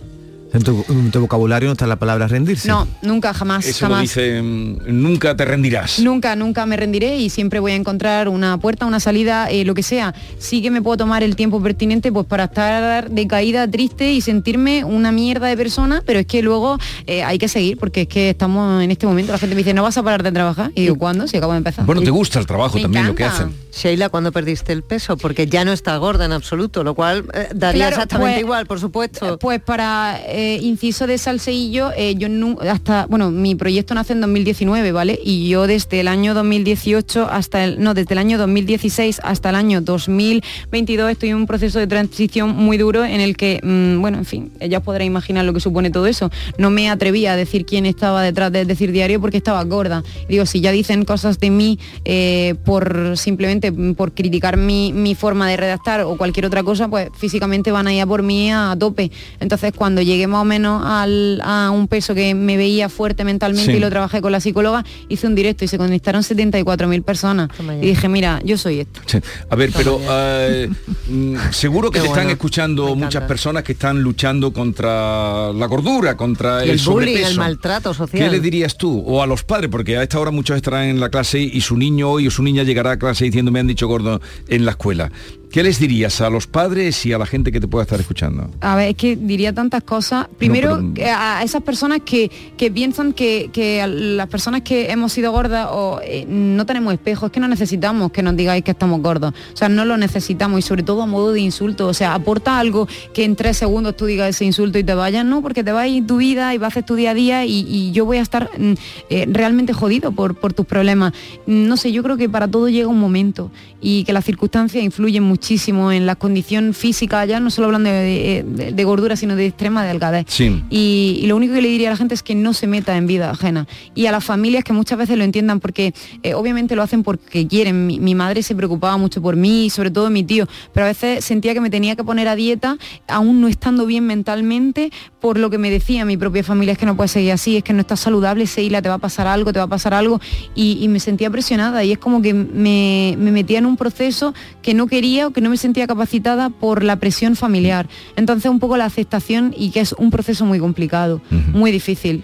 En 0.53 0.61
tu, 0.61 0.85
en 0.87 1.09
tu 1.09 1.19
vocabulario 1.19 1.67
no 1.67 1.73
está 1.73 1.87
la 1.87 1.95
palabra 1.95 2.27
rendirse. 2.27 2.67
No, 2.67 2.87
nunca, 3.01 3.33
jamás, 3.33 3.65
Eso 3.65 3.85
jamás. 3.85 3.97
lo 3.97 4.01
dice, 4.03 4.41
mm, 4.41 4.77
nunca 4.87 5.35
te 5.35 5.45
rendirás. 5.45 5.97
Nunca, 5.99 6.35
nunca 6.35 6.65
me 6.67 6.77
rendiré 6.77 7.17
y 7.17 7.29
siempre 7.31 7.59
voy 7.59 7.71
a 7.71 7.75
encontrar 7.75 8.29
una 8.29 8.57
puerta, 8.59 8.85
una 8.85 8.99
salida, 8.99 9.49
eh, 9.49 9.65
lo 9.65 9.73
que 9.73 9.81
sea. 9.81 10.13
Sí 10.37 10.61
que 10.61 10.69
me 10.69 10.81
puedo 10.81 10.97
tomar 10.97 11.23
el 11.23 11.35
tiempo 11.35 11.61
pertinente 11.61 12.11
pues 12.11 12.27
para 12.27 12.43
estar 12.45 13.09
decaída, 13.09 13.67
triste 13.69 14.13
y 14.13 14.21
sentirme 14.21 14.83
una 14.83 15.11
mierda 15.11 15.47
de 15.47 15.57
persona, 15.57 16.03
pero 16.05 16.19
es 16.19 16.27
que 16.27 16.43
luego 16.43 16.77
eh, 17.07 17.23
hay 17.23 17.39
que 17.39 17.47
seguir 17.47 17.77
porque 17.77 18.01
es 18.01 18.07
que 18.07 18.29
estamos 18.29 18.83
en 18.83 18.91
este 18.91 19.07
momento, 19.07 19.31
la 19.31 19.39
gente 19.39 19.55
me 19.55 19.59
dice, 19.59 19.73
no 19.73 19.81
vas 19.81 19.97
a 19.97 20.03
parar 20.03 20.21
de 20.21 20.31
trabajar. 20.31 20.71
Y 20.75 20.81
digo, 20.81 20.97
¿cuándo? 20.97 21.27
Si 21.27 21.35
acabo 21.35 21.53
de 21.53 21.57
empezar. 21.57 21.85
Bueno, 21.85 22.01
te 22.03 22.11
gusta 22.11 22.37
el 22.39 22.45
trabajo 22.45 22.75
Me 22.75 22.83
también, 22.83 23.07
lo 23.07 23.15
que 23.15 23.23
hacen. 23.23 23.55
Sheila, 23.75 24.09
¿cuándo 24.09 24.31
perdiste 24.31 24.71
el 24.71 24.83
peso? 24.83 25.17
Porque 25.17 25.47
ya 25.47 25.65
no 25.65 25.73
está 25.73 25.97
gorda 25.97 26.25
en 26.25 26.31
absoluto, 26.31 26.83
lo 26.83 26.93
cual 26.93 27.25
eh, 27.33 27.49
daría 27.55 27.87
Claro, 27.87 27.95
exactamente 27.95 28.33
pues- 28.35 28.41
igual, 28.43 28.65
por 28.67 28.79
supuesto. 28.79 29.39
Pues 29.39 29.59
para 29.61 30.19
eh, 30.43 30.59
inciso 30.61 31.07
de 31.07 31.17
Salseillo, 31.17 31.91
eh, 31.95 32.15
yo 32.15 32.27
hasta, 32.69 33.05
bueno, 33.05 33.31
mi 33.31 33.55
proyecto 33.55 33.93
nace 33.93 34.11
en 34.11 34.19
2019, 34.19 34.91
¿vale? 34.91 35.17
Y 35.23 35.47
yo 35.47 35.67
desde 35.67 36.01
el 36.01 36.09
año 36.09 36.33
2018 36.33 37.29
hasta 37.31 37.63
el, 37.63 37.81
no, 37.81 37.93
desde 37.93 38.13
el 38.13 38.17
año 38.17 38.37
2016 38.37 39.21
hasta 39.23 39.51
el 39.51 39.55
año 39.55 39.79
2022 39.79 41.11
estoy 41.11 41.29
en 41.29 41.37
un 41.37 41.47
proceso 41.47 41.79
de 41.79 41.87
transición 41.87 42.57
muy 42.57 42.77
duro 42.77 43.05
en 43.05 43.21
el 43.21 43.37
que, 43.37 43.61
mm, 43.63 44.01
bueno, 44.01 44.17
en 44.17 44.25
fin, 44.25 44.51
ya 44.59 44.79
os 44.79 44.83
podréis 44.83 45.07
imaginar 45.07 45.45
lo 45.45 45.53
que 45.53 45.61
supone 45.61 45.91
todo 45.91 46.07
eso. 46.07 46.29
No 46.57 46.69
me 46.69 46.89
atrevía 46.89 47.31
a 47.31 47.35
decir 47.37 47.65
quién 47.65 47.85
estaba 47.85 48.21
detrás 48.21 48.51
de 48.51 48.65
decir 48.65 48.91
diario 48.91 49.21
porque 49.21 49.37
estaba 49.37 49.63
gorda. 49.63 50.03
Digo, 50.27 50.45
si 50.45 50.59
ya 50.59 50.73
dicen 50.73 51.05
cosas 51.05 51.39
de 51.39 51.51
mí 51.51 51.79
eh, 52.03 52.55
por 52.65 53.17
simplemente 53.17 53.71
por 53.71 54.11
criticar 54.11 54.57
mi, 54.57 54.91
mi 54.91 55.15
forma 55.15 55.47
de 55.47 55.55
redactar 55.55 56.01
o 56.01 56.17
cualquier 56.17 56.47
otra 56.47 56.63
cosa, 56.63 56.89
pues 56.89 57.07
físicamente 57.17 57.71
van 57.71 57.87
a 57.87 57.93
ir 57.93 58.01
a 58.01 58.05
por 58.05 58.23
mí 58.23 58.51
a 58.51 58.75
tope. 58.77 59.09
Entonces, 59.39 59.71
cuando 59.73 60.01
llegué 60.01 60.27
más 60.33 60.41
o 60.41 60.45
menos 60.45 60.83
al- 60.85 61.39
a 61.43 61.69
un 61.71 61.87
peso 61.87 62.13
que 62.15 62.33
me 62.35 62.57
veía 62.57 62.89
fuerte 62.89 63.23
mentalmente 63.23 63.71
Sí. 63.71 63.77
y 63.77 63.79
lo 63.79 63.89
trabajé 63.89 64.19
con 64.21 64.31
la 64.31 64.39
psicóloga, 64.41 64.83
hice 65.07 65.27
un 65.27 65.35
directo 65.35 65.63
y 65.63 65.67
se 65.67 65.77
conectaron 65.77 66.23
74.000 66.23 67.03
personas. 67.03 67.49
Y 67.81 67.85
dije, 67.85 68.09
mira, 68.09 68.41
yo 68.43 68.57
soy 68.57 68.81
esto. 68.81 68.99
Sí. 69.05 69.19
A 69.49 69.55
ver, 69.55 69.71
pero 69.75 70.01
eh, 70.09 70.69
mm, 71.07 71.35
seguro 71.51 71.91
que 71.91 71.99
te 72.01 72.07
están 72.07 72.29
escuchando 72.29 72.95
muchas 72.95 73.23
personas 73.23 73.63
que 73.63 73.73
están 73.73 74.01
luchando 74.01 74.51
contra 74.51 75.53
la 75.53 75.65
gordura, 75.67 76.17
contra 76.17 76.65
Y 76.65 76.69
el 76.69 76.77
bullying, 76.79 76.83
sobrepeso. 76.83 77.29
el 77.29 77.37
maltrato 77.37 77.93
social. 77.93 78.23
¿Qué 78.23 78.29
le 78.29 78.39
dirías 78.39 78.77
tú? 78.77 79.03
O 79.05 79.21
a 79.21 79.27
los 79.27 79.43
padres, 79.43 79.69
porque 79.69 79.97
a 79.97 80.03
esta 80.03 80.19
hora 80.19 80.31
muchos 80.31 80.55
estarán 80.57 80.85
en 80.85 80.99
la 80.99 81.09
clase 81.09 81.39
y 81.39 81.61
su 81.61 81.77
niño 81.77 82.09
hoy 82.09 82.27
o 82.27 82.31
su 82.31 82.41
niña 82.43 82.63
llegará 82.63 82.91
a 82.91 82.97
clase 82.97 83.25
diciendo 83.25 83.51
me 83.51 83.59
han 83.59 83.67
dicho 83.67 83.87
gordo 83.87 84.19
en 84.49 84.65
la 84.65 84.71
escuela. 84.71 85.11
¿Qué 85.53 85.61
les 85.61 85.77
dirías 85.77 86.19
a 86.19 86.31
los 86.31 86.47
padres 86.47 87.05
y 87.05 87.13
a 87.13 87.19
la 87.19 87.27
gente 87.27 87.51
que 87.51 87.59
te 87.59 87.67
pueda 87.67 87.83
estar 87.83 87.99
escuchando? 87.99 88.49
A 88.61 88.75
ver, 88.75 88.89
es 88.89 88.95
que 88.95 89.15
diría 89.15 89.53
tantas 89.53 89.83
cosas. 89.83 90.27
Primero, 90.39 90.83
pero- 90.95 91.11
a 91.15 91.43
esas 91.43 91.61
personas 91.61 91.99
que, 92.03 92.31
que 92.57 92.71
piensan 92.71 93.13
que, 93.13 93.51
que 93.53 93.85
las 93.85 94.27
personas 94.29 94.61
que 94.61 94.89
hemos 94.89 95.13
sido 95.13 95.31
gordas 95.31 95.67
o 95.69 95.99
eh, 96.03 96.25
no 96.27 96.65
tenemos 96.65 96.91
espejos, 96.91 97.27
es 97.27 97.31
que 97.33 97.39
no 97.39 97.47
necesitamos 97.47 98.11
que 98.11 98.23
nos 98.23 98.35
digáis 98.35 98.63
que 98.63 98.71
estamos 98.71 98.99
gordos. 99.03 99.31
O 99.53 99.55
sea, 99.55 99.69
no 99.69 99.85
lo 99.85 99.95
necesitamos 99.95 100.57
y 100.57 100.63
sobre 100.63 100.81
todo 100.81 101.03
a 101.03 101.05
modo 101.05 101.31
de 101.31 101.41
insulto. 101.41 101.85
O 101.87 101.93
sea, 101.93 102.15
aporta 102.15 102.57
algo 102.57 102.87
que 103.13 103.23
en 103.23 103.35
tres 103.35 103.55
segundos 103.57 103.95
tú 103.95 104.07
digas 104.07 104.29
ese 104.29 104.45
insulto 104.45 104.79
y 104.79 104.83
te 104.83 104.95
vayas, 104.95 105.23
¿no? 105.23 105.43
Porque 105.43 105.63
te 105.63 105.71
vas 105.71 105.83
a 105.83 105.87
ir 105.87 106.07
tu 106.07 106.17
vida 106.17 106.55
y 106.55 106.57
vas 106.57 106.65
a 106.65 106.69
hacer 106.69 106.83
tu 106.83 106.95
día 106.95 107.11
a 107.11 107.13
día 107.13 107.45
y, 107.45 107.63
y 107.69 107.91
yo 107.91 108.05
voy 108.05 108.17
a 108.17 108.21
estar 108.23 108.49
mm, 108.57 108.73
eh, 109.11 109.27
realmente 109.29 109.71
jodido 109.71 110.13
por, 110.13 110.33
por 110.33 110.51
tus 110.53 110.65
problemas. 110.65 111.13
No 111.45 111.77
sé, 111.77 111.91
yo 111.91 112.01
creo 112.01 112.17
que 112.17 112.27
para 112.27 112.47
todo 112.47 112.69
llega 112.69 112.87
un 112.87 112.99
momento 112.99 113.51
y 113.79 114.03
que 114.05 114.13
las 114.13 114.25
circunstancias 114.25 114.83
influyen 114.83 115.21
muchísimo 115.47 115.91
en 115.91 116.05
la 116.05 116.15
condición 116.15 116.73
física, 116.73 117.25
ya 117.25 117.41
no 117.41 117.49
solo 117.49 117.65
hablando 117.67 117.89
de, 117.89 118.45
de- 118.47 118.71
de 118.71 118.83
gordura, 118.85 119.17
sino 119.17 119.35
de 119.35 119.47
extrema 119.47 119.83
delgadez. 119.83 120.25
Sí. 120.29 120.63
Y, 120.69 121.19
y 121.21 121.27
lo 121.27 121.35
único 121.35 121.53
que 121.53 121.61
le 121.61 121.67
diría 121.67 121.89
a 121.89 121.91
la 121.91 121.97
gente 121.97 122.15
es 122.15 122.23
que 122.23 122.33
no 122.33 122.53
se 122.53 122.65
meta 122.65 122.95
en 122.95 123.07
vida 123.07 123.29
ajena. 123.29 123.67
Y 123.93 124.05
a 124.05 124.13
las 124.13 124.23
familias 124.23 124.63
que 124.63 124.71
muchas 124.71 124.97
veces 124.97 125.17
lo 125.17 125.25
entiendan 125.25 125.59
porque 125.59 125.93
eh, 126.23 126.33
obviamente 126.33 126.77
lo 126.77 126.81
hacen 126.81 127.03
porque 127.03 127.45
quieren. 127.45 127.87
Mi, 127.87 127.99
mi 127.99 128.15
madre 128.15 128.41
se 128.41 128.55
preocupaba 128.55 128.95
mucho 128.95 129.21
por 129.21 129.35
mí, 129.35 129.65
y 129.65 129.69
sobre 129.69 129.91
todo 129.91 130.09
mi 130.09 130.23
tío, 130.23 130.47
pero 130.73 130.85
a 130.85 130.89
veces 130.89 131.25
sentía 131.25 131.53
que 131.53 131.59
me 131.59 131.69
tenía 131.69 131.97
que 131.97 132.05
poner 132.05 132.29
a 132.29 132.37
dieta, 132.37 132.77
aún 133.09 133.41
no 133.41 133.49
estando 133.49 133.85
bien 133.85 134.05
mentalmente, 134.05 134.91
por 135.19 135.37
lo 135.37 135.49
que 135.49 135.57
me 135.57 135.69
decía 135.69 136.05
mi 136.05 136.15
propia 136.15 136.43
familia, 136.45 136.71
es 136.71 136.77
que 136.77 136.85
no 136.85 136.95
puedes 136.95 137.11
seguir 137.11 137.33
así, 137.33 137.57
es 137.57 137.63
que 137.63 137.73
no 137.73 137.81
estás 137.81 137.99
saludable, 137.99 138.47
Seila, 138.47 138.81
te 138.81 138.87
va 138.87 138.95
a 138.95 138.99
pasar 138.99 139.27
algo, 139.27 139.51
te 139.51 139.59
va 139.59 139.65
a 139.65 139.69
pasar 139.69 139.93
algo. 139.93 140.21
Y, 140.55 140.77
y 140.81 140.87
me 140.87 141.01
sentía 141.01 141.29
presionada 141.29 141.83
y 141.83 141.91
es 141.91 141.97
como 141.97 142.21
que 142.21 142.33
me, 142.33 143.15
me 143.17 143.31
metía 143.33 143.59
en 143.59 143.65
un 143.65 143.75
proceso 143.75 144.33
que 144.61 144.73
no 144.73 144.87
quería 144.87 145.27
que 145.33 145.41
no 145.41 145.49
me 145.49 145.57
sentía 145.57 145.87
capacitada 145.87 146.49
por 146.49 146.83
la 146.83 146.97
presión 146.97 147.35
familiar. 147.35 147.87
Entonces 148.15 148.49
un 148.49 148.59
poco 148.59 148.77
la 148.77 148.85
aceptación 148.85 149.53
y 149.57 149.71
que 149.71 149.81
es 149.81 149.93
un 149.93 150.11
proceso 150.11 150.45
muy 150.45 150.59
complicado, 150.59 151.21
muy 151.29 151.71
difícil. 151.71 152.23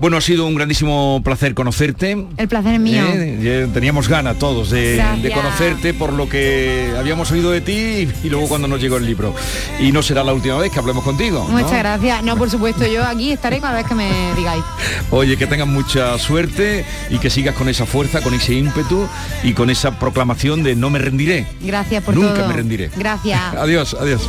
Bueno, 0.00 0.16
ha 0.16 0.20
sido 0.20 0.46
un 0.46 0.54
grandísimo 0.54 1.20
placer 1.22 1.54
conocerte. 1.54 2.26
El 2.36 2.48
placer 2.48 2.74
es 2.74 2.80
mío. 2.80 3.04
Eh, 3.06 3.66
ya 3.66 3.72
teníamos 3.72 4.08
ganas 4.08 4.38
todos 4.38 4.70
de, 4.70 5.02
conocerte 5.34 5.94
por 5.94 6.12
lo 6.12 6.28
que 6.28 6.92
habíamos 6.98 7.30
oído 7.30 7.50
de 7.50 7.60
ti 7.60 7.72
y, 7.72 8.26
y 8.26 8.30
luego 8.30 8.48
cuando 8.48 8.66
nos 8.66 8.80
llegó 8.80 8.96
el 8.96 9.06
libro. 9.06 9.34
Y 9.78 9.92
no 9.92 10.02
será 10.02 10.24
la 10.24 10.32
última 10.32 10.56
vez 10.56 10.72
que 10.72 10.78
hablemos 10.78 11.04
contigo. 11.04 11.46
¿no? 11.48 11.58
Muchas 11.58 11.78
gracias. 11.78 12.22
No, 12.22 12.36
por 12.36 12.50
supuesto, 12.50 12.86
yo 12.86 13.04
aquí 13.04 13.32
estaré 13.32 13.60
cada 13.60 13.74
vez 13.74 13.86
que 13.86 13.94
me 13.94 14.10
digáis. 14.36 14.64
Oye, 15.10 15.36
que 15.36 15.46
tengas 15.46 15.68
mucha 15.68 16.18
suerte 16.18 16.84
y 17.10 17.18
que 17.18 17.30
sigas 17.30 17.54
con 17.54 17.68
esa 17.68 17.86
fuerza, 17.86 18.22
con 18.22 18.32
ese 18.34 18.54
ímpetu 18.54 19.06
y 19.42 19.52
con 19.52 19.70
esa 19.70 19.98
proclamación 19.98 20.62
de 20.62 20.76
no 20.76 20.90
me 20.90 20.98
rendiré. 20.98 21.46
Gracias 21.60 22.02
por 22.02 22.14
Nunca 22.14 22.29
todo. 22.34 22.48
me 22.48 22.54
rendiré. 22.54 22.90
Gracias. 22.96 23.40
Adiós, 23.56 23.96
adiós. 24.00 24.22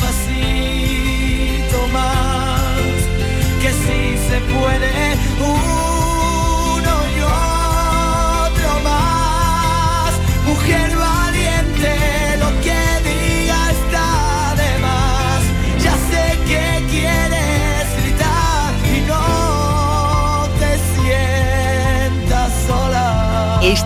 pasito 0.00 1.86
más, 1.92 2.78
que 3.62 3.70
si 3.70 4.18
se 4.28 4.40
puede 4.52 4.97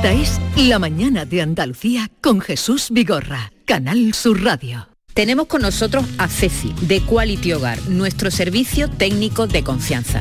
Esta 0.02 0.14
es 0.20 0.40
La 0.68 0.80
mañana 0.80 1.24
de 1.24 1.42
Andalucía 1.42 2.10
con 2.20 2.40
Jesús 2.40 2.88
Vigorra, 2.90 3.52
Canal 3.64 4.14
Sur 4.14 4.42
Radio. 4.42 4.88
Tenemos 5.14 5.46
con 5.46 5.62
nosotros 5.62 6.04
a 6.18 6.26
Ceci, 6.26 6.74
de 6.80 7.00
Quality 7.02 7.52
Hogar, 7.52 7.78
nuestro 7.88 8.32
servicio 8.32 8.90
técnico 8.90 9.46
de 9.46 9.62
confianza. 9.62 10.20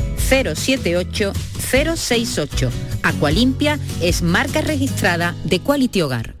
078 0.31 1.33
068. 1.59 2.71
Aqualimpia 3.03 3.77
es 4.01 4.21
marca 4.21 4.61
registrada 4.61 5.35
de 5.43 5.59
Quality 5.59 6.01
Hogar. 6.01 6.40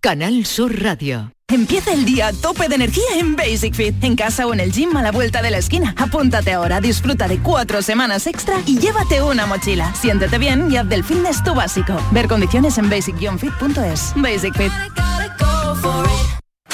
Canal 0.00 0.46
Sur 0.46 0.80
Radio. 0.80 1.32
Empieza 1.48 1.92
el 1.92 2.04
día 2.04 2.28
a 2.28 2.32
tope 2.32 2.68
de 2.68 2.76
energía 2.76 3.02
en 3.16 3.34
Basic 3.34 3.74
Fit, 3.74 4.04
en 4.04 4.14
casa 4.14 4.46
o 4.46 4.54
en 4.54 4.60
el 4.60 4.70
gym 4.70 4.96
a 4.96 5.02
la 5.02 5.10
vuelta 5.10 5.42
de 5.42 5.50
la 5.50 5.58
esquina. 5.58 5.92
Apúntate 5.98 6.52
ahora, 6.52 6.80
disfruta 6.80 7.26
de 7.26 7.40
cuatro 7.40 7.82
semanas 7.82 8.28
extra 8.28 8.54
y 8.64 8.78
llévate 8.78 9.22
una 9.22 9.46
mochila. 9.46 9.92
Siéntete 9.96 10.38
bien 10.38 10.70
y 10.70 10.76
haz 10.76 10.88
del 10.88 11.02
fitness 11.02 11.42
tu 11.42 11.52
básico. 11.52 11.96
Ver 12.12 12.28
condiciones 12.28 12.78
en 12.78 12.88
basic-fit.es. 12.88 14.12
Basic 14.14 14.56
Fit. 14.56 14.72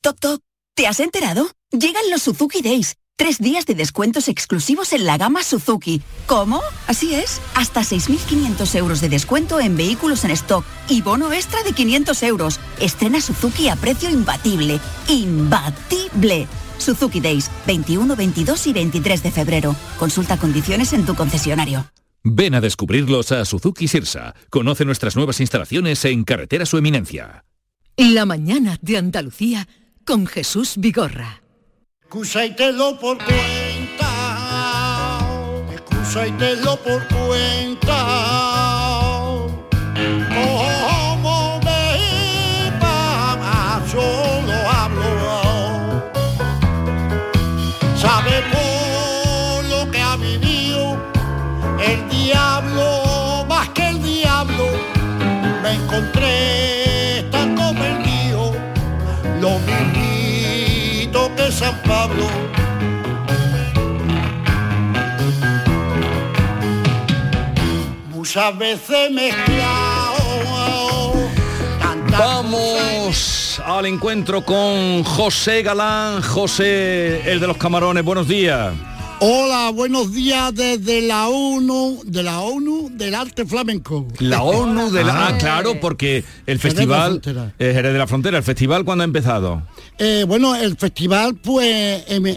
Toc 0.01 0.19
Toc, 0.19 0.41
¿te 0.75 0.87
has 0.87 0.99
enterado? 0.99 1.47
Llegan 1.71 2.09
los 2.09 2.23
Suzuki 2.23 2.61
Days. 2.61 2.97
Tres 3.21 3.37
días 3.37 3.67
de 3.67 3.75
descuentos 3.75 4.27
exclusivos 4.27 4.93
en 4.93 5.05
la 5.05 5.15
gama 5.15 5.43
Suzuki. 5.43 6.01
¿Cómo? 6.25 6.59
Así 6.87 7.13
es. 7.13 7.39
Hasta 7.53 7.81
6.500 7.81 8.73
euros 8.73 8.99
de 8.99 9.09
descuento 9.09 9.59
en 9.59 9.77
vehículos 9.77 10.25
en 10.25 10.31
stock 10.31 10.65
y 10.89 11.03
bono 11.03 11.31
extra 11.31 11.61
de 11.61 11.71
500 11.71 12.23
euros. 12.23 12.59
Estrena 12.79 13.21
Suzuki 13.21 13.69
a 13.69 13.75
precio 13.75 14.09
imbatible. 14.09 14.79
¡Imbatible! 15.07 16.47
Suzuki 16.79 17.19
Days, 17.21 17.51
21, 17.67 18.15
22 18.15 18.65
y 18.65 18.73
23 18.73 19.21
de 19.21 19.29
febrero. 19.29 19.75
Consulta 19.99 20.37
condiciones 20.37 20.91
en 20.93 21.05
tu 21.05 21.13
concesionario. 21.13 21.85
Ven 22.23 22.55
a 22.55 22.59
descubrirlos 22.59 23.31
a 23.31 23.45
Suzuki 23.45 23.87
Sirsa. 23.87 24.33
Conoce 24.49 24.83
nuestras 24.83 25.15
nuevas 25.15 25.39
instalaciones 25.41 26.03
en 26.05 26.23
Carretera 26.23 26.65
Su 26.65 26.79
Eminencia. 26.79 27.45
La 27.97 28.25
mañana 28.25 28.79
de 28.81 28.97
Andalucía 28.97 29.67
con 30.05 30.25
Jesús 30.25 30.73
Vigorra. 30.77 31.40
Excusa 32.13 32.41
lo 32.73 32.97
por 32.97 33.17
cuenta, 33.19 34.11
excusa 35.71 36.25
lo 36.61 36.75
por 36.75 37.07
cuenta. 37.07 37.99
Como 40.35 41.61
me 41.63 42.69
va, 42.83 43.81
solo 43.89 44.53
hablo. 44.69 46.03
Sabe 47.95 48.43
por 48.51 49.63
lo 49.69 49.89
que 49.89 50.01
ha 50.01 50.17
vivido 50.17 50.97
el 51.81 52.09
diablo, 52.09 53.45
más 53.47 53.69
que 53.69 53.87
el 53.87 54.03
diablo. 54.03 54.65
Me 55.63 55.75
encontré 55.75 56.60
Pablo. 61.87 62.27
Muchas 68.09 68.57
veces 68.57 69.11
mezclado. 69.11 70.21
Vamos 72.11 73.61
al 73.65 73.85
encuentro 73.85 74.43
con 74.43 75.03
José 75.03 75.63
Galán, 75.63 76.21
José, 76.21 77.31
el 77.31 77.39
de 77.39 77.47
los 77.47 77.57
camarones. 77.57 78.03
Buenos 78.03 78.27
días. 78.27 78.73
Hola, 79.23 79.69
buenos 79.69 80.11
días 80.11 80.51
desde 80.55 80.99
la 80.99 81.27
ONU, 81.27 82.01
de 82.05 82.23
la 82.23 82.39
ONU 82.39 82.89
del 82.91 83.13
arte 83.13 83.45
flamenco. 83.45 84.07
La 84.17 84.41
ONU 84.41 84.89
de 84.89 85.03
la... 85.03 85.27
Ah, 85.27 85.37
claro, 85.37 85.79
porque 85.79 86.23
el 86.47 86.57
Jerez 86.59 86.75
de 86.75 86.87
la 86.87 87.11
festival... 87.19 87.53
Eh, 87.59 87.71
Jerez 87.71 87.93
de 87.93 87.99
la 87.99 88.07
Frontera, 88.07 88.39
el 88.39 88.43
festival 88.43 88.83
cuando 88.83 89.03
ha 89.03 89.05
empezado. 89.05 89.61
Eh, 89.99 90.25
bueno, 90.27 90.55
el 90.55 90.75
festival, 90.75 91.35
pues, 91.35 92.03
em- 92.07 92.35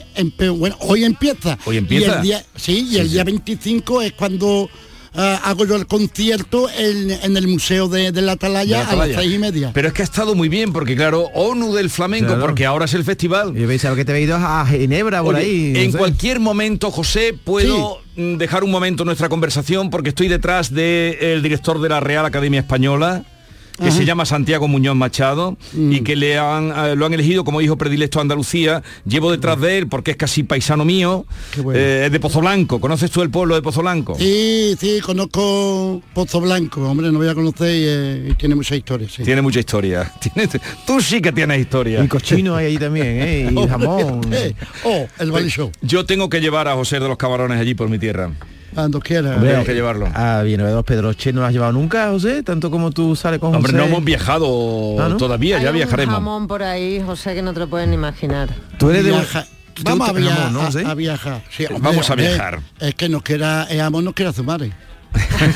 bueno, 0.59 0.77
hoy 0.81 1.05
empieza. 1.05 1.57
Hoy 1.65 1.79
empieza. 1.79 2.07
Y 2.07 2.17
el 2.17 2.23
día, 2.23 2.45
sí, 2.55 2.87
y 2.91 2.99
el 2.99 3.07
sí. 3.07 3.15
día 3.15 3.25
25 3.25 4.03
es 4.03 4.13
cuando 4.13 4.69
ah, 4.71 4.94
hago 5.15 5.65
yo 5.67 5.77
el 5.77 5.87
concierto 5.87 6.69
en, 6.71 7.11
en 7.11 7.37
el 7.37 7.47
Museo 7.49 7.89
de, 7.89 8.13
de 8.13 8.23
la 8.23 8.33
Atalaya 8.33 8.81
De 8.81 8.97
la 8.97 9.03
a 9.05 9.07
las 9.07 9.17
seis 9.17 9.35
y 9.35 9.39
media. 9.39 9.71
Pero 9.73 9.89
es 9.89 9.95
que 9.95 10.03
ha 10.03 10.05
estado 10.05 10.35
muy 10.35 10.49
bien, 10.49 10.73
porque 10.73 10.97
claro, 10.97 11.31
ONU 11.35 11.75
del 11.75 11.91
flamenco, 11.91 12.27
Claro. 12.27 12.41
porque 12.43 12.67
ahora 12.67 12.85
es 12.87 12.95
el 12.95 13.05
festival. 13.05 13.55
Yo 13.55 13.67
pensaba 13.69 13.95
que 13.97 14.05
te 14.05 14.13
había 14.13 14.25
ido 14.25 14.37
a 14.37 14.67
Ginebra 14.67 15.23
por 15.23 15.35
Oye, 15.37 15.45
ahí. 15.45 15.73
no 15.73 15.79
en 15.81 15.93
sé. 15.93 15.99
cualquier 15.99 16.41
momento, 16.41 16.91
José, 16.91 17.35
puedo 17.45 17.99
dejar 18.17 18.65
un 18.65 18.71
momento 18.71 19.05
nuestra 19.05 19.29
conversación 19.29 19.91
porque 19.91 20.11
estoy 20.11 20.29
detrás 20.29 20.73
del 20.73 21.43
director 21.43 21.81
de 21.81 21.89
la 21.89 22.01
Real 22.01 22.25
Academia 22.27 22.61
Española 22.61 23.25
que 23.77 23.89
Ajá. 23.89 23.97
se 23.97 24.05
llama 24.05 24.25
Santiago 24.25 24.69
Muñoz 24.69 24.95
Machado 24.95 25.57
y 25.75 26.01
Mm. 26.01 26.05
que 26.05 26.15
le 26.17 26.39
han, 26.39 26.71
eh, 26.77 26.95
lo 26.97 27.07
han 27.07 27.15
elegido 27.15 27.43
como 27.45 27.61
hijo 27.61 27.77
predilecto 27.77 28.21
a 28.21 28.23
Andalucía. 28.23 28.83
Llevo 29.05 29.33
detrás 29.33 29.61
de 29.61 29.79
él 29.79 29.89
porque 29.89 30.13
es 30.13 30.17
casi 30.17 30.43
paisano 30.45 30.85
mío. 30.85 31.27
bueno. 31.63 31.79
Eh, 31.81 32.07
es 32.07 32.13
de 32.13 32.21
Pozo 32.21 32.41
Blanco. 32.41 32.81
¿Conoces 32.81 33.11
tú 33.11 33.23
el 33.23 33.31
pueblo 33.31 33.55
de 33.57 33.63
Pozo 33.63 33.81
Blanco? 33.83 34.17
Sí, 34.19 34.77
sí, 34.79 35.01
conozco 35.01 36.01
Pozo 36.15 36.41
Blanco, 36.41 36.89
hombre, 36.89 37.11
no 37.11 37.19
voy 37.19 37.29
a 37.29 37.35
conocer 37.35 37.69
y, 37.75 37.85
eh, 37.87 38.29
y 38.31 38.35
tiene 38.35 38.55
mucha 38.55 38.77
historia, 38.77 39.09
sí. 39.09 39.23
Tiene 39.25 39.43
mucha 39.43 39.59
historia. 39.61 40.13
Tiene- 40.21 40.49
tú 40.87 41.01
sí 41.01 41.21
que 41.21 41.33
tienes 41.33 41.61
historia. 41.61 42.03
Y 42.05 42.09
cochino 42.09 42.55
hay 42.57 42.67
ahí 42.67 42.79
también, 42.79 43.07
¿eh? 43.07 43.51
Y 43.53 43.55
jamón. 43.69 44.21
Oh, 44.85 45.07
el 45.19 45.31
Valley 45.33 45.51
Show, 45.51 45.71
Yo 45.83 46.05
tengo 46.07 46.29
que 46.29 46.41
llevar 46.41 46.69
a 46.69 46.75
José 46.75 47.01
de 47.01 47.09
los 47.09 47.17
Camarones 47.17 47.59
allí 47.61 47.75
por 47.75 47.89
mi 47.89 47.99
tierra. 47.99 48.31
Cuando 48.75 49.01
quiera. 49.01 49.35
Hombre, 49.37 49.53
Tengo 49.53 49.65
que 49.65 49.75
llevarlo. 49.75 50.09
A 50.15 50.43
Villanueva 50.43 50.71
de 50.71 50.77
los 50.77 50.85
Pedroche 50.85 51.33
no 51.33 51.41
lo 51.41 51.47
has 51.47 51.53
llevado 51.53 51.73
nunca, 51.73 52.09
José, 52.11 52.43
tanto 52.43 52.71
como 52.71 52.91
tú 52.91 53.17
sales 53.17 53.41
con 53.41 53.55
Hombre, 53.55 53.73
José. 53.73 53.77
no 53.77 53.85
hemos 53.85 54.05
viajado 54.05 54.97
Ah, 55.01 55.09
¿no? 55.09 55.17
todavía, 55.17 55.61
ya 55.63 55.71
un 55.71 55.77
viajaremos. 55.77 56.15
jamón 56.15 56.47
por 56.47 56.63
ahí, 56.63 57.03
José, 57.05 57.35
que 57.35 57.43
no 57.43 57.53
te 57.55 57.61
lo 57.61 57.69
pueden 57.69 57.93
imaginar. 57.95 58.51
Tú 58.79 58.91
eres 58.91 59.05
de 59.05 59.11
Viaja- 59.13 59.47
¿Te 59.75 59.83
Vamos 59.83 60.09
a, 60.09 60.13
gusta 60.13 60.19
el 60.19 60.25
via- 60.27 60.35
jamón, 60.37 60.53
no, 60.53 60.61
a- 60.61 60.65
José? 60.67 60.85
a 60.87 60.95
viajar. 60.95 61.43
Sí, 61.51 61.65
hombre, 61.67 61.81
Vamos 61.83 62.11
a 62.11 62.15
viajar. 62.15 62.61
Es 62.79 62.95
que 62.95 63.09
nos 63.09 63.23
quiera, 63.23 63.65
el 63.71 63.81
amor 63.81 64.05
nos 64.05 64.15
quiera 64.15 64.33
su 64.33 64.45
madre. 64.45 64.73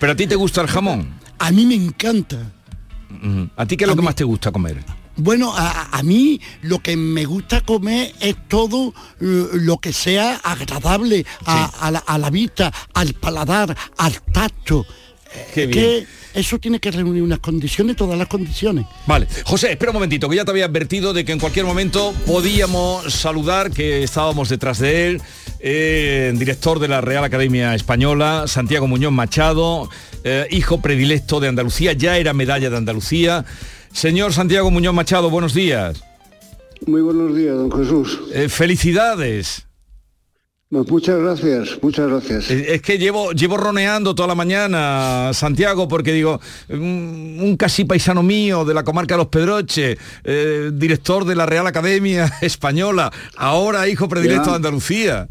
Pero 0.00 0.12
a 0.12 0.16
ti 0.16 0.26
te 0.26 0.34
gusta 0.34 0.60
el 0.60 0.66
jamón. 0.68 1.08
A 1.38 1.50
mí 1.50 1.66
me 1.66 1.74
encanta. 1.74 2.36
¿A 3.56 3.66
ti 3.66 3.76
qué 3.76 3.84
es 3.84 3.88
lo 3.90 3.96
que 3.96 4.02
más 4.02 4.14
te 4.14 4.24
gusta 4.24 4.50
comer? 4.50 4.78
Bueno, 5.16 5.52
a, 5.56 5.96
a 5.96 6.02
mí 6.02 6.40
lo 6.62 6.80
que 6.80 6.96
me 6.96 7.24
gusta 7.24 7.62
comer 7.62 8.12
es 8.20 8.36
todo 8.48 8.92
eh, 9.20 9.46
lo 9.54 9.78
que 9.78 9.92
sea 9.92 10.36
agradable 10.36 11.24
a, 11.44 11.64
a 11.80 11.90
la, 11.90 11.98
a 12.00 12.18
la 12.18 12.30
vista, 12.30 12.72
al 12.94 13.14
paladar, 13.14 13.76
al 13.96 14.20
tacto. 14.32 14.86
Qué 15.52 15.66
bien. 15.66 15.70
que 15.70 16.06
eso 16.34 16.58
tiene 16.58 16.80
que 16.80 16.90
reunir 16.90 17.22
unas 17.22 17.40
condiciones, 17.40 17.96
todas 17.96 18.18
las 18.18 18.28
condiciones. 18.28 18.86
Vale, 19.06 19.26
José, 19.44 19.72
espera 19.72 19.90
un 19.90 19.96
momentito, 19.96 20.28
que 20.28 20.36
ya 20.36 20.44
te 20.44 20.50
había 20.50 20.66
advertido 20.66 21.12
de 21.12 21.24
que 21.24 21.32
en 21.32 21.38
cualquier 21.38 21.64
momento 21.66 22.14
podíamos 22.26 23.12
saludar, 23.12 23.70
que 23.70 24.02
estábamos 24.02 24.48
detrás 24.48 24.78
de 24.78 25.08
él, 25.08 25.22
eh, 25.60 26.32
director 26.36 26.78
de 26.78 26.88
la 26.88 27.00
Real 27.00 27.24
Academia 27.24 27.74
Española, 27.74 28.44
Santiago 28.46 28.86
Muñoz 28.86 29.12
Machado, 29.12 29.88
eh, 30.24 30.46
hijo 30.50 30.80
predilecto 30.80 31.40
de 31.40 31.48
Andalucía, 31.48 31.92
ya 31.94 32.16
era 32.18 32.32
medalla 32.34 32.70
de 32.70 32.76
Andalucía. 32.76 33.44
Señor 33.96 34.34
Santiago 34.34 34.70
Muñoz 34.70 34.92
Machado, 34.92 35.30
buenos 35.30 35.54
días. 35.54 36.02
Muy 36.86 37.00
buenos 37.00 37.34
días, 37.34 37.56
don 37.56 37.72
Jesús. 37.72 38.20
Eh, 38.30 38.50
felicidades. 38.50 39.66
Pues 40.68 40.86
muchas 40.90 41.18
gracias, 41.18 41.78
muchas 41.80 42.06
gracias. 42.10 42.50
Es 42.50 42.82
que 42.82 42.98
llevo, 42.98 43.32
llevo 43.32 43.56
roneando 43.56 44.14
toda 44.14 44.26
la 44.28 44.34
mañana, 44.34 45.30
Santiago, 45.32 45.88
porque 45.88 46.12
digo, 46.12 46.40
un, 46.68 47.38
un 47.40 47.56
casi 47.56 47.86
paisano 47.86 48.22
mío 48.22 48.66
de 48.66 48.74
la 48.74 48.84
comarca 48.84 49.14
de 49.14 49.18
Los 49.18 49.28
Pedroches, 49.28 49.96
eh, 50.24 50.70
director 50.74 51.24
de 51.24 51.34
la 51.34 51.46
Real 51.46 51.66
Academia 51.66 52.30
Española, 52.42 53.10
ahora 53.38 53.88
hijo 53.88 54.10
predilecto 54.10 54.44
Ya. 54.44 54.50
de 54.50 54.56
Andalucía. 54.56 55.28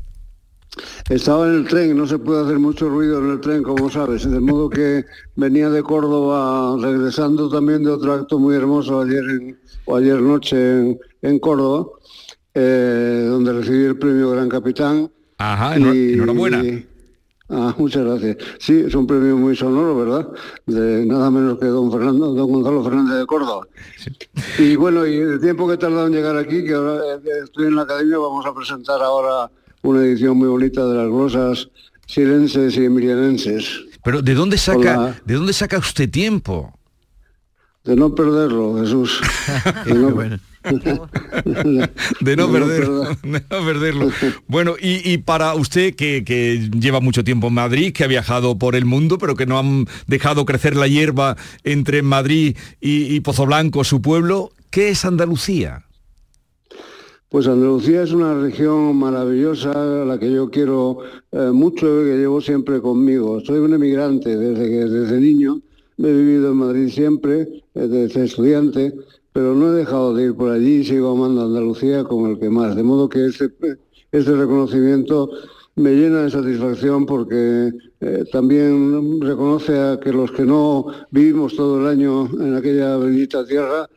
Estaba 1.10 1.48
en 1.48 1.56
el 1.56 1.68
tren, 1.68 1.96
no 1.98 2.06
se 2.08 2.18
puede 2.20 2.44
hacer 2.44 2.60
mucho 2.60 2.90
ruido 2.90 3.20
en 3.20 3.32
el 3.32 3.40
tren, 3.42 3.64
como 3.64 3.90
sabes, 3.90 4.30
de 4.30 4.40
modo 4.40 4.70
que 4.70 5.06
venía 5.36 5.70
de 5.70 5.84
Córdoba 5.84 6.78
regresando 6.82 7.50
también 7.50 7.84
de 7.84 7.92
otro 7.92 8.14
acto 8.14 8.40
muy 8.40 8.56
hermoso 8.56 9.02
ayer 9.02 9.24
en- 9.24 9.60
o 9.86 9.96
ayer 9.96 10.20
noche 10.22 10.56
en, 10.58 11.00
en 11.22 11.40
Córdoba, 11.40 11.88
eh, 12.54 13.26
donde 13.30 13.54
recibí 13.54 13.84
el 13.86 13.98
premio 13.98 14.32
Gran 14.32 14.50
Capitán. 14.50 15.10
Ajá, 15.38 15.76
enhor- 15.78 16.14
enhorabuena. 16.14 16.64
Ah, 17.48 17.76
muchas 17.78 18.04
gracias. 18.04 18.38
Sí, 18.58 18.86
es 18.88 18.96
un 18.96 19.06
premio 19.06 19.38
muy 19.38 19.56
sonoro, 19.56 19.96
¿verdad? 19.96 20.28
De 20.66 21.06
nada 21.06 21.30
menos 21.30 21.60
que 21.60 21.68
don 21.68 21.92
Fernando, 21.92 22.34
don 22.34 22.52
Gonzalo 22.52 22.84
Fernández 22.84 23.20
de 23.20 23.26
Córdoba. 23.28 23.68
Y 24.58 24.76
bueno, 24.76 25.06
y 25.06 25.18
el 25.18 25.40
tiempo 25.40 25.68
que 25.68 25.76
he 25.76 25.78
tardado 25.78 26.08
en 26.08 26.14
llegar 26.14 26.36
aquí, 26.38 26.64
que 26.64 26.74
ahora 26.74 26.96
eh, 27.18 27.20
estoy 27.44 27.68
en 27.68 27.76
la 27.76 27.84
academia, 27.84 28.18
vamos 28.18 28.44
a 28.48 28.54
presentar 28.56 29.00
ahora 29.04 29.52
una 29.86 30.02
edición 30.02 30.38
muy 30.38 30.48
bonita 30.48 30.86
de 30.86 30.96
las 30.96 31.08
glosas 31.08 31.70
sirenses 32.08 32.76
y 32.78 32.86
emilianenses. 32.86 33.82
Pero 34.04 34.22
¿de 34.22 34.34
dónde 34.34 34.58
saca, 34.58 35.20
de 35.26 35.34
dónde 35.34 35.54
saca 35.54 35.78
usted 35.78 36.10
tiempo? 36.10 36.78
De 37.84 37.96
no 37.96 38.14
perderlo, 38.16 38.80
Jesús. 38.80 39.22
De 39.86 39.94
no, 39.94 40.10
de 42.22 42.36
no 42.36 42.48
no 42.48 42.52
perderlo, 42.52 43.04
de 43.04 43.44
no 43.52 43.66
perderlo. 43.66 44.12
Bueno, 44.48 44.74
y, 44.82 45.12
y 45.12 45.20
para 45.20 45.54
usted 45.54 45.94
que, 45.96 46.24
que 46.24 46.72
lleva 46.80 47.00
mucho 47.02 47.24
tiempo 47.24 47.50
en 47.50 47.54
Madrid, 47.54 47.94
que 47.94 48.04
ha 48.04 48.08
viajado 48.08 48.58
por 48.58 48.76
el 48.76 48.86
mundo, 48.86 49.20
pero 49.20 49.36
que 49.36 49.46
no 49.46 49.60
han 49.60 49.88
dejado 50.08 50.44
crecer 50.46 50.76
la 50.76 50.88
hierba 50.88 51.38
entre 51.64 52.02
Madrid 52.02 52.58
y, 52.82 53.14
y 53.14 53.20
Pozo 53.20 53.46
Blanco, 53.46 53.84
su 53.84 54.02
pueblo, 54.02 54.52
¿qué 54.72 54.90
es 54.90 55.06
Andalucía? 55.06 55.86
Pues 57.30 57.48
Andalucía 57.48 58.04
es 58.04 58.12
una 58.12 58.40
región 58.40 58.96
maravillosa, 58.98 59.72
a 59.72 60.06
la 60.06 60.20
que 60.20 60.32
yo 60.32 60.50
quiero 60.52 61.00
eh, 61.32 61.50
mucho 61.52 62.02
y 62.02 62.06
que 62.06 62.18
llevo 62.18 62.40
siempre 62.40 62.80
conmigo. 62.80 63.42
Soy 63.42 63.60
un 63.60 63.74
emigrante 63.74 64.38
desde 64.38 64.70
que 64.70 64.86
desde 64.86 65.20
niño, 65.20 65.60
he 65.98 66.12
vivido 66.12 66.52
en 66.52 66.58
Madrid 66.58 66.90
siempre, 66.90 67.42
eh, 67.42 67.88
desde 67.88 68.26
estudiante, 68.26 68.94
pero 69.34 69.56
no 69.56 69.70
he 69.74 69.76
dejado 69.76 70.14
de 70.14 70.26
ir 70.26 70.36
por 70.36 70.52
allí 70.52 70.76
y 70.76 70.84
sigo 70.86 71.12
amando 71.12 71.42
a 71.42 71.46
Andalucía 71.46 72.04
como 72.04 72.28
el 72.28 72.40
que 72.40 72.50
más. 72.50 72.76
De 72.76 72.84
modo 72.84 73.10
que 73.10 73.26
este, 73.26 73.50
este 74.12 74.32
reconocimiento 74.32 75.30
me 75.76 75.92
llena 75.92 76.22
de 76.22 76.30
satisfacción 76.30 77.06
porque 77.06 77.74
eh, 78.02 78.24
también 78.32 79.20
reconoce 79.20 79.78
a 79.78 80.00
que 80.00 80.14
los 80.14 80.32
que 80.32 80.46
no 80.46 80.86
vivimos 81.12 81.56
todo 81.56 81.82
el 81.82 81.88
año 81.88 82.30
en 82.40 82.56
aquella 82.56 82.98
bendita 82.98 83.46
tierra, 83.46 83.90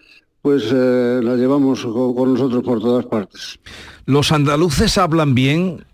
pues 0.42 0.64
eh, 0.72 1.20
la 1.22 1.36
llevamos 1.36 1.82
con, 1.84 2.14
con 2.14 2.32
nosotros 2.34 2.62
por 2.62 2.80
todas 2.80 3.06
partes. 3.06 3.58
¿Los 4.06 4.32
andaluces 4.32 4.96
hablan 4.98 5.34
bien? 5.34 5.84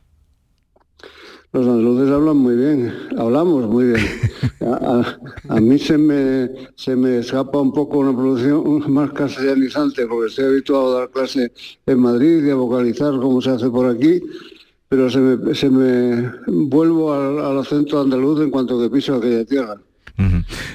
Los 1.53 1.67
andaluces 1.69 2.11
hablan 2.11 2.37
muy 2.37 2.57
bien, 2.57 2.93
hablamos 3.17 3.69
muy 3.69 3.85
bien. 3.87 4.05
A, 4.61 4.75
a- 5.01 5.57
a 5.57 5.61
mí 5.61 5.79
se 5.79 5.99
me, 5.99 6.49
se 6.75 6.97
me 6.97 7.19
escapa 7.19 7.59
un 7.61 7.73
poco 7.73 7.99
una 7.99 8.13
producción 8.17 8.91
más 8.93 9.13
castellanizante, 9.13 10.07
porque 10.07 10.29
estoy 10.29 10.47
habituado 10.47 10.97
a 10.97 11.01
dar 11.01 11.11
clase 11.11 11.53
en 11.87 11.99
Madrid 12.01 12.45
y 12.47 12.51
a 12.51 12.55
vocalizar 12.55 13.13
como 13.21 13.43
se 13.43 13.51
hace 13.51 13.69
por 13.69 13.87
aquí, 13.87 14.23
pero 14.89 15.11
se 15.11 15.19
me, 15.19 15.55
se 15.55 15.69
me 15.69 16.33
vuelvo 16.47 17.13
al, 17.13 17.39
al 17.41 17.59
acento 17.59 18.01
andaluz 18.01 18.41
en 18.41 18.51
cuanto 18.51 18.81
que 18.81 18.89
piso 18.89 19.17
aquella 19.17 19.45
tierra. 19.45 19.77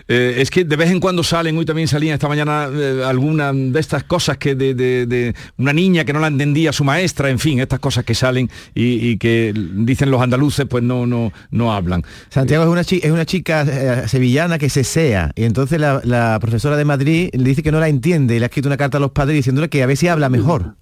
Eh, 0.08 0.36
es 0.38 0.52
que 0.52 0.66
de 0.66 0.76
vez 0.76 0.90
en 0.92 1.00
cuando 1.00 1.24
salen, 1.24 1.58
hoy 1.58 1.66
también 1.66 1.88
salían 1.88 2.14
esta 2.16 2.28
mañana 2.28 2.68
eh, 2.74 3.04
alguna 3.06 3.54
de 3.54 3.80
estas 3.80 4.04
cosas 4.04 4.38
que 4.38 4.54
de, 4.56 4.74
de- 4.74 5.06
de 5.06 5.34
una 5.58 5.72
niña 5.72 6.04
que 6.04 6.12
no 6.14 6.20
la 6.20 6.28
entendía 6.28 6.74
su 6.74 6.84
maestra, 6.84 7.30
en 7.30 7.40
fin, 7.40 7.60
estas 7.60 7.80
cosas 7.80 8.04
que 8.04 8.16
salen 8.16 8.50
y, 8.76 9.10
y 9.10 9.18
que 9.18 9.54
dicen 9.56 10.12
los 10.12 10.22
andaluces 10.22 10.66
pues 10.70 10.84
no, 10.84 11.06
no, 11.06 11.32
no 11.52 11.74
hablan. 11.74 12.04
Santiago 12.30 12.64
es 12.66 12.70
una, 12.70 12.84
chi- 12.84 13.00
es 13.02 13.12
una 13.12 13.26
chica 13.26 13.62
eh, 14.04 14.08
sevillana 14.08 14.58
que 14.58 14.70
se 14.70 14.84
sea 14.84 15.32
y 15.36 15.44
entonces 15.46 15.80
la, 15.80 16.02
la 16.04 16.38
profesora 16.42 16.76
de 16.76 16.86
Madrid 16.86 17.30
le 17.34 17.44
dice 17.44 17.64
que 17.64 17.72
no 17.72 17.80
la 17.80 17.88
entiende 17.88 18.36
y 18.36 18.40
le 18.40 18.46
ha 18.46 18.48
escrito 18.48 18.68
una 18.68 18.78
carta 18.78 18.98
a 18.98 19.02
los 19.02 19.12
padres 19.12 19.36
diciéndole 19.36 19.70
que 19.70 19.82
a 19.84 19.86
ver 19.86 19.96
si 19.98 20.08
habla 20.08 20.28
mejor. 20.30 20.76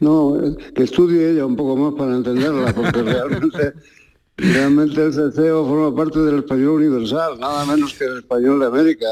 No, 0.00 0.36
que 0.74 0.84
estudie 0.84 1.30
ella 1.32 1.44
un 1.44 1.56
poco 1.56 1.76
más 1.76 1.94
para 1.98 2.14
entenderla, 2.16 2.72
porque 2.72 3.02
realmente, 3.02 3.72
realmente 4.38 5.04
el 5.04 5.12
ceceo 5.12 5.66
forma 5.66 5.94
parte 5.94 6.20
del 6.20 6.38
español 6.38 6.82
universal, 6.82 7.38
nada 7.38 7.66
menos 7.66 7.92
que 7.94 8.04
el 8.04 8.18
español 8.18 8.60
de 8.60 8.66
América. 8.66 9.06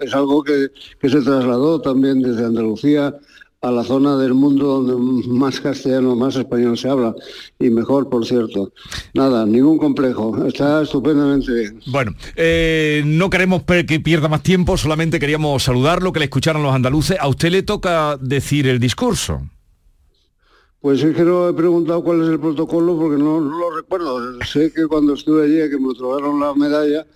Es 0.00 0.14
algo 0.14 0.42
que, 0.44 0.68
se 1.00 1.22
trasladó 1.22 1.80
también 1.80 2.20
desde 2.20 2.44
Andalucía 2.44 3.14
a 3.62 3.70
la 3.70 3.84
zona 3.84 4.16
del 4.16 4.32
mundo 4.32 4.80
donde 4.80 5.28
más 5.28 5.60
castellano, 5.60 6.16
más 6.16 6.34
español 6.36 6.78
se 6.78 6.88
habla, 6.88 7.14
y 7.58 7.68
mejor, 7.68 8.08
por 8.08 8.24
cierto. 8.24 8.72
Nada, 9.12 9.44
ningún 9.44 9.76
complejo, 9.76 10.46
está 10.46 10.82
estupendamente 10.82 11.52
bien. 11.52 11.80
Bueno, 11.86 12.14
eh, 12.36 13.02
no 13.04 13.28
queremos 13.28 13.62
que 13.64 14.00
pierda 14.00 14.28
más 14.28 14.42
tiempo, 14.42 14.78
solamente 14.78 15.18
queríamos 15.18 15.62
saludarlo, 15.62 16.12
que 16.12 16.20
le 16.20 16.24
escucharan 16.26 16.62
los 16.62 16.74
andaluces. 16.74 17.18
A 17.20 17.28
usted 17.28 17.50
le 17.50 17.62
toca 17.62 18.16
decir 18.18 18.66
el 18.66 18.78
discurso. 18.78 19.42
Pues 20.80 21.02
es 21.02 21.14
que 21.14 21.24
no 21.24 21.48
he 21.48 21.52
preguntado 21.52 22.02
cuál 22.02 22.22
es 22.22 22.28
el 22.28 22.40
protocolo 22.40 22.98
porque 22.98 23.22
no, 23.22 23.40
no 23.40 23.58
lo 23.58 23.76
recuerdo. 23.76 24.42
Sé 24.44 24.72
que 24.72 24.86
cuando 24.86 25.14
estuve 25.14 25.44
allí, 25.44 25.70
que 25.70 25.78
me 25.78 25.88
otorgaron 25.88 26.40
la 26.40 26.54
medalla, 26.54 27.06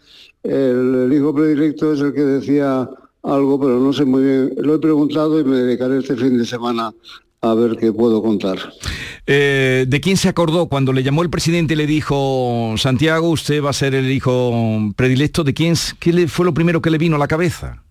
el, 0.42 1.06
el 1.06 1.12
hijo 1.12 1.34
predilecto 1.34 1.94
es 1.94 2.00
el 2.00 2.12
que 2.12 2.20
decía 2.20 2.88
algo, 3.22 3.58
pero 3.58 3.80
no 3.80 3.92
sé 3.92 4.04
muy 4.04 4.22
bien. 4.22 4.54
Lo 4.58 4.74
he 4.74 4.78
preguntado 4.78 5.40
y 5.40 5.44
me 5.44 5.56
dedicaré 5.56 5.98
este 5.98 6.14
fin 6.16 6.36
de 6.36 6.44
semana 6.44 6.92
a 7.40 7.54
ver 7.54 7.76
qué 7.76 7.92
puedo 7.92 8.22
contar. 8.22 8.58
Eh, 9.26 9.86
¿De 9.88 10.00
quién 10.00 10.16
se 10.16 10.28
acordó 10.28 10.66
cuando 10.66 10.92
le 10.92 11.02
llamó 11.02 11.22
el 11.22 11.30
presidente 11.30 11.74
y 11.74 11.76
le 11.76 11.86
dijo, 11.86 12.74
Santiago, 12.76 13.30
usted 13.30 13.62
va 13.62 13.70
a 13.70 13.74
ser 13.74 13.94
el 13.94 14.10
hijo 14.10 14.52
predilecto? 14.96 15.44
¿De 15.44 15.54
quién 15.54 15.74
qué 15.98 16.12
le 16.12 16.28
fue 16.28 16.44
lo 16.44 16.54
primero 16.54 16.82
que 16.82 16.90
le 16.90 16.98
vino 16.98 17.16
a 17.16 17.18
la 17.18 17.28
cabeza? 17.28 17.82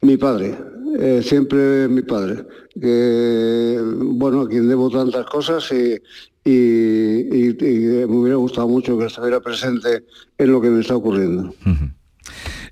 Mi 0.00 0.16
padre, 0.16 0.58
eh, 0.98 1.22
siempre 1.24 1.88
mi 1.88 2.02
padre, 2.02 2.44
que 2.80 3.78
bueno, 3.82 4.42
a 4.42 4.48
quien 4.48 4.68
debo 4.68 4.90
tantas 4.90 5.26
cosas 5.26 5.70
y, 5.72 5.94
y- 6.44 6.50
y- 6.50 7.56
y 7.60 8.06
me 8.06 8.16
hubiera 8.16 8.36
gustado 8.36 8.68
mucho 8.68 8.98
que 8.98 9.06
estuviera 9.06 9.40
presente 9.40 10.04
en 10.38 10.52
lo 10.52 10.60
que 10.60 10.68
me 10.70 10.80
está 10.80 10.96
ocurriendo. 10.96 11.54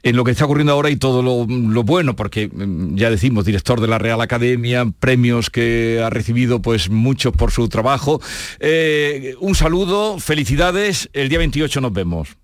en 0.02 0.16
lo 0.16 0.24
que 0.24 0.30
está 0.30 0.46
ocurriendo 0.46 0.72
ahora 0.72 0.88
y 0.90 0.96
todo 0.96 1.22
lo, 1.22 1.46
lo 1.46 1.82
bueno, 1.84 2.16
porque 2.16 2.48
mm, 2.48 2.96
ya 2.96 3.10
decimos, 3.10 3.44
director 3.44 3.80
de 3.80 3.86
la 3.88 3.98
Real 3.98 4.20
Academia, 4.22 4.90
premios 4.98 5.50
que 5.50 6.00
ha 6.02 6.08
recibido 6.10 6.62
pues 6.62 6.88
muchos 6.90 7.32
por 7.34 7.50
su 7.50 7.68
trabajo. 7.68 8.20
Eh, 8.60 9.34
un 9.40 9.54
saludo, 9.54 10.18
felicidades, 10.18 11.10
el 11.12 11.28
día 11.28 11.38
28 11.38 11.80
nos 11.82 11.92
vemos. 11.92 12.36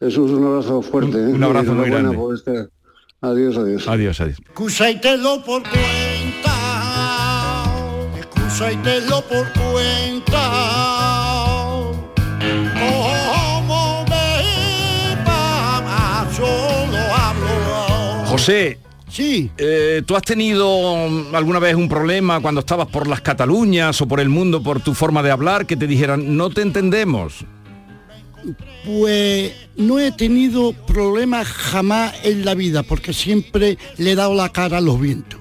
Jesús, 0.00 0.30
un 0.30 0.44
abrazo 0.46 0.82
fuerte. 0.82 1.16
¿eh? 1.18 1.26
Un 1.28 1.42
abrazo 1.44 1.72
muy 1.74 1.88
grande. 1.90 2.16
por 2.16 2.34
este- 2.34 2.66
Adiós, 3.20 3.56
adiós. 3.56 3.88
Adiós, 3.88 4.20
adiós. 4.20 4.38
Excusa 4.38 4.90
y 4.90 5.00
tenlo 5.00 5.42
por 5.42 5.62
cuenta. 5.62 6.54
Excusa 8.16 8.72
y 8.72 8.76
tenlo 8.76 9.22
por 9.22 9.50
cuenta. 9.52 10.42
Como 12.78 14.04
me 14.04 15.16
va, 15.26 16.28
solo 16.36 16.98
hablo. 17.14 18.26
José. 18.26 18.78
Sí. 19.08 19.50
eh, 19.56 20.02
¿Tú 20.04 20.14
has 20.14 20.22
tenido 20.22 20.68
alguna 21.32 21.58
vez 21.58 21.74
un 21.74 21.88
problema 21.88 22.40
cuando 22.40 22.60
estabas 22.60 22.88
por 22.88 23.06
las 23.06 23.22
Cataluñas 23.22 23.98
o 24.02 24.06
por 24.06 24.20
el 24.20 24.28
mundo 24.28 24.62
por 24.62 24.80
tu 24.80 24.92
forma 24.92 25.22
de 25.22 25.30
hablar 25.30 25.64
que 25.64 25.74
te 25.74 25.86
dijeran 25.86 26.36
no 26.36 26.50
te 26.50 26.60
entendemos? 26.60 27.46
Pues 28.84 29.52
no 29.76 29.98
he 29.98 30.12
tenido 30.12 30.72
problemas 30.72 31.46
jamás 31.46 32.14
en 32.22 32.44
la 32.44 32.54
vida 32.54 32.82
porque 32.82 33.12
siempre 33.12 33.78
le 33.96 34.12
he 34.12 34.14
dado 34.14 34.34
la 34.34 34.50
cara 34.50 34.78
a 34.78 34.80
los 34.80 35.00
vientos. 35.00 35.40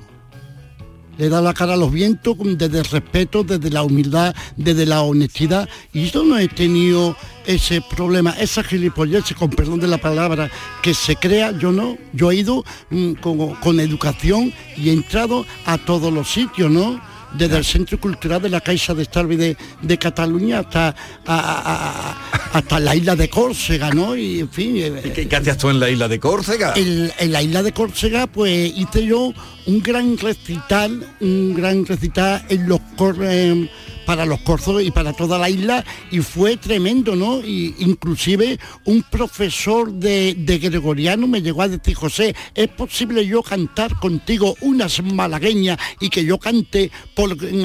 Le 1.18 1.28
he 1.28 1.30
dado 1.30 1.44
la 1.44 1.54
cara 1.54 1.76
a 1.76 1.78
los 1.78 1.92
vientos 1.92 2.36
desde 2.58 2.80
el 2.80 2.86
respeto, 2.86 3.44
desde 3.44 3.70
la 3.70 3.84
humildad, 3.84 4.36
desde 4.58 4.86
la 4.86 5.02
honestidad. 5.02 5.70
Y 5.94 6.10
yo 6.10 6.26
no 6.26 6.38
he 6.38 6.50
tenido 6.50 7.16
ese 7.46 7.82
problema, 7.82 8.32
esa 8.32 8.64
gilipollez, 8.64 9.34
con 9.34 9.50
perdón 9.50 9.80
de 9.80 9.88
la 9.88 9.98
palabra, 9.98 10.52
que 10.82 10.94
se 10.94 11.16
crea, 11.16 11.58
yo 11.58 11.72
no. 11.72 11.98
Yo 12.12 12.32
he 12.32 12.36
ido 12.36 12.66
mm, 12.90 13.14
con, 13.14 13.56
con 13.56 13.80
educación 13.80 14.54
y 14.76 14.90
he 14.90 14.94
entrado 14.94 15.46
a 15.66 15.78
todos 15.78 16.12
los 16.12 16.30
sitios, 16.30 16.70
¿no? 16.70 17.00
Desde 17.38 17.58
el 17.58 17.66
Centro 17.66 18.00
Cultural 18.00 18.42
de 18.42 18.50
la 18.50 18.62
Caixa 18.62 18.94
de 18.94 19.04
Estalvi 19.04 19.36
de, 19.36 19.58
de 19.82 19.98
Cataluña 19.98 20.60
hasta, 20.60 20.88
a- 20.88 20.96
a- 21.26 22.12
a- 22.12 22.58
hasta 22.58 22.80
la 22.80 22.96
isla 22.96 23.16
de 23.16 23.30
Córcega, 23.30 23.90
¿no? 23.92 24.16
Y 24.16 24.40
en 24.40 24.50
fin. 24.50 24.78
eh, 24.78 25.12
¿Qué, 25.14 25.28
qué 25.28 25.36
hacías 25.36 25.58
tú 25.58 25.70
en 25.70 25.80
la 25.80 25.90
isla 25.90 26.08
de 26.08 26.20
Córcega? 26.20 26.74
en, 26.76 27.12
en 27.20 27.32
la 27.32 27.42
isla 27.42 27.62
de 27.64 27.72
Córcega, 27.74 28.28
pues 28.28 28.72
hice 28.76 29.06
yo 29.06 29.34
un 29.66 29.82
gran 29.82 30.18
recital, 30.18 31.06
un 31.20 31.54
gran 31.56 31.86
recital 31.86 32.46
en 32.50 32.70
los 32.70 32.80
cor- 32.96 33.24
em, 33.24 33.68
para 34.06 34.26
los 34.26 34.40
corzos 34.42 34.84
y 34.84 34.92
para 34.92 35.14
toda 35.14 35.38
la 35.38 35.50
isla 35.50 35.84
y 36.12 36.20
fue 36.20 36.58
tremendo, 36.58 37.16
¿no? 37.16 37.42
Y 37.42 37.76
inclusive 37.80 38.60
un 38.86 39.04
profesor 39.04 39.92
de, 39.92 40.36
de 40.38 40.60
gregoriano 40.60 41.28
me 41.28 41.42
llegó 41.42 41.62
a 41.62 41.68
decir, 41.68 41.96
José, 41.96 42.36
¿es 42.54 42.68
posible 42.70 43.26
yo 43.26 43.42
cantar 43.42 44.00
contigo 44.00 44.56
unas 44.62 45.02
malagueñas 45.04 45.78
y 46.00 46.10
que 46.10 46.24
yo 46.24 46.38
cante 46.38 46.92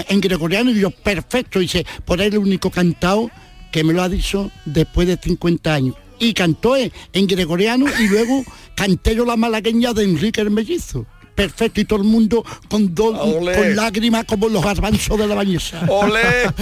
en, 0.08 0.20
gregoriano? 0.20 0.70
Y 0.70 0.80
yo, 0.80 0.90
perfecto, 0.90 1.58
dice, 1.58 1.84
por 2.04 2.20
ahí 2.20 2.28
el 2.28 2.38
único 2.38 2.70
cantado 2.70 3.30
que 3.70 3.84
me 3.84 3.92
lo 3.92 4.02
ha 4.02 4.08
dicho 4.08 4.50
después 4.64 5.06
de 5.06 5.16
50 5.16 5.74
años. 5.74 5.94
Y 6.18 6.34
cantó 6.34 6.76
en, 6.76 6.92
en 7.12 7.26
gregoriano 7.26 7.86
y 7.98 8.08
luego 8.08 8.44
canté 8.74 9.14
yo 9.14 9.24
la 9.24 9.36
malagueña 9.36 9.94
de 9.94 10.04
Enrique 10.04 10.40
el 10.40 10.50
Mellizo. 10.50 11.06
Perfecto 11.40 11.80
y 11.80 11.84
todo 11.86 11.98
el 12.00 12.04
mundo 12.04 12.44
con, 12.68 12.94
do- 12.94 13.12
con 13.18 13.76
lágrimas 13.76 14.24
como 14.26 14.48
los 14.48 14.62
garbanzos 14.62 15.18
de 15.18 15.26
la 15.26 15.34
bañeza. 15.34 15.80
Ole, 15.88 16.20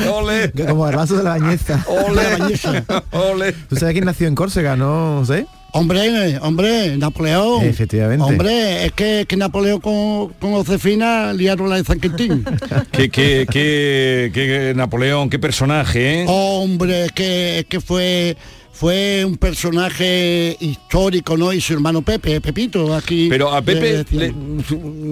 ole. 0.09 0.53
Como 0.69 0.85
garbanzo 0.85 1.17
de 1.17 1.25
la 1.25 1.31
bañeza. 1.31 1.85
De 2.09 2.15
la 2.15 2.39
bañeza. 2.39 2.85
Ole. 3.11 3.53
¿Tú 3.69 3.77
sabes 3.77 3.93
quién 3.93 4.05
nació 4.05 4.29
en 4.29 4.35
Córcega, 4.35 4.77
no 4.77 5.25
sé? 5.27 5.47
Hombre, 5.73 6.39
hombre, 6.41 6.97
Napoleón. 6.97 7.63
Efectivamente. 7.65 8.25
Hombre, 8.25 8.87
es 8.87 8.93
que, 8.93 9.27
que 9.29 9.37
Napoleón 9.37 9.81
con, 9.81 10.29
con 10.41 10.53
Josefina 10.53 11.33
liaron 11.33 11.69
la 11.69 11.77
de 11.77 11.85
San 11.85 12.01
Quintín. 12.01 12.45
qué, 12.93 13.11
qué, 13.11 13.47
qué, 13.51 14.31
qué 14.33 14.73
Napoleón, 14.75 15.29
qué 15.29 15.39
personaje, 15.39 16.23
¿eh? 16.23 16.27
Hombre, 16.29 17.07
es 17.07 17.13
que, 17.13 17.59
es 17.61 17.65
que 17.67 17.81
fue 17.81 18.37
fue 18.79 19.25
un 19.25 19.37
personaje 19.37 20.57
histórico, 20.61 21.37
¿no? 21.37 21.53
Y 21.53 21.61
su 21.61 21.73
hermano 21.73 22.03
Pepe, 22.03 22.41
Pepito, 22.41 22.95
aquí. 22.95 23.27
Pero 23.29 23.53
a 23.53 23.61
Pepe 23.61 24.05
le, 24.11 24.33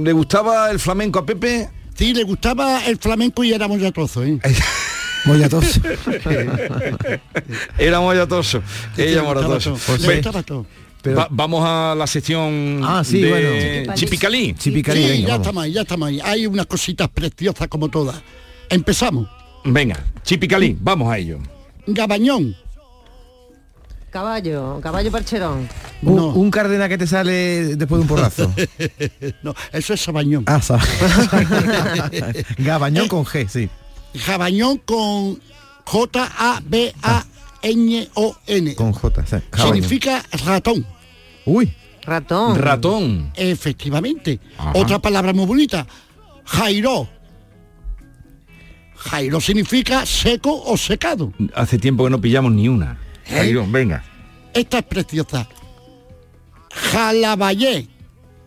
le 0.05 0.13
gustaba 0.13 0.71
el 0.71 0.79
flamenco 0.79 1.19
a 1.19 1.27
Pepe. 1.27 1.69
Sí, 1.97 2.15
le 2.15 2.23
gustaba 2.25 2.85
el 2.87 2.99
flamenco 2.99 3.43
y 3.43 3.53
era 3.53 3.67
muy 3.67 3.85
atrozo, 3.85 4.23
¿eh? 4.25 4.39
Mollatoso. 5.25 5.81
Era 7.79 8.01
mollatoso. 8.01 8.63
Ella 8.97 9.23
moratoso. 9.23 9.77
Pues 9.87 10.01
le 10.03 10.09
ve, 10.09 10.15
gustaba 10.17 10.43
todo. 10.45 10.67
va- 11.07 11.29
vamos 11.31 11.65
a 11.67 11.95
la 11.97 12.07
sección 12.07 12.81
Ah, 12.85 13.03
sí, 13.05 13.21
de 13.23 13.29
bueno. 13.31 13.95
Chipicalí. 13.95 14.55
Chipicalí, 14.55 15.03
sí, 15.03 15.09
venga, 15.09 15.21
ya 15.23 15.27
vamos. 15.35 15.47
estamos 15.47 15.65
ahí, 15.65 15.73
ya 15.73 15.81
estamos 15.83 16.09
ahí. 16.09 16.21
Hay 16.23 16.47
unas 16.47 16.67
cositas 16.67 17.09
preciosas 17.09 17.67
como 17.69 17.89
todas. 17.89 18.23
Empezamos. 18.69 19.29
Venga, 19.65 19.99
Chipicalí, 20.23 20.77
vamos 20.81 21.13
a 21.13 21.19
ello. 21.19 21.39
Gabañón. 21.89 22.55
Caballo, 24.17 24.81
caballo 24.83 25.13
percherón. 25.13 25.69
Un, 26.01 26.19
un 26.19 26.51
cárdenas 26.51 26.89
que 26.89 26.97
te 26.97 27.07
sale 27.07 27.77
después 27.77 27.99
de 27.99 28.03
un 28.03 28.07
porrazo. 28.09 28.51
no, 29.43 29.55
eso 29.75 29.93
es 29.93 30.01
Sabañón. 30.01 30.43
Ah, 30.47 30.59
sa- 30.63 30.81
Gabañón 32.57 33.09
con 33.09 33.27
G, 33.27 33.47
sí. 33.47 33.69
Jabañón 34.19 34.79
con 34.79 35.39
J-A-B-A-N-O-N. 35.85 36.35
Con 38.75 38.93
J, 38.95 39.27
sí. 39.27 39.37
Gabañón. 39.53 39.75
Significa 39.75 40.25
ratón. 40.47 40.87
Uy. 41.45 41.75
Ratón. 42.03 42.57
Ratón. 42.57 43.33
Efectivamente. 43.37 44.41
Ajá. 44.57 44.73
Otra 44.77 44.99
palabra 44.99 45.35
muy 45.35 45.45
bonita. 45.45 45.87
Jairo. 46.47 47.07
Jairo 48.97 49.43
significa 49.43 50.07
seco 50.07 50.63
o 50.65 50.75
secado. 50.79 51.35
Hace 51.55 51.77
tiempo 51.79 52.05
que 52.05 52.11
no 52.11 52.19
pillamos 52.19 52.51
ni 52.53 52.67
una. 52.67 52.99
¿Eh? 53.29 53.35
Jairo, 53.35 53.67
venga. 53.69 54.05
Esta 54.55 54.79
es 54.79 54.85
preciosa. 54.85 55.49
Jalaballé. 56.71 57.89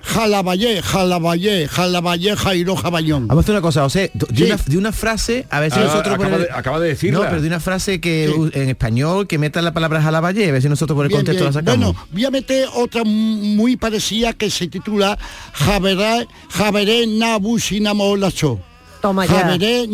Jalaballé, 0.02 0.82
jalaballé, 0.82 1.68
jalaballé, 1.68 2.34
Jairo, 2.38 2.76
jabañón. 2.78 3.28
Vamos 3.28 3.42
a 3.42 3.44
hacer 3.44 3.56
una 3.56 3.62
cosa, 3.62 3.82
José, 3.82 4.10
de, 4.14 4.26
Sí. 4.34 4.44
una, 4.44 4.56
de 4.56 4.78
una 4.78 4.92
frase, 4.94 5.46
a 5.50 5.60
ver 5.60 5.72
si 5.74 5.80
Ah, 5.80 5.84
nosotros... 5.84 6.16
acaba 6.16 6.36
el- 6.38 6.42
de- 6.44 6.52
acaba 6.52 6.80
de 6.80 6.88
decirla. 6.88 7.20
No, 7.20 7.26
pero 7.30 7.42
de 7.42 7.48
una 7.50 7.60
frase 7.60 8.00
que 8.00 8.34
en 8.54 8.70
español, 8.70 9.28
que 9.28 9.38
meta 9.38 9.62
la 9.62 9.74
palabra 9.74 10.02
jalaballe, 10.02 10.48
a 10.48 10.52
ver 10.54 10.62
si 10.62 10.70
nosotros 10.70 10.96
por 10.96 11.06
el 11.06 11.10
Bien, 11.10 11.20
contexto 11.20 11.44
bien. 11.44 11.54
la 11.54 11.60
sacamos. 11.60 11.94
Bueno, 11.96 12.08
voy 12.14 12.26
a 12.26 12.32
meter 12.32 12.70
otra 12.76 13.04
muy 13.04 13.76
parecida 13.76 14.32
que 14.32 14.50
se 14.50 14.68
titula 14.68 15.18
Javeré, 15.52 16.28
Javeré 16.50 17.06
Nabu 17.06 17.60
Sinamo 17.60 18.06
Olacho. 18.06 18.58
Toma 19.02 19.26
ya. 19.26 19.34
Javeré 19.42 19.86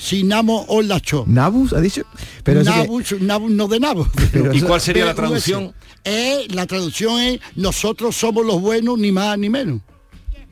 Nabu 0.00 0.06
Sinamo 0.06 0.64
Olacho. 0.68 1.24
¿Nabus, 1.26 1.72
ha 1.72 1.80
dicho? 1.80 2.02
Pero 2.42 2.60
eso 2.60 2.72
que- 2.72 2.78
Nabu, 2.78 3.02
Nabu, 3.20 3.48
no 3.50 3.68
de 3.68 3.80
Nabu. 3.80 4.06
Pero 4.32 4.52
¿Y 4.54 4.60
cuál 4.62 4.80
sería 4.80 5.04
la 5.04 5.14
traducción? 5.14 5.72
Eh, 6.04 6.46
la 6.50 6.66
traducción 6.66 7.20
es 7.20 7.40
nosotros 7.56 8.16
somos 8.16 8.44
los 8.46 8.60
buenos, 8.60 8.98
ni 8.98 9.12
más 9.12 9.36
ni 9.38 9.50
menos. 9.50 9.80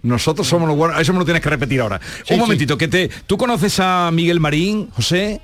Nosotros 0.03 0.47
somos 0.47 0.69
los 0.69 0.77
buenos. 0.77 1.01
Eso 1.01 1.13
me 1.13 1.19
lo 1.19 1.25
tienes 1.25 1.43
que 1.43 1.51
repetir 1.51 1.81
ahora. 1.81 2.01
Sí, 2.27 2.35
Un 2.35 2.41
momentito, 2.41 2.79
que 2.79 2.87
te. 2.89 3.09
¿Tú 3.27 3.37
conoces 3.37 3.81
a 3.81 4.11
Miguel 4.13 4.39
Marín, 4.39 4.91
José? 4.93 5.41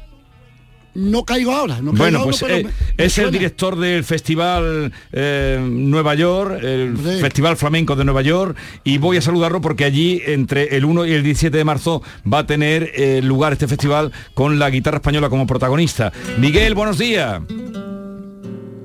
No 0.95 1.25
caigo 1.25 1.53
ahora. 1.53 1.77
No 1.81 1.91
caigo 1.91 1.97
Bueno, 1.99 2.19
ahora, 2.19 2.31
pues 2.31 2.41
pero 2.43 2.55
eh, 2.55 2.65
me- 2.65 2.71
me 2.99 3.05
es 3.05 3.19
el 3.19 3.31
director 3.33 3.77
del 3.77 4.05
Festival 4.05 4.93
eh, 5.13 5.59
Nueva 5.61 6.15
York, 6.15 6.59
el. 6.63 6.97
Festival 6.97 7.57
Flamenco 7.57 7.97
de 7.97 8.05
Nueva 8.05 8.23
York, 8.23 8.57
y 8.85 8.99
voy 8.99 9.17
a 9.17 9.21
saludarlo 9.21 9.61
porque 9.61 9.85
allí 9.85 10.23
entre 10.25 10.77
el 10.77 10.85
1 10.85 11.07
y 11.07 11.13
el 11.13 11.23
17 11.25 11.57
de 11.57 11.65
marzo 11.65 12.03
va 12.33 12.39
a 12.41 12.47
tener 12.47 12.93
eh, 12.95 13.21
lugar 13.23 13.53
este 13.55 13.67
festival 13.67 14.13
con 14.35 14.59
la 14.59 14.71
guitarra 14.71 14.99
española 14.99 15.29
como 15.29 15.47
protagonista. 15.47 16.13
Miguel, 16.39 16.75
buenos 16.75 16.99
días. 16.99 17.41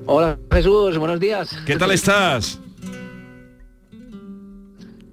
Hola 0.08 0.40
Jesús, 0.52 0.98
buenos 0.98 1.20
días. 1.20 1.56
¿Qué 1.68 1.76
tal 1.76 1.92
estás? 1.92 2.60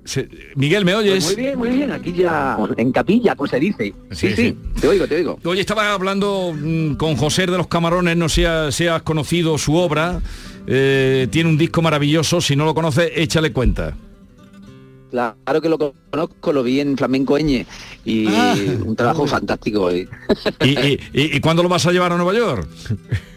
Se- 0.06 0.28
Miguel, 0.54 0.84
¿me 0.84 0.94
oyes? 0.94 1.24
Pues 1.24 1.36
muy 1.36 1.44
bien, 1.44 1.58
muy 1.58 1.68
bien, 1.70 1.92
aquí 1.92 2.12
ya 2.12 2.56
en 2.76 2.92
capilla, 2.92 3.34
como 3.34 3.48
se 3.48 3.60
dice. 3.60 3.92
Sí, 4.10 4.28
Sí, 4.28 4.28
sí, 4.28 4.34
sí. 4.36 4.56
te 4.80 4.88
oigo, 4.88 5.06
te 5.06 5.16
oigo. 5.16 5.38
Hoy 5.44 5.60
estaba 5.60 5.92
hablando 5.92 6.54
mm, 6.58 6.94
con 6.94 7.16
José 7.16 7.46
de 7.46 7.56
los 7.58 7.66
Camarones, 7.66 8.16
no 8.16 8.28
sé 8.28 8.34
si 8.36 8.44
ha- 8.44 8.72
si 8.72 8.86
has 8.86 9.02
conocido 9.02 9.58
su 9.58 9.74
obra. 9.76 10.20
Eh, 10.68 11.28
tiene 11.30 11.48
un 11.50 11.58
disco 11.58 11.82
maravilloso, 11.82 12.40
si 12.40 12.56
no 12.56 12.64
lo 12.64 12.74
conoces, 12.74 13.10
échale 13.14 13.52
cuenta. 13.52 13.94
Claro 15.10 15.60
que 15.62 15.68
lo 15.68 15.78
conozco, 16.10 16.52
lo 16.52 16.62
vi 16.62 16.80
en 16.80 16.96
Flamenco 16.96 17.38
Eñe 17.38 17.64
y 18.04 18.26
Ah. 18.28 18.54
un 18.84 18.94
trabajo 18.96 19.26
fantástico. 19.26 19.90
Y, 19.92 20.08
¿Y, 20.64 20.68
y, 20.68 21.00
y- 21.12 21.36
y 21.36 21.40
cuándo 21.40 21.62
lo 21.62 21.68
vas 21.68 21.86
a 21.86 21.92
llevar 21.92 22.12
a 22.12 22.16
Nueva 22.16 22.34
York? 22.34 22.68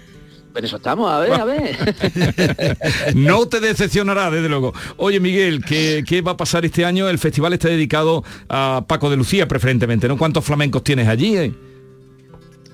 en 0.60 0.66
eso 0.66 0.78
estamos, 0.78 1.12
a 1.12 1.20
ver, 1.20 1.34
a 1.34 1.46
ver. 1.46 2.78
No 3.16 3.48
te 3.48 3.60
decepcionará, 3.60 4.30
desde 4.30 4.50
luego. 4.50 4.74
Oye, 4.98 5.20
Miguel, 5.20 5.64
¿qué, 5.66 6.04
qué 6.08 6.22
va 6.22 6.32
a 6.34 6.38
pasar 6.38 6.66
este 6.66 6.86
año? 6.86 7.10
El 7.10 7.18
festival 7.18 7.54
está 7.54 7.70
dedicado 7.70 8.24
a 8.48 8.86
Paco 8.88 9.10
de 9.10 9.18
Lucía, 9.18 9.48
preferentemente, 9.48 10.08
¿no? 10.08 10.18
¿Cuántos 10.18 10.46
flamencos 10.46 10.84
tienes 10.84 11.08
allí? 11.08 11.36
eh? 11.36 11.54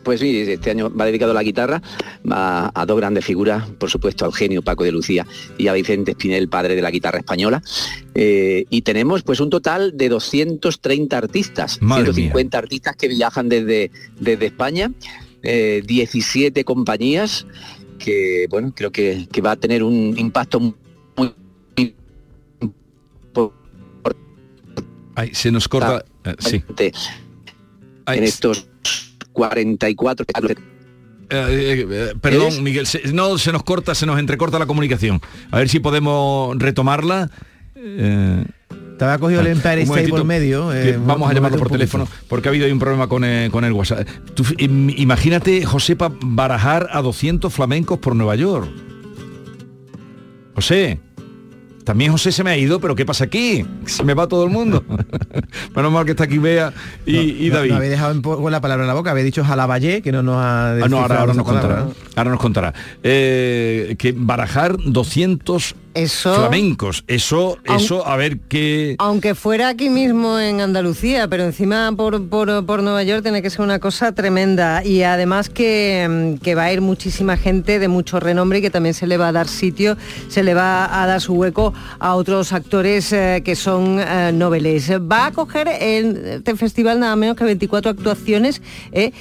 Pues 0.04 0.20
sí, 0.20 0.40
este 0.40 0.70
año 0.70 0.94
va 0.96 1.06
dedicado 1.06 1.32
a 1.32 1.34
la 1.34 1.42
guitarra, 1.42 1.82
a, 2.30 2.72
a 2.80 2.86
dos 2.86 2.96
grandes 2.96 3.26
figuras, 3.26 3.68
por 3.80 3.90
supuesto 3.90 4.24
al 4.24 4.34
genio 4.34 4.62
Paco 4.62 4.84
de 4.84 4.92
Lucía 4.92 5.26
y 5.58 5.68
a 5.68 5.74
Vicente 5.74 6.12
Espinel, 6.12 6.48
padre 6.48 6.76
de 6.76 6.84
la 6.84 6.92
guitarra 6.92 7.18
española. 7.18 7.64
Eh, 8.14 8.66
y 8.70 8.84
tenemos 8.84 9.24
pues 9.24 9.40
un 9.40 9.50
total 9.50 9.98
de 9.98 10.10
230 10.10 11.18
artistas, 11.18 11.82
Madre 11.82 12.14
150 12.14 12.56
artistas 12.56 12.96
que 12.96 13.08
viajan 13.08 13.50
desde, 13.50 13.90
desde 14.20 14.46
España, 14.46 14.92
eh, 15.42 15.82
17 15.84 16.64
compañías 16.64 17.48
que, 18.00 18.48
bueno, 18.50 18.74
creo 18.76 18.92
que, 18.92 19.28
que 19.32 19.42
va 19.42 19.52
a 19.52 19.56
tener 19.56 19.84
un 19.84 20.18
impacto 20.18 20.60
muy... 20.60 20.74
muy 21.18 21.96
Ay, 25.16 25.34
se 25.34 25.52
nos 25.52 25.68
corta. 25.68 26.04
eh, 26.26 26.36
sí. 26.40 26.56
importante 26.58 26.92
en 28.08 28.24
estos 28.24 28.68
44 29.32 30.26
Eh, 30.38 30.56
eh, 31.30 31.88
eh, 31.90 32.14
perdón. 32.22 32.62
Miguel, 32.64 32.86
se- 32.86 33.12
no 33.14 33.38
se 33.38 33.52
nos 33.52 33.64
corta, 33.64 33.96
se 33.96 34.06
nos 34.06 34.20
entrecorta 34.20 34.60
la 34.60 34.66
comunicación. 34.66 35.22
A 35.52 35.58
ver 35.60 35.70
si 35.70 35.80
podemos 35.80 36.58
retomarla. 36.60 37.32
Eh, 37.76 38.44
Te 38.98 39.04
había 39.06 39.18
cogido 39.18 39.42
el 39.42 39.48
Empire 39.48 39.76
un 39.84 39.90
State 39.90 40.08
por 40.10 40.24
medio. 40.24 40.74
eh, 40.74 40.98
vamos 41.06 41.30
a 41.30 41.34
llamarlo 41.34 41.58
por 41.58 41.70
teléfono 41.70 42.08
porque 42.30 42.48
ha 42.48 42.52
habido 42.52 42.72
un 42.72 42.80
problema 42.80 43.08
con, 43.08 43.24
eh, 43.26 43.50
con 43.52 43.64
el 43.66 43.74
WhatsApp. 43.74 44.08
Tú, 44.34 44.44
im- 44.58 44.94
imagínate, 44.98 45.66
Josepa, 45.66 46.12
barajar 46.22 46.88
a 46.92 47.02
200 47.02 47.54
flamencos 47.54 48.00
por 48.00 48.16
Nueva 48.16 48.36
York. 48.36 48.70
José, 50.56 51.00
también 51.84 52.12
José 52.12 52.32
se 52.32 52.44
me 52.44 52.50
ha 52.52 52.58
ido, 52.58 52.80
pero 52.80 52.96
¿qué 52.96 53.06
pasa 53.06 53.26
aquí? 53.26 53.66
Se 53.86 54.04
me 54.04 54.14
va 54.14 54.28
todo 54.28 54.46
el 54.46 54.50
mundo. 54.50 54.84
Menos 55.76 55.92
mal 55.92 56.06
que 56.06 56.12
está 56.12 56.24
aquí 56.24 56.38
Bea 56.38 56.74
y, 57.06 57.46
y 57.46 57.50
No, 57.50 57.56
David. 57.58 57.70
no 57.72 57.76
había 57.78 57.90
dejado 57.90 58.12
en 58.14 58.22
con 58.22 58.52
la 58.52 58.62
palabra 58.62 58.86
en 58.86 58.88
la 58.88 58.94
boca, 58.94 59.12
había 59.12 59.24
dicho 59.26 59.44
jalaballé, 59.44 60.02
que 60.02 60.12
no 60.14 60.24
nos 60.24 60.38
ha 60.38 60.72
Ah, 60.72 60.88
no, 60.90 61.00
ahora, 61.00 61.20
ahora 61.20 61.34
nos 61.34 61.46
contará. 61.46 61.68
palabra, 61.76 61.94
Ahora 62.16 62.32
nos 62.32 62.40
contará. 62.40 62.74
Eh, 63.04 63.96
que 64.00 64.14
barajar 64.18 64.78
200 64.86 65.76
Eso- 65.96 66.36
flamencos. 66.36 67.04
Eso, 67.08 67.58
Aun- 67.68 67.76
eso, 67.82 68.06
a 68.06 68.16
ver 68.18 68.38
qué. 68.50 68.96
Aunque 69.00 69.34
fuera 69.34 69.70
aquí 69.70 69.90
mismo 69.90 70.40
en 70.40 70.62
Andalucía, 70.62 71.28
pero 71.28 71.44
encima 71.46 71.92
por, 71.96 72.28
por- 72.28 72.66
por 72.66 72.84
Nueva 72.84 73.02
York 73.04 73.24
tiene 73.24 73.42
que 73.42 73.50
ser 73.50 73.62
una 73.62 73.80
cosa 73.80 74.12
tremenda. 74.12 74.84
Y 74.86 75.04
además 75.04 75.50
que, 75.50 76.06
mm, 76.38 76.44
que 76.44 76.54
va 76.54 76.66
a 76.66 76.74
ir 76.74 76.82
muchísima 76.82 77.38
gente 77.38 77.80
de 77.80 77.88
mucho 77.88 78.20
renombre 78.20 78.60
y 78.60 78.62
que 78.62 78.70
también 78.70 78.94
se 78.94 79.08
le 79.08 79.18
va 79.18 79.30
a 79.30 79.32
dar 79.32 79.48
sitio, 79.48 79.98
se 80.28 80.44
le 80.44 80.54
va 80.54 81.02
a 81.02 81.08
dar 81.08 81.22
su 81.22 81.34
hueco 81.34 81.74
a 82.00 82.16
otros 82.16 82.52
actores 82.54 83.12
eh, 83.14 83.42
que 83.46 83.56
son 83.56 84.00
eh, 84.00 84.32
noveles. 84.34 84.92
Va 84.92 85.28
a 85.28 85.32
coger 85.32 85.68
en 85.80 86.18
este 86.26 86.56
festival 86.58 87.00
nada 87.00 87.16
menos 87.16 87.36
que 87.38 87.46
24 87.46 87.92
actuaciones 87.92 88.62
eh, 88.92 89.12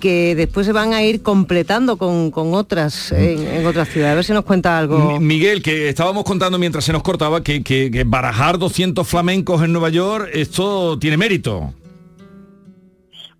que 0.00 0.34
después 0.34 0.66
se 0.66 0.72
van 0.72 0.92
a 0.92 1.02
ir 1.04 1.22
completando 1.22 1.96
con, 1.96 2.30
con 2.32 2.54
otras 2.54 3.12
en, 3.12 3.46
en 3.46 3.66
otras 3.66 3.88
ciudades. 3.88 4.12
A 4.12 4.14
ver 4.16 4.24
si 4.24 4.32
nos 4.32 4.44
cuenta 4.44 4.76
algo. 4.78 5.18
Mi- 5.20 5.34
Miguel, 5.34 5.62
que 5.62 5.88
estábamos 5.88 6.23
contando 6.24 6.58
mientras 6.58 6.84
se 6.84 6.92
nos 6.92 7.02
cortaba 7.02 7.42
que, 7.42 7.62
que- 7.62 7.90
que 7.90 8.04
barajar 8.04 8.58
200 8.58 9.06
flamencos 9.06 9.62
en 9.62 9.72
Nueva 9.72 9.90
York, 9.90 10.28
esto 10.32 10.98
tiene 10.98 11.16
mérito. 11.16 11.72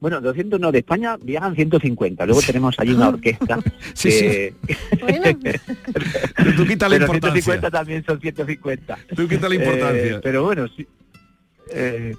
Bueno, 0.00 0.20
200 0.20 0.60
no, 0.60 0.70
de 0.70 0.80
España 0.80 1.16
viajan 1.22 1.54
150. 1.54 2.26
Luego 2.26 2.42
tenemos 2.42 2.74
allí 2.78 2.92
una 2.92 3.08
orquesta. 3.08 3.58
Sí, 3.94 4.10
sí. 4.10 4.50
Tú 6.56 6.66
quita 6.66 6.88
la 6.88 6.96
pero 6.98 7.04
importancia. 7.14 7.42
150 7.42 7.70
también 7.70 8.04
son 8.04 8.20
150. 8.20 8.98
Tú 9.16 9.26
quita 9.28 9.48
la 9.48 9.54
importancia. 9.54 10.16
Eh, 10.16 10.20
pero 10.22 10.44
bueno, 10.44 10.66
sí. 10.76 10.86
Eh, 11.72 12.14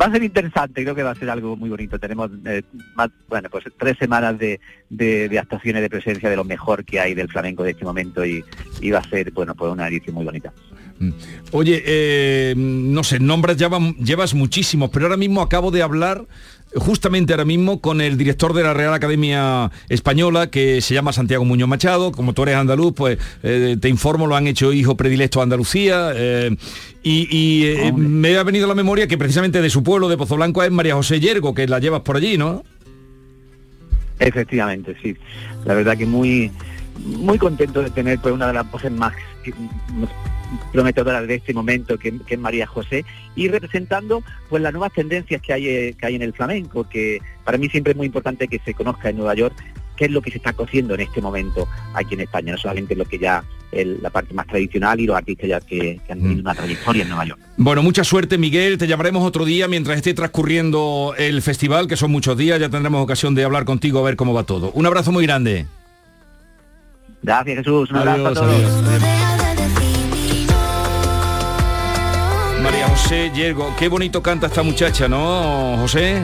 va 0.00 0.06
a 0.06 0.12
ser 0.12 0.22
interesante, 0.22 0.82
creo 0.82 0.94
que 0.94 1.02
va 1.02 1.10
a 1.10 1.14
ser 1.14 1.30
algo 1.30 1.56
muy 1.56 1.68
bonito. 1.70 1.98
Tenemos 1.98 2.30
eh, 2.46 2.62
más, 2.94 3.10
bueno, 3.28 3.48
pues 3.50 3.64
tres 3.78 3.96
semanas 3.98 4.38
de, 4.38 4.60
de- 4.90 5.38
actuaciones 5.38 5.82
de 5.82 5.90
presencia 5.90 6.28
de 6.30 6.36
lo 6.36 6.44
mejor 6.44 6.84
que 6.84 7.00
hay 7.00 7.14
del 7.14 7.28
flamenco 7.28 7.62
de 7.62 7.70
este 7.72 7.84
momento 7.84 8.24
y, 8.24 8.42
va 8.90 8.98
a 8.98 9.08
ser, 9.08 9.30
bueno, 9.32 9.54
pues 9.54 9.70
una 9.72 9.88
edición 9.88 10.14
muy 10.14 10.24
bonita. 10.24 10.52
Oye, 11.52 11.82
eh, 11.86 12.54
no 12.56 13.04
sé, 13.04 13.20
nombres 13.20 13.56
llevan- 13.56 13.94
llevas 13.96 14.34
muchísimos, 14.34 14.90
pero 14.90 15.06
ahora 15.06 15.16
mismo 15.16 15.40
acabo 15.42 15.70
de 15.70 15.82
hablar, 15.82 16.26
justamente 16.74 17.32
ahora 17.32 17.44
mismo, 17.44 17.80
con 17.80 18.00
el 18.00 18.16
director 18.16 18.52
de 18.52 18.62
la 18.62 18.74
Real 18.74 18.94
Academia 18.94 19.70
Española, 19.88 20.50
que 20.50 20.80
se 20.80 20.94
llama 20.94 21.12
Santiago 21.12 21.44
Muñoz 21.44 21.68
Machado. 21.68 22.12
Como 22.12 22.32
tú 22.32 22.42
eres 22.42 22.56
andaluz, 22.56 22.92
pues 22.94 23.18
eh, 23.42 23.76
te 23.80 23.88
informo, 23.88 24.26
lo 24.26 24.36
han 24.36 24.46
hecho 24.46 24.72
hijo 24.72 24.96
predilecto 24.96 25.40
a 25.40 25.44
Andalucía. 25.44 26.12
eh, 26.14 26.56
y 27.02 27.28
y, 27.30 27.64
eh, 27.66 27.92
me 27.92 28.36
ha 28.36 28.42
venido 28.42 28.66
a 28.66 28.68
la 28.68 28.74
memoria 28.74 29.06
que 29.06 29.16
precisamente 29.16 29.62
de 29.62 29.70
su 29.70 29.82
pueblo, 29.82 30.08
de 30.08 30.16
Pozo 30.16 30.36
Blanco, 30.36 30.62
es 30.62 30.70
María 30.70 30.94
José 30.94 31.20
Yergo, 31.20 31.54
que 31.54 31.66
la 31.66 31.78
llevas 31.78 32.02
por 32.02 32.16
allí, 32.16 32.36
¿no? 32.36 32.62
Efectivamente, 34.18 34.96
sí. 35.02 35.16
La 35.64 35.74
verdad 35.74 35.96
que 35.96 36.06
muy 36.06 36.50
muy 37.04 37.38
contento 37.38 37.82
de 37.82 37.90
tener 37.90 38.18
pues 38.18 38.34
una 38.34 38.46
de 38.48 38.52
las 38.54 38.70
voces 38.70 38.90
más 38.92 39.12
prometedoras 40.72 41.26
de 41.26 41.34
este 41.36 41.52
momento 41.54 41.98
que, 41.98 42.18
que 42.20 42.34
es 42.34 42.40
María 42.40 42.66
José 42.66 43.04
y 43.36 43.48
representando 43.48 44.22
pues 44.48 44.62
las 44.62 44.72
nuevas 44.72 44.92
tendencias 44.92 45.40
que 45.42 45.52
hay 45.52 45.68
eh, 45.68 45.94
que 45.98 46.06
hay 46.06 46.14
en 46.14 46.22
el 46.22 46.32
flamenco 46.32 46.88
que 46.88 47.20
para 47.44 47.58
mí 47.58 47.68
siempre 47.68 47.92
es 47.92 47.96
muy 47.96 48.06
importante 48.06 48.48
que 48.48 48.58
se 48.64 48.74
conozca 48.74 49.10
en 49.10 49.16
Nueva 49.16 49.34
York 49.34 49.54
qué 49.96 50.06
es 50.06 50.10
lo 50.10 50.22
que 50.22 50.30
se 50.30 50.38
está 50.38 50.52
cociendo 50.52 50.94
en 50.94 51.00
este 51.00 51.20
momento 51.20 51.68
aquí 51.94 52.14
en 52.14 52.20
España 52.20 52.52
no 52.52 52.58
solamente 52.58 52.94
lo 52.96 53.04
que 53.04 53.18
ya 53.18 53.44
el- 53.72 53.98
la 54.02 54.08
parte 54.10 54.32
más 54.32 54.46
tradicional 54.46 54.98
y 55.00 55.06
los 55.06 55.16
artistas 55.16 55.48
ya 55.48 55.60
que, 55.60 56.00
que 56.06 56.12
han 56.12 56.20
tenido 56.20 56.40
una 56.40 56.54
trayectoria 56.54 57.02
en 57.02 57.08
Nueva 57.10 57.26
York 57.26 57.40
Bueno, 57.58 57.82
mucha 57.82 58.02
suerte, 58.04 58.38
Miguel. 58.38 58.78
Te 58.78 58.86
llamaremos 58.86 59.22
otro 59.26 59.44
día 59.44 59.68
mientras 59.68 59.96
esté 59.98 60.14
transcurriendo 60.14 61.14
el 61.18 61.42
festival, 61.42 61.86
que 61.88 61.96
son 61.96 62.10
muchos 62.10 62.38
días. 62.38 62.58
Ya 62.60 62.70
tendremos 62.70 63.02
ocasión 63.02 63.34
de 63.34 63.44
hablar 63.44 63.64
contigo 63.66 63.98
a 63.98 64.02
ver 64.02 64.16
cómo 64.16 64.32
va 64.32 64.44
todo. 64.44 64.70
Un 64.72 64.86
abrazo 64.86 65.12
muy 65.12 65.26
grande. 65.26 65.66
Gracias 67.22 67.58
Jesús. 67.58 67.90
Un 67.90 67.96
abrazo 67.98 68.26
a 68.26 68.28
Adiós, 68.30 68.38
todos. 68.38 68.54
adiós, 68.88 69.02
María 72.62 72.88
José 72.88 73.30
Yergo, 73.34 73.72
qué 73.78 73.88
bonito 73.88 74.22
canta 74.22 74.48
esta 74.48 74.62
muchacha, 74.62 75.08
¿no, 75.08 75.76
José? 75.78 76.22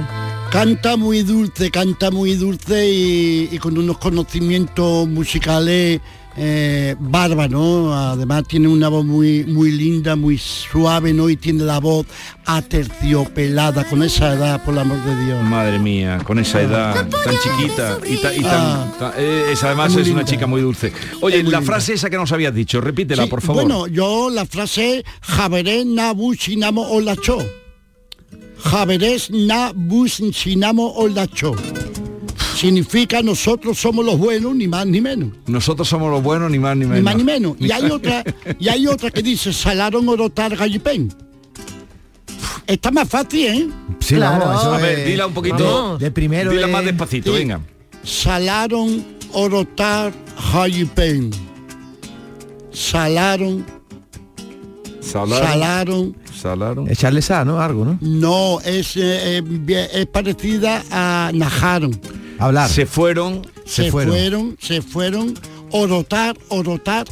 Canta 0.50 0.96
muy 0.96 1.22
dulce, 1.22 1.70
canta 1.70 2.10
muy 2.10 2.34
dulce 2.34 2.88
y, 2.88 3.48
y 3.50 3.58
con 3.58 3.78
unos 3.78 3.98
conocimientos 3.98 5.08
musicales 5.08 6.00
eh, 6.36 6.96
bárbaros. 6.98 7.92
Además 7.94 8.44
tiene 8.48 8.68
una 8.68 8.88
voz 8.88 9.04
muy, 9.04 9.44
muy 9.44 9.70
linda, 9.72 10.16
muy 10.16 10.38
suave, 10.38 11.12
¿no? 11.12 11.28
Y 11.30 11.36
tiene 11.36 11.64
la 11.64 11.78
voz 11.80 12.06
aterciopelada 12.44 13.84
con 13.84 14.02
esa 14.02 14.34
edad, 14.34 14.62
por 14.64 14.74
el 14.74 14.80
amor 14.80 15.02
de 15.04 15.24
Dios. 15.24 15.42
Madre 15.42 15.78
mía, 15.78 16.18
con 16.24 16.38
esa 16.38 16.60
edad 16.62 17.08
tan 17.08 17.34
chiquita 17.42 17.98
y, 18.08 18.16
ta- 18.16 18.34
y 18.34 18.40
tan, 18.42 18.60
Ah. 18.60 18.92
ta- 18.98 19.14
eh, 19.16 19.46
esa 19.52 19.66
además 19.68 19.92
Es 19.94 20.06
es 20.06 20.12
una 20.12 20.24
chica 20.24 20.46
muy 20.46 20.60
dulce. 20.60 20.92
Oye, 21.20 21.38
Es 21.38 21.44
muy 21.44 21.52
la 21.52 21.60
linda. 21.60 21.72
frase 21.72 21.94
esa 21.94 22.10
que 22.10 22.16
nos 22.16 22.30
habías 22.32 22.54
dicho, 22.54 22.80
repítela, 22.80 23.24
Sí, 23.24 23.30
por 23.30 23.40
favor. 23.40 23.62
Bueno, 23.64 23.86
yo 23.86 24.28
la 24.30 24.44
frase 24.46 25.04
Javeré 25.22 25.84
Nabu 25.84 26.34
Sinamo 26.34 26.82
Olacho. 26.90 27.38
Javeré 28.58 29.16
Nabu 29.30 30.08
Sinamo 30.08 30.92
Olacho. 30.94 31.54
Significa 32.54 33.20
nosotros 33.22 33.78
somos 33.78 34.04
los 34.04 34.16
buenos, 34.18 34.54
ni 34.54 34.68
más 34.68 34.86
ni 34.86 35.00
menos. 35.00 35.30
Nosotros 35.46 35.88
somos 35.88 36.10
los 36.10 36.22
buenos, 36.22 36.50
ni 36.50 36.58
más 36.58 36.76
ni 36.76 36.84
menos. 36.84 36.96
Ni 36.98 37.02
más 37.02 37.16
ni 37.16 37.24
menos. 37.24 37.56
Y 37.58 37.70
hay 37.72 37.84
otra, 37.90 38.22
y 38.58 38.68
hay 38.68 38.86
otra 38.86 39.10
que 39.10 39.22
dice 39.22 39.52
salaron 39.52 40.08
orotar 40.08 40.56
gallipén. 40.56 41.12
Está 42.66 42.90
más 42.90 43.08
fácil, 43.08 43.46
¿eh? 43.46 43.68
Sí, 44.00 44.14
vamos, 44.16 44.60
eso 44.60 44.72
A 44.72 44.78
ver, 44.78 45.00
es- 45.00 45.06
dila 45.06 45.26
un 45.26 45.34
poquito. 45.34 45.56
Vamos. 45.64 46.00
De 46.00 46.10
primero 46.10 46.50
Dila 46.50 46.66
de- 46.66 46.72
más 46.72 46.84
despacito, 46.84 47.32
venga. 47.32 47.60
Salaron 48.02 49.04
orotar 49.32 50.12
gallipén. 50.52 51.30
Salaron, 52.72 53.64
Salaron. 55.00 55.46
salaron. 55.48 56.16
Salaron. 56.34 56.90
Echarle 56.90 57.22
sal, 57.22 57.46
¿no? 57.46 57.60
Algo, 57.60 57.84
¿no? 57.84 57.98
No, 58.00 58.60
es, 58.60 58.96
eh, 58.96 59.36
eh, 59.38 59.42
bien- 59.44 59.88
es 59.92 60.06
parecida 60.06 60.82
a 60.90 61.30
najaron. 61.32 61.98
Hablar. 62.38 62.68
Se 62.68 62.86
fueron. 62.86 63.46
Se, 63.64 63.90
fueron. 63.90 64.56
se 64.60 64.82
fueron, 64.82 65.34
orotar, 65.70 66.36
orotar, 66.48 67.06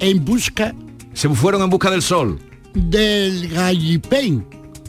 en 0.00 0.24
busca 0.24 0.74
Se 1.12 1.28
fueron 1.28 1.62
en 1.62 1.70
busca 1.70 1.90
del 1.90 2.02
sol. 2.02 2.38
del 2.74 3.48
gallipén 3.48 4.44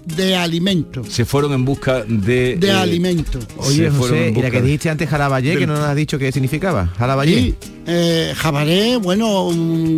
de 0.06 0.36
alimento. 0.36 1.04
Se 1.04 1.26
fueron 1.26 1.54
en 1.54 1.64
busca 1.64 2.04
de... 2.04 2.56
De 2.56 2.68
eh, 2.68 2.72
alimento. 2.72 3.40
Oye, 3.58 3.90
se 3.90 3.92
José, 3.92 4.34
y 4.36 4.42
la 4.42 4.50
que 4.50 4.62
dijiste 4.62 4.90
antes 4.90 5.08
Jaraballé, 5.08 5.54
que 5.54 5.60
del- 5.60 5.68
no 5.68 5.76
nos 5.76 5.84
has 5.84 5.96
dicho 5.96 6.18
qué 6.18 6.32
significaba. 6.32 6.88
Jaraballé. 6.98 7.40
Y 7.40 7.56
eh, 7.86 8.34
jabaré, 8.36 8.98
bueno, 8.98 9.50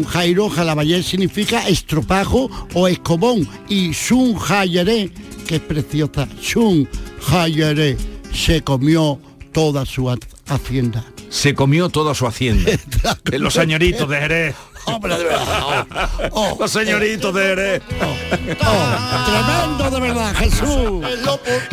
Jairo, 0.08 0.50
jalabayé 0.50 1.02
significa 1.04 1.68
estropajo 1.70 2.50
o 2.74 2.88
escobón. 2.88 3.48
Y 3.70 3.94
Sun 3.94 4.36
Jayeré, 4.36 5.10
que 5.48 5.56
es 5.56 5.62
preciosa, 5.62 6.28
Sun 6.42 6.88
Jayeré, 7.22 7.96
se 8.34 8.62
comió 8.64 9.20
toda 9.52 9.86
su 9.86 10.10
ha- 10.10 10.18
hacienda. 10.48 11.04
Se 11.30 11.56
comió 11.56 11.90
toda 11.90 12.14
su 12.14 12.28
hacienda. 12.28 12.72
Los 13.32 13.54
señoritos 13.54 14.08
de 14.10 14.18
Jerez. 14.20 14.56
Hombre, 14.86 15.18
de 15.18 15.24
verdad. 15.24 15.88
oh, 16.32 16.58
Los 16.60 16.72
señoritos 16.72 17.34
de 17.34 17.42
Jerez. 17.42 17.82
Tremendo 17.88 19.90
de 19.92 20.00
verdad, 20.00 20.36
Jesús. 20.36 21.06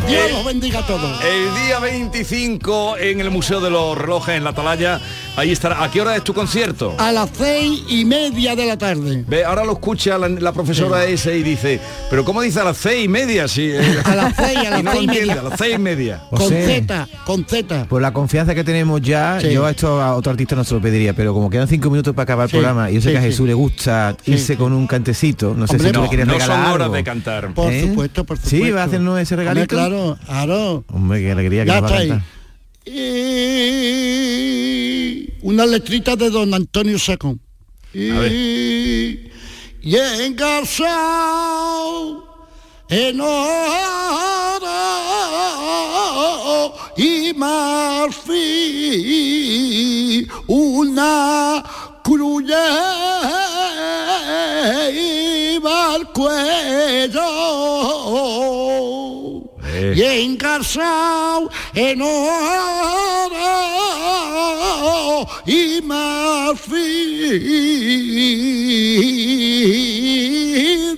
Dios 0.07 0.31
los 0.31 0.45
bendiga 0.45 0.79
a 0.79 0.87
todos. 0.87 1.23
El 1.23 1.65
día 1.65 1.79
25 1.79 2.97
en 2.97 3.21
el 3.21 3.29
Museo 3.29 3.59
de 3.59 3.69
los 3.69 3.97
Relojes 3.97 4.35
en 4.37 4.43
La 4.43 4.51
Atalaya. 4.51 4.99
Ahí 5.37 5.51
estará. 5.51 5.81
¿A 5.81 5.89
qué 5.89 6.01
hora 6.01 6.15
es 6.17 6.23
tu 6.23 6.33
concierto? 6.33 6.93
A 6.99 7.11
las 7.13 7.29
seis 7.33 7.83
y 7.87 8.03
media 8.03 8.55
de 8.55 8.65
la 8.67 8.77
tarde. 8.77 9.23
Ve, 9.27 9.45
ahora 9.45 9.63
lo 9.63 9.71
escucha 9.73 10.17
la, 10.17 10.27
la 10.27 10.51
profesora 10.51 11.05
esa 11.05 11.31
y 11.31 11.41
dice, 11.41 11.79
pero 12.09 12.25
¿cómo 12.25 12.41
dice 12.41 12.59
a 12.59 12.65
las 12.65 12.77
seis 12.77 13.05
y 13.05 13.07
media? 13.07 13.47
Sí, 13.47 13.71
eh? 13.71 13.81
A 14.05 14.15
las 14.15 14.35
seis, 14.35 14.57
a 14.57 14.61
Y 14.63 14.69
las 14.69 14.83
no 14.83 14.91
seis 14.91 15.01
y 15.03 15.05
entiende, 15.05 15.27
media. 15.35 15.41
a 15.41 15.49
las 15.49 15.57
seis 15.57 15.75
y 15.75 15.79
media. 15.79 16.21
Con. 16.29 16.49
Z, 16.49 17.07
con 17.25 17.45
Z. 17.45 17.85
Por 17.85 18.01
la 18.01 18.11
confianza 18.11 18.53
que 18.53 18.63
tenemos 18.65 19.01
ya, 19.01 19.39
Sí. 19.39 19.51
yo 19.53 19.65
a 19.65 19.71
esto 19.71 20.01
a 20.01 20.15
otro 20.15 20.31
artista 20.31 20.55
no 20.55 20.63
se 20.65 20.73
lo 20.73 20.81
pediría, 20.81 21.13
pero 21.13 21.33
como 21.33 21.49
quedan 21.49 21.67
cinco 21.69 21.89
minutos 21.89 22.13
para 22.13 22.23
acabar 22.23 22.49
Sí, 22.49 22.57
el 22.57 22.63
programa, 22.63 22.91
y 22.91 22.95
yo 22.95 23.01
sé 23.01 23.07
sí, 23.09 23.11
que 23.13 23.17
a 23.19 23.21
sí. 23.21 23.27
Jesús 23.27 23.47
le 23.47 23.53
gusta 23.53 24.15
Sí, 24.23 24.31
irse 24.33 24.53
sí. 24.53 24.55
con 24.57 24.73
un 24.73 24.85
cantecito, 24.85 25.53
no 25.55 25.65
sé 25.65 25.73
Hombre, 25.77 25.87
si 25.87 25.93
tú 25.93 25.99
no, 25.99 26.03
le 26.03 26.09
quieres 26.09 26.27
no 26.27 26.33
regalar 26.33 26.57
son 26.65 26.71
horas 26.73 26.85
algo. 26.85 26.95
de 26.95 27.03
cantar. 27.05 27.53
Por 27.53 27.71
¿Eh? 27.71 27.81
supuesto, 27.87 28.25
por 28.25 28.37
supuesto. 28.37 28.65
Sí, 28.65 28.71
va 28.71 28.81
a 28.81 28.85
hacernos 28.85 29.17
ese 29.19 29.35
Hombre, 29.35 29.45
regalito. 29.49 29.75
claro, 29.77 30.17
claro. 30.25 30.83
Hombre, 30.91 31.21
qué 31.21 31.31
alegría 31.31 31.63
que 31.63 31.67
Ya 31.69 31.79
nos 31.81 31.89
va 31.89 31.95
a 31.95 31.99
cantar. 31.99 32.21
Y 32.93 32.99
una 35.41 35.65
letrita 35.65 36.17
de 36.17 36.29
don 36.29 36.53
Antonio 36.53 36.99
Sacón. 36.99 37.39
Y, 37.93 39.29
y 39.81 39.95
engasado 40.19 41.01
en 42.89 43.21
oro 43.21 43.61
y 46.97 47.33
marfil 47.33 48.31
una 50.47 51.63
cruz 52.03 52.43
iba 54.93 55.95
al 55.95 56.11
cuello 56.11 57.21
Eh. 59.91 59.95
y 59.97 60.03
engarzado 60.03 61.49
en 61.73 62.01
oro 62.01 63.37
y 65.45 65.81
marfil 65.81 67.01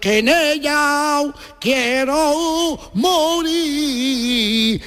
que 0.00 0.18
en 0.18 0.28
ella 0.28 1.24
quiero 1.66 2.78
morir. 2.94 4.80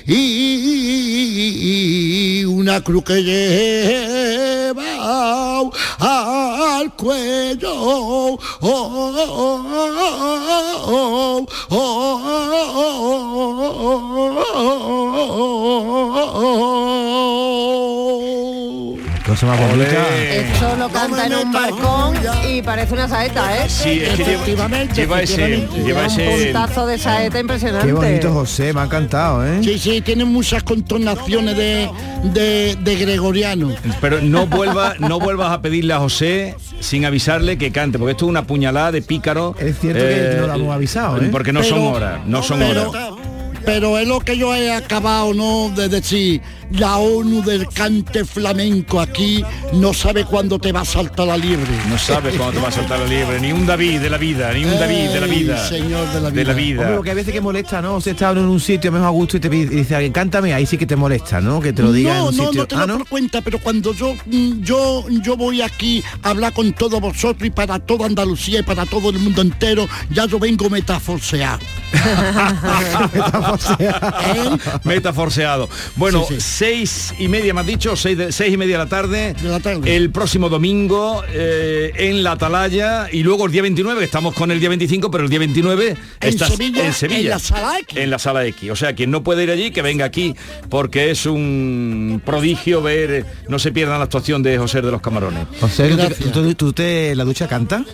Una 2.47 2.81
cruz 2.81 3.03
que 3.03 3.21
lleva 3.21 4.79
al 5.99 6.93
cuello 6.95 8.39
Cosa 19.29 19.45
más 19.45 19.59
bonita. 19.59 20.07
Esto 20.17 20.75
lo 20.75 20.89
canta 20.89 21.27
en 21.27 21.35
un 21.35 21.53
balcón 21.53 22.15
y 22.49 22.63
parece 22.63 22.95
una 22.95 23.07
saeta, 23.07 23.57
¿eh? 23.63 23.69
Sí, 23.69 24.01
es 24.01 24.15
que 24.15 24.23
lleva, 24.23 24.31
Efectivamente, 24.31 24.95
lleva 24.95 25.21
ese, 25.21 25.67
lleva 25.85 26.07
Un 26.07 26.43
puntazo 26.43 26.87
de 26.87 26.97
saeta 26.97 27.39
impresionante. 27.39 27.85
Qué 27.85 27.93
bonito 27.93 28.33
José, 28.33 28.73
me 28.73 28.81
ha 28.81 28.85
encantado, 28.85 29.45
¿eh? 29.45 29.59
Sí, 29.63 29.77
sí, 29.77 30.01
tiene 30.01 30.25
muchas 30.25 30.63
contornaciones 30.63 31.55
de, 31.55 31.91
de, 32.23 32.75
de 32.81 32.95
gregoriano. 32.95 33.75
Pero 34.01 34.19
no 34.19 34.47
vuelva, 34.47 34.95
no 34.97 35.19
vuelvas 35.19 35.51
a 35.51 35.61
pedirle 35.61 35.93
a 35.93 35.99
José 35.99 36.55
sin 36.79 37.05
avisarle 37.05 37.59
que 37.59 37.71
cante, 37.71 37.99
porque 37.99 38.13
esto 38.13 38.25
es 38.25 38.29
una 38.29 38.47
puñalada 38.47 38.91
de 38.91 39.03
pícaro. 39.03 39.53
Es 39.59 39.77
cierto 39.77 40.03
que 40.05 40.37
no 40.39 40.47
lo 40.47 40.53
hemos 40.55 40.73
avisado, 40.75 41.21
¿eh? 41.21 41.29
Porque 41.31 41.53
no 41.53 41.61
son 41.61 41.81
horas, 41.81 42.21
no 42.25 42.41
son 42.41 42.57
pero, 42.57 42.89
horas. 42.89 43.09
pero 43.63 43.99
es 43.99 44.07
lo 44.07 44.21
que 44.21 44.39
yo 44.39 44.55
he 44.55 44.73
acabado, 44.73 45.35
¿no? 45.35 45.69
De 45.69 45.87
decir, 45.87 46.41
la 46.71 46.97
ONU 46.97 47.41
del 47.43 47.67
cante 47.69 48.25
flamenco 48.25 48.99
aquí 49.01 49.43
no 49.73 49.93
sabe 49.93 50.25
cuándo 50.25 50.59
te 50.59 50.71
va 50.71 50.81
a 50.81 50.85
saltar 50.85 51.27
la 51.27 51.37
liebre. 51.37 51.71
No 51.89 51.97
sabes 51.97 52.35
cuándo 52.35 52.53
te 52.53 52.59
va 52.61 52.69
a 52.69 52.71
saltar 52.71 52.99
la 52.99 53.05
liebre, 53.07 53.39
ni 53.39 53.51
un 53.51 53.65
David 53.65 53.99
de 53.99 54.09
la 54.09 54.17
vida, 54.17 54.51
ni 54.53 54.65
un 54.65 54.79
David 54.79 55.09
de 55.09 55.19
la 55.21 55.25
Ey, 55.27 55.43
vida. 55.43 55.67
señor 55.67 56.07
de 56.13 56.21
la 56.21 56.31
De 56.31 56.43
la 56.45 56.53
vida. 56.53 56.53
vida. 56.53 56.81
Hombre, 56.81 56.95
porque 56.97 57.11
a 57.11 57.15
veces 57.15 57.33
que 57.33 57.41
molesta, 57.41 57.81
¿no? 57.81 57.95
O 57.95 58.01
sea, 58.01 58.13
está 58.13 58.31
en 58.31 58.39
un 58.39 58.59
sitio 58.59 58.91
mejor 58.91 59.07
a 59.07 59.11
gusto 59.11 59.37
y 59.37 59.39
te 59.39 59.49
pide- 59.49 59.73
y 59.73 59.77
dice 59.77 59.95
alguien, 59.95 60.13
cántame, 60.13 60.53
ahí 60.53 60.65
sí 60.65 60.77
que 60.77 60.85
te 60.85 60.95
molesta, 60.95 61.41
¿no? 61.41 61.59
Que 61.59 61.73
te 61.73 61.81
lo 61.81 61.91
diga 61.91 62.11
en 62.11 62.17
no, 62.19 62.25
un 62.29 62.37
no, 62.37 62.43
sitio. 62.45 62.61
no 62.61 62.67
te 62.67 62.75
Ah, 62.75 62.85
¿no? 62.85 62.97
por 62.99 63.07
cuenta, 63.07 63.41
pero 63.41 63.59
cuando 63.59 63.93
yo, 63.93 64.13
mm, 64.25 64.61
yo, 64.61 65.05
yo 65.09 65.35
voy 65.35 65.61
aquí 65.61 66.03
a 66.23 66.29
hablar 66.29 66.53
con 66.53 66.71
todos 66.73 66.99
vosotros 67.01 67.45
y 67.47 67.51
para 67.51 67.79
toda 67.79 68.05
Andalucía 68.05 68.59
y 68.59 68.63
para 68.63 68.85
todo 68.85 69.09
el 69.09 69.19
mundo 69.19 69.41
entero, 69.41 69.87
ya 70.11 70.25
yo 70.25 70.39
vengo 70.39 70.69
metaforseado. 70.69 71.59
Metaforseado. 74.83 75.69
Bueno, 75.95 76.23
Sí, 76.27 76.35
sí. 76.39 76.58
Seis 76.59 77.13
y 77.17 77.29
media 77.29 77.53
me 77.53 77.61
has 77.61 77.67
dicho, 77.67 77.95
seis, 77.95 78.17
de- 78.17 78.31
seis 78.33 78.53
y 78.53 78.57
media 78.57 78.77
de 78.77 78.83
la 78.83 78.89
tarde. 78.89 79.33
De 79.41 79.47
la 79.47 79.61
tarde. 79.61 79.95
El 79.95 80.09
próximo 80.11 80.49
domingo 80.49 81.23
eh, 81.31 81.93
en 81.95 82.21
la 82.21 82.33
Atalaya 82.33 83.07
y 83.09 83.23
luego 83.23 83.45
el 83.45 83.53
día 83.53 83.61
29, 83.61 83.99
que 83.99 84.05
estamos 84.05 84.33
con 84.33 84.51
el 84.51 84.59
día 84.59 84.67
25, 84.67 85.09
pero 85.09 85.23
el 85.23 85.29
día 85.29 85.39
29 85.39 85.95
En 86.19 86.29
estás 86.29 86.49
Sevilla, 86.49 86.85
en 86.85 86.91
Sevilla. 86.93 87.19
en 87.21 87.29
la 87.29 87.39
Sala 87.39 87.79
X. 87.79 87.97
En 87.97 88.09
la 88.09 88.19
sala 88.19 88.45
X. 88.45 88.71
O 88.71 88.75
sea, 88.75 88.93
quien 88.93 89.09
no 89.09 89.23
puede 89.23 89.43
ir 89.43 89.51
allí, 89.51 89.71
que 89.71 89.81
venga 89.81 90.03
aquí, 90.03 90.35
porque 90.69 91.11
es 91.11 91.25
un 91.25 92.21
prodigio 92.25 92.81
ver, 92.81 93.25
no 93.47 93.57
se 93.57 93.71
pierdan 93.71 93.99
la 93.99 94.03
actuación 94.03 94.43
de 94.43 94.57
José 94.57 94.81
de 94.81 94.91
los 94.91 95.01
Camarones. 95.01 95.47
José, 95.61 95.87
¿tú 95.87 95.95
te- 95.95 96.03
Gracias. 96.07 96.31
¿tú, 96.33 96.53
tú 96.55 96.73
te 96.73 97.15
la 97.15 97.23
ducha 97.23 97.47
canta? 97.47 97.85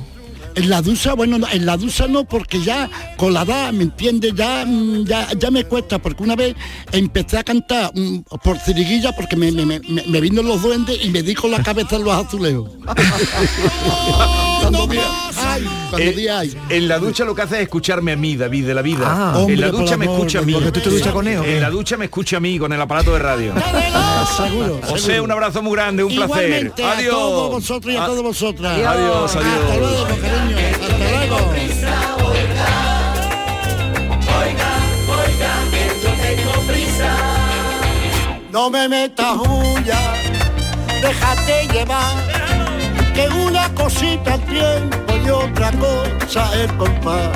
En 0.55 0.69
la 0.69 0.81
ducha, 0.81 1.13
bueno, 1.13 1.37
no, 1.37 1.47
en 1.51 1.65
la 1.65 1.77
ducha 1.77 2.07
no, 2.07 2.23
porque 2.25 2.61
ya 2.61 2.89
con 3.17 3.33
la 3.33 3.41
edad, 3.41 3.73
¿me 3.73 3.83
entiendes? 3.83 4.33
Ya, 4.35 4.65
mm, 4.65 5.05
ya, 5.05 5.27
ya 5.37 5.51
me 5.51 5.65
cuesta, 5.65 5.99
porque 5.99 6.23
una 6.23 6.35
vez 6.35 6.55
empecé 6.91 7.37
a 7.37 7.43
cantar 7.43 7.91
mm, 7.93 8.19
por 8.43 8.57
ciriguilla 8.59 9.11
porque 9.11 9.35
me 9.35 10.21
vino 10.21 10.41
los 10.41 10.61
duendes 10.61 10.97
y 11.03 11.09
me 11.09 11.21
dijo 11.21 11.47
la 11.47 11.61
cabeza 11.61 11.97
en 11.97 12.03
los 12.03 12.25
azulejos. 12.25 12.71
cuando 14.71 14.87
di, 14.87 14.97
ay, 14.97 15.69
cuando 15.89 16.09
Eh, 16.09 16.13
di 16.13 16.27
ay. 16.27 16.57
en 16.69 16.87
la 16.87 16.97
ducha 16.99 17.23
lo 17.25 17.35
que 17.35 17.41
hace 17.43 17.55
es 17.57 17.61
escucharme 17.63 18.11
a 18.13 18.15
mí, 18.15 18.35
David, 18.35 18.67
de 18.67 18.73
la 18.73 18.81
vida. 18.81 19.05
Ah. 19.07 19.31
en 19.35 19.41
Hombre, 19.41 19.57
la 19.57 19.69
ducha 19.69 19.97
me 19.97 20.05
amor, 20.05 20.17
escucha 20.17 20.39
a 20.39 20.41
mí. 20.41 20.53
porque 20.53 20.71
tú 20.71 20.79
te 20.81 20.89
duchas 20.89 21.13
con 21.13 21.27
él. 21.27 21.43
En 21.45 21.61
la 21.61 21.69
ducha 21.69 21.97
me 21.97 22.05
escucha 22.05 22.37
a 22.37 22.39
mí 22.39 22.57
con 22.59 22.71
el 22.73 22.81
aparato 22.81 23.13
de 23.13 23.19
radio. 23.19 23.53
Seguro. 24.37 24.79
José, 24.87 25.21
un 25.21 25.31
abrazo 25.31 25.61
muy 25.61 25.73
grande, 25.73 26.03
un 26.03 26.15
placer. 26.15 26.73
Adiós. 26.83 27.13
a 27.13 27.17
todos 27.17 27.51
vosotros 27.51 27.93
y 27.93 27.97
a 27.97 28.05
todos 28.05 28.23
vosotras. 28.23 28.73
Adiós, 28.73 29.35
adiós. 29.35 29.35
Hasta 29.35 29.77
luego, 29.77 30.05
cariño. 30.21 30.57
Hasta 30.71 30.97
luego. 30.97 31.55
No 38.51 38.69
me 38.69 38.87
metas 38.87 39.35
huya, 39.35 39.99
déjate 41.01 41.67
llevar, 41.73 42.15
que 43.15 43.27
una 43.29 43.73
cosita 43.73 44.35
el 44.35 44.41
tiempo 44.41 44.97
y 45.25 45.29
otra 45.29 45.71
cosa 45.71 46.51
el 46.61 46.75
compás. 46.75 47.29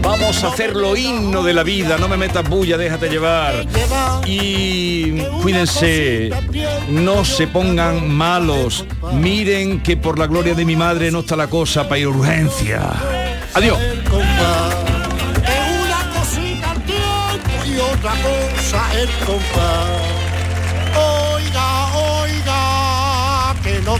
Vamos 0.00 0.42
a 0.42 0.48
hacerlo 0.48 0.96
himno 0.96 1.42
de 1.42 1.52
la 1.52 1.62
vida, 1.62 1.98
no 1.98 2.08
me 2.08 2.16
metas 2.16 2.48
bulla, 2.48 2.78
déjate 2.78 3.10
llevar. 3.10 3.66
Y 4.24 5.20
cuídense, 5.42 6.30
no 6.88 7.24
se 7.24 7.46
pongan 7.46 8.08
malos. 8.08 8.86
Miren 9.12 9.82
que 9.82 9.96
por 9.98 10.18
la 10.18 10.26
gloria 10.26 10.54
de 10.54 10.64
mi 10.64 10.76
madre 10.76 11.10
no 11.10 11.20
está 11.20 11.36
la 11.36 11.48
cosa 11.48 11.86
para 11.88 11.98
ir 11.98 12.06
a 12.06 12.10
urgencia. 12.10 12.80
Adiós. 13.54 13.78
una 15.82 16.18
cosita 16.18 16.72
el 16.72 16.82
tiempo 16.82 17.64
y 17.66 17.78
otra 17.78 18.12
cosa 18.22 19.00
el 19.00 19.08
compás. 19.26 20.17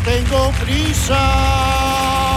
tengo 0.04 0.52
prisa. 0.60 2.27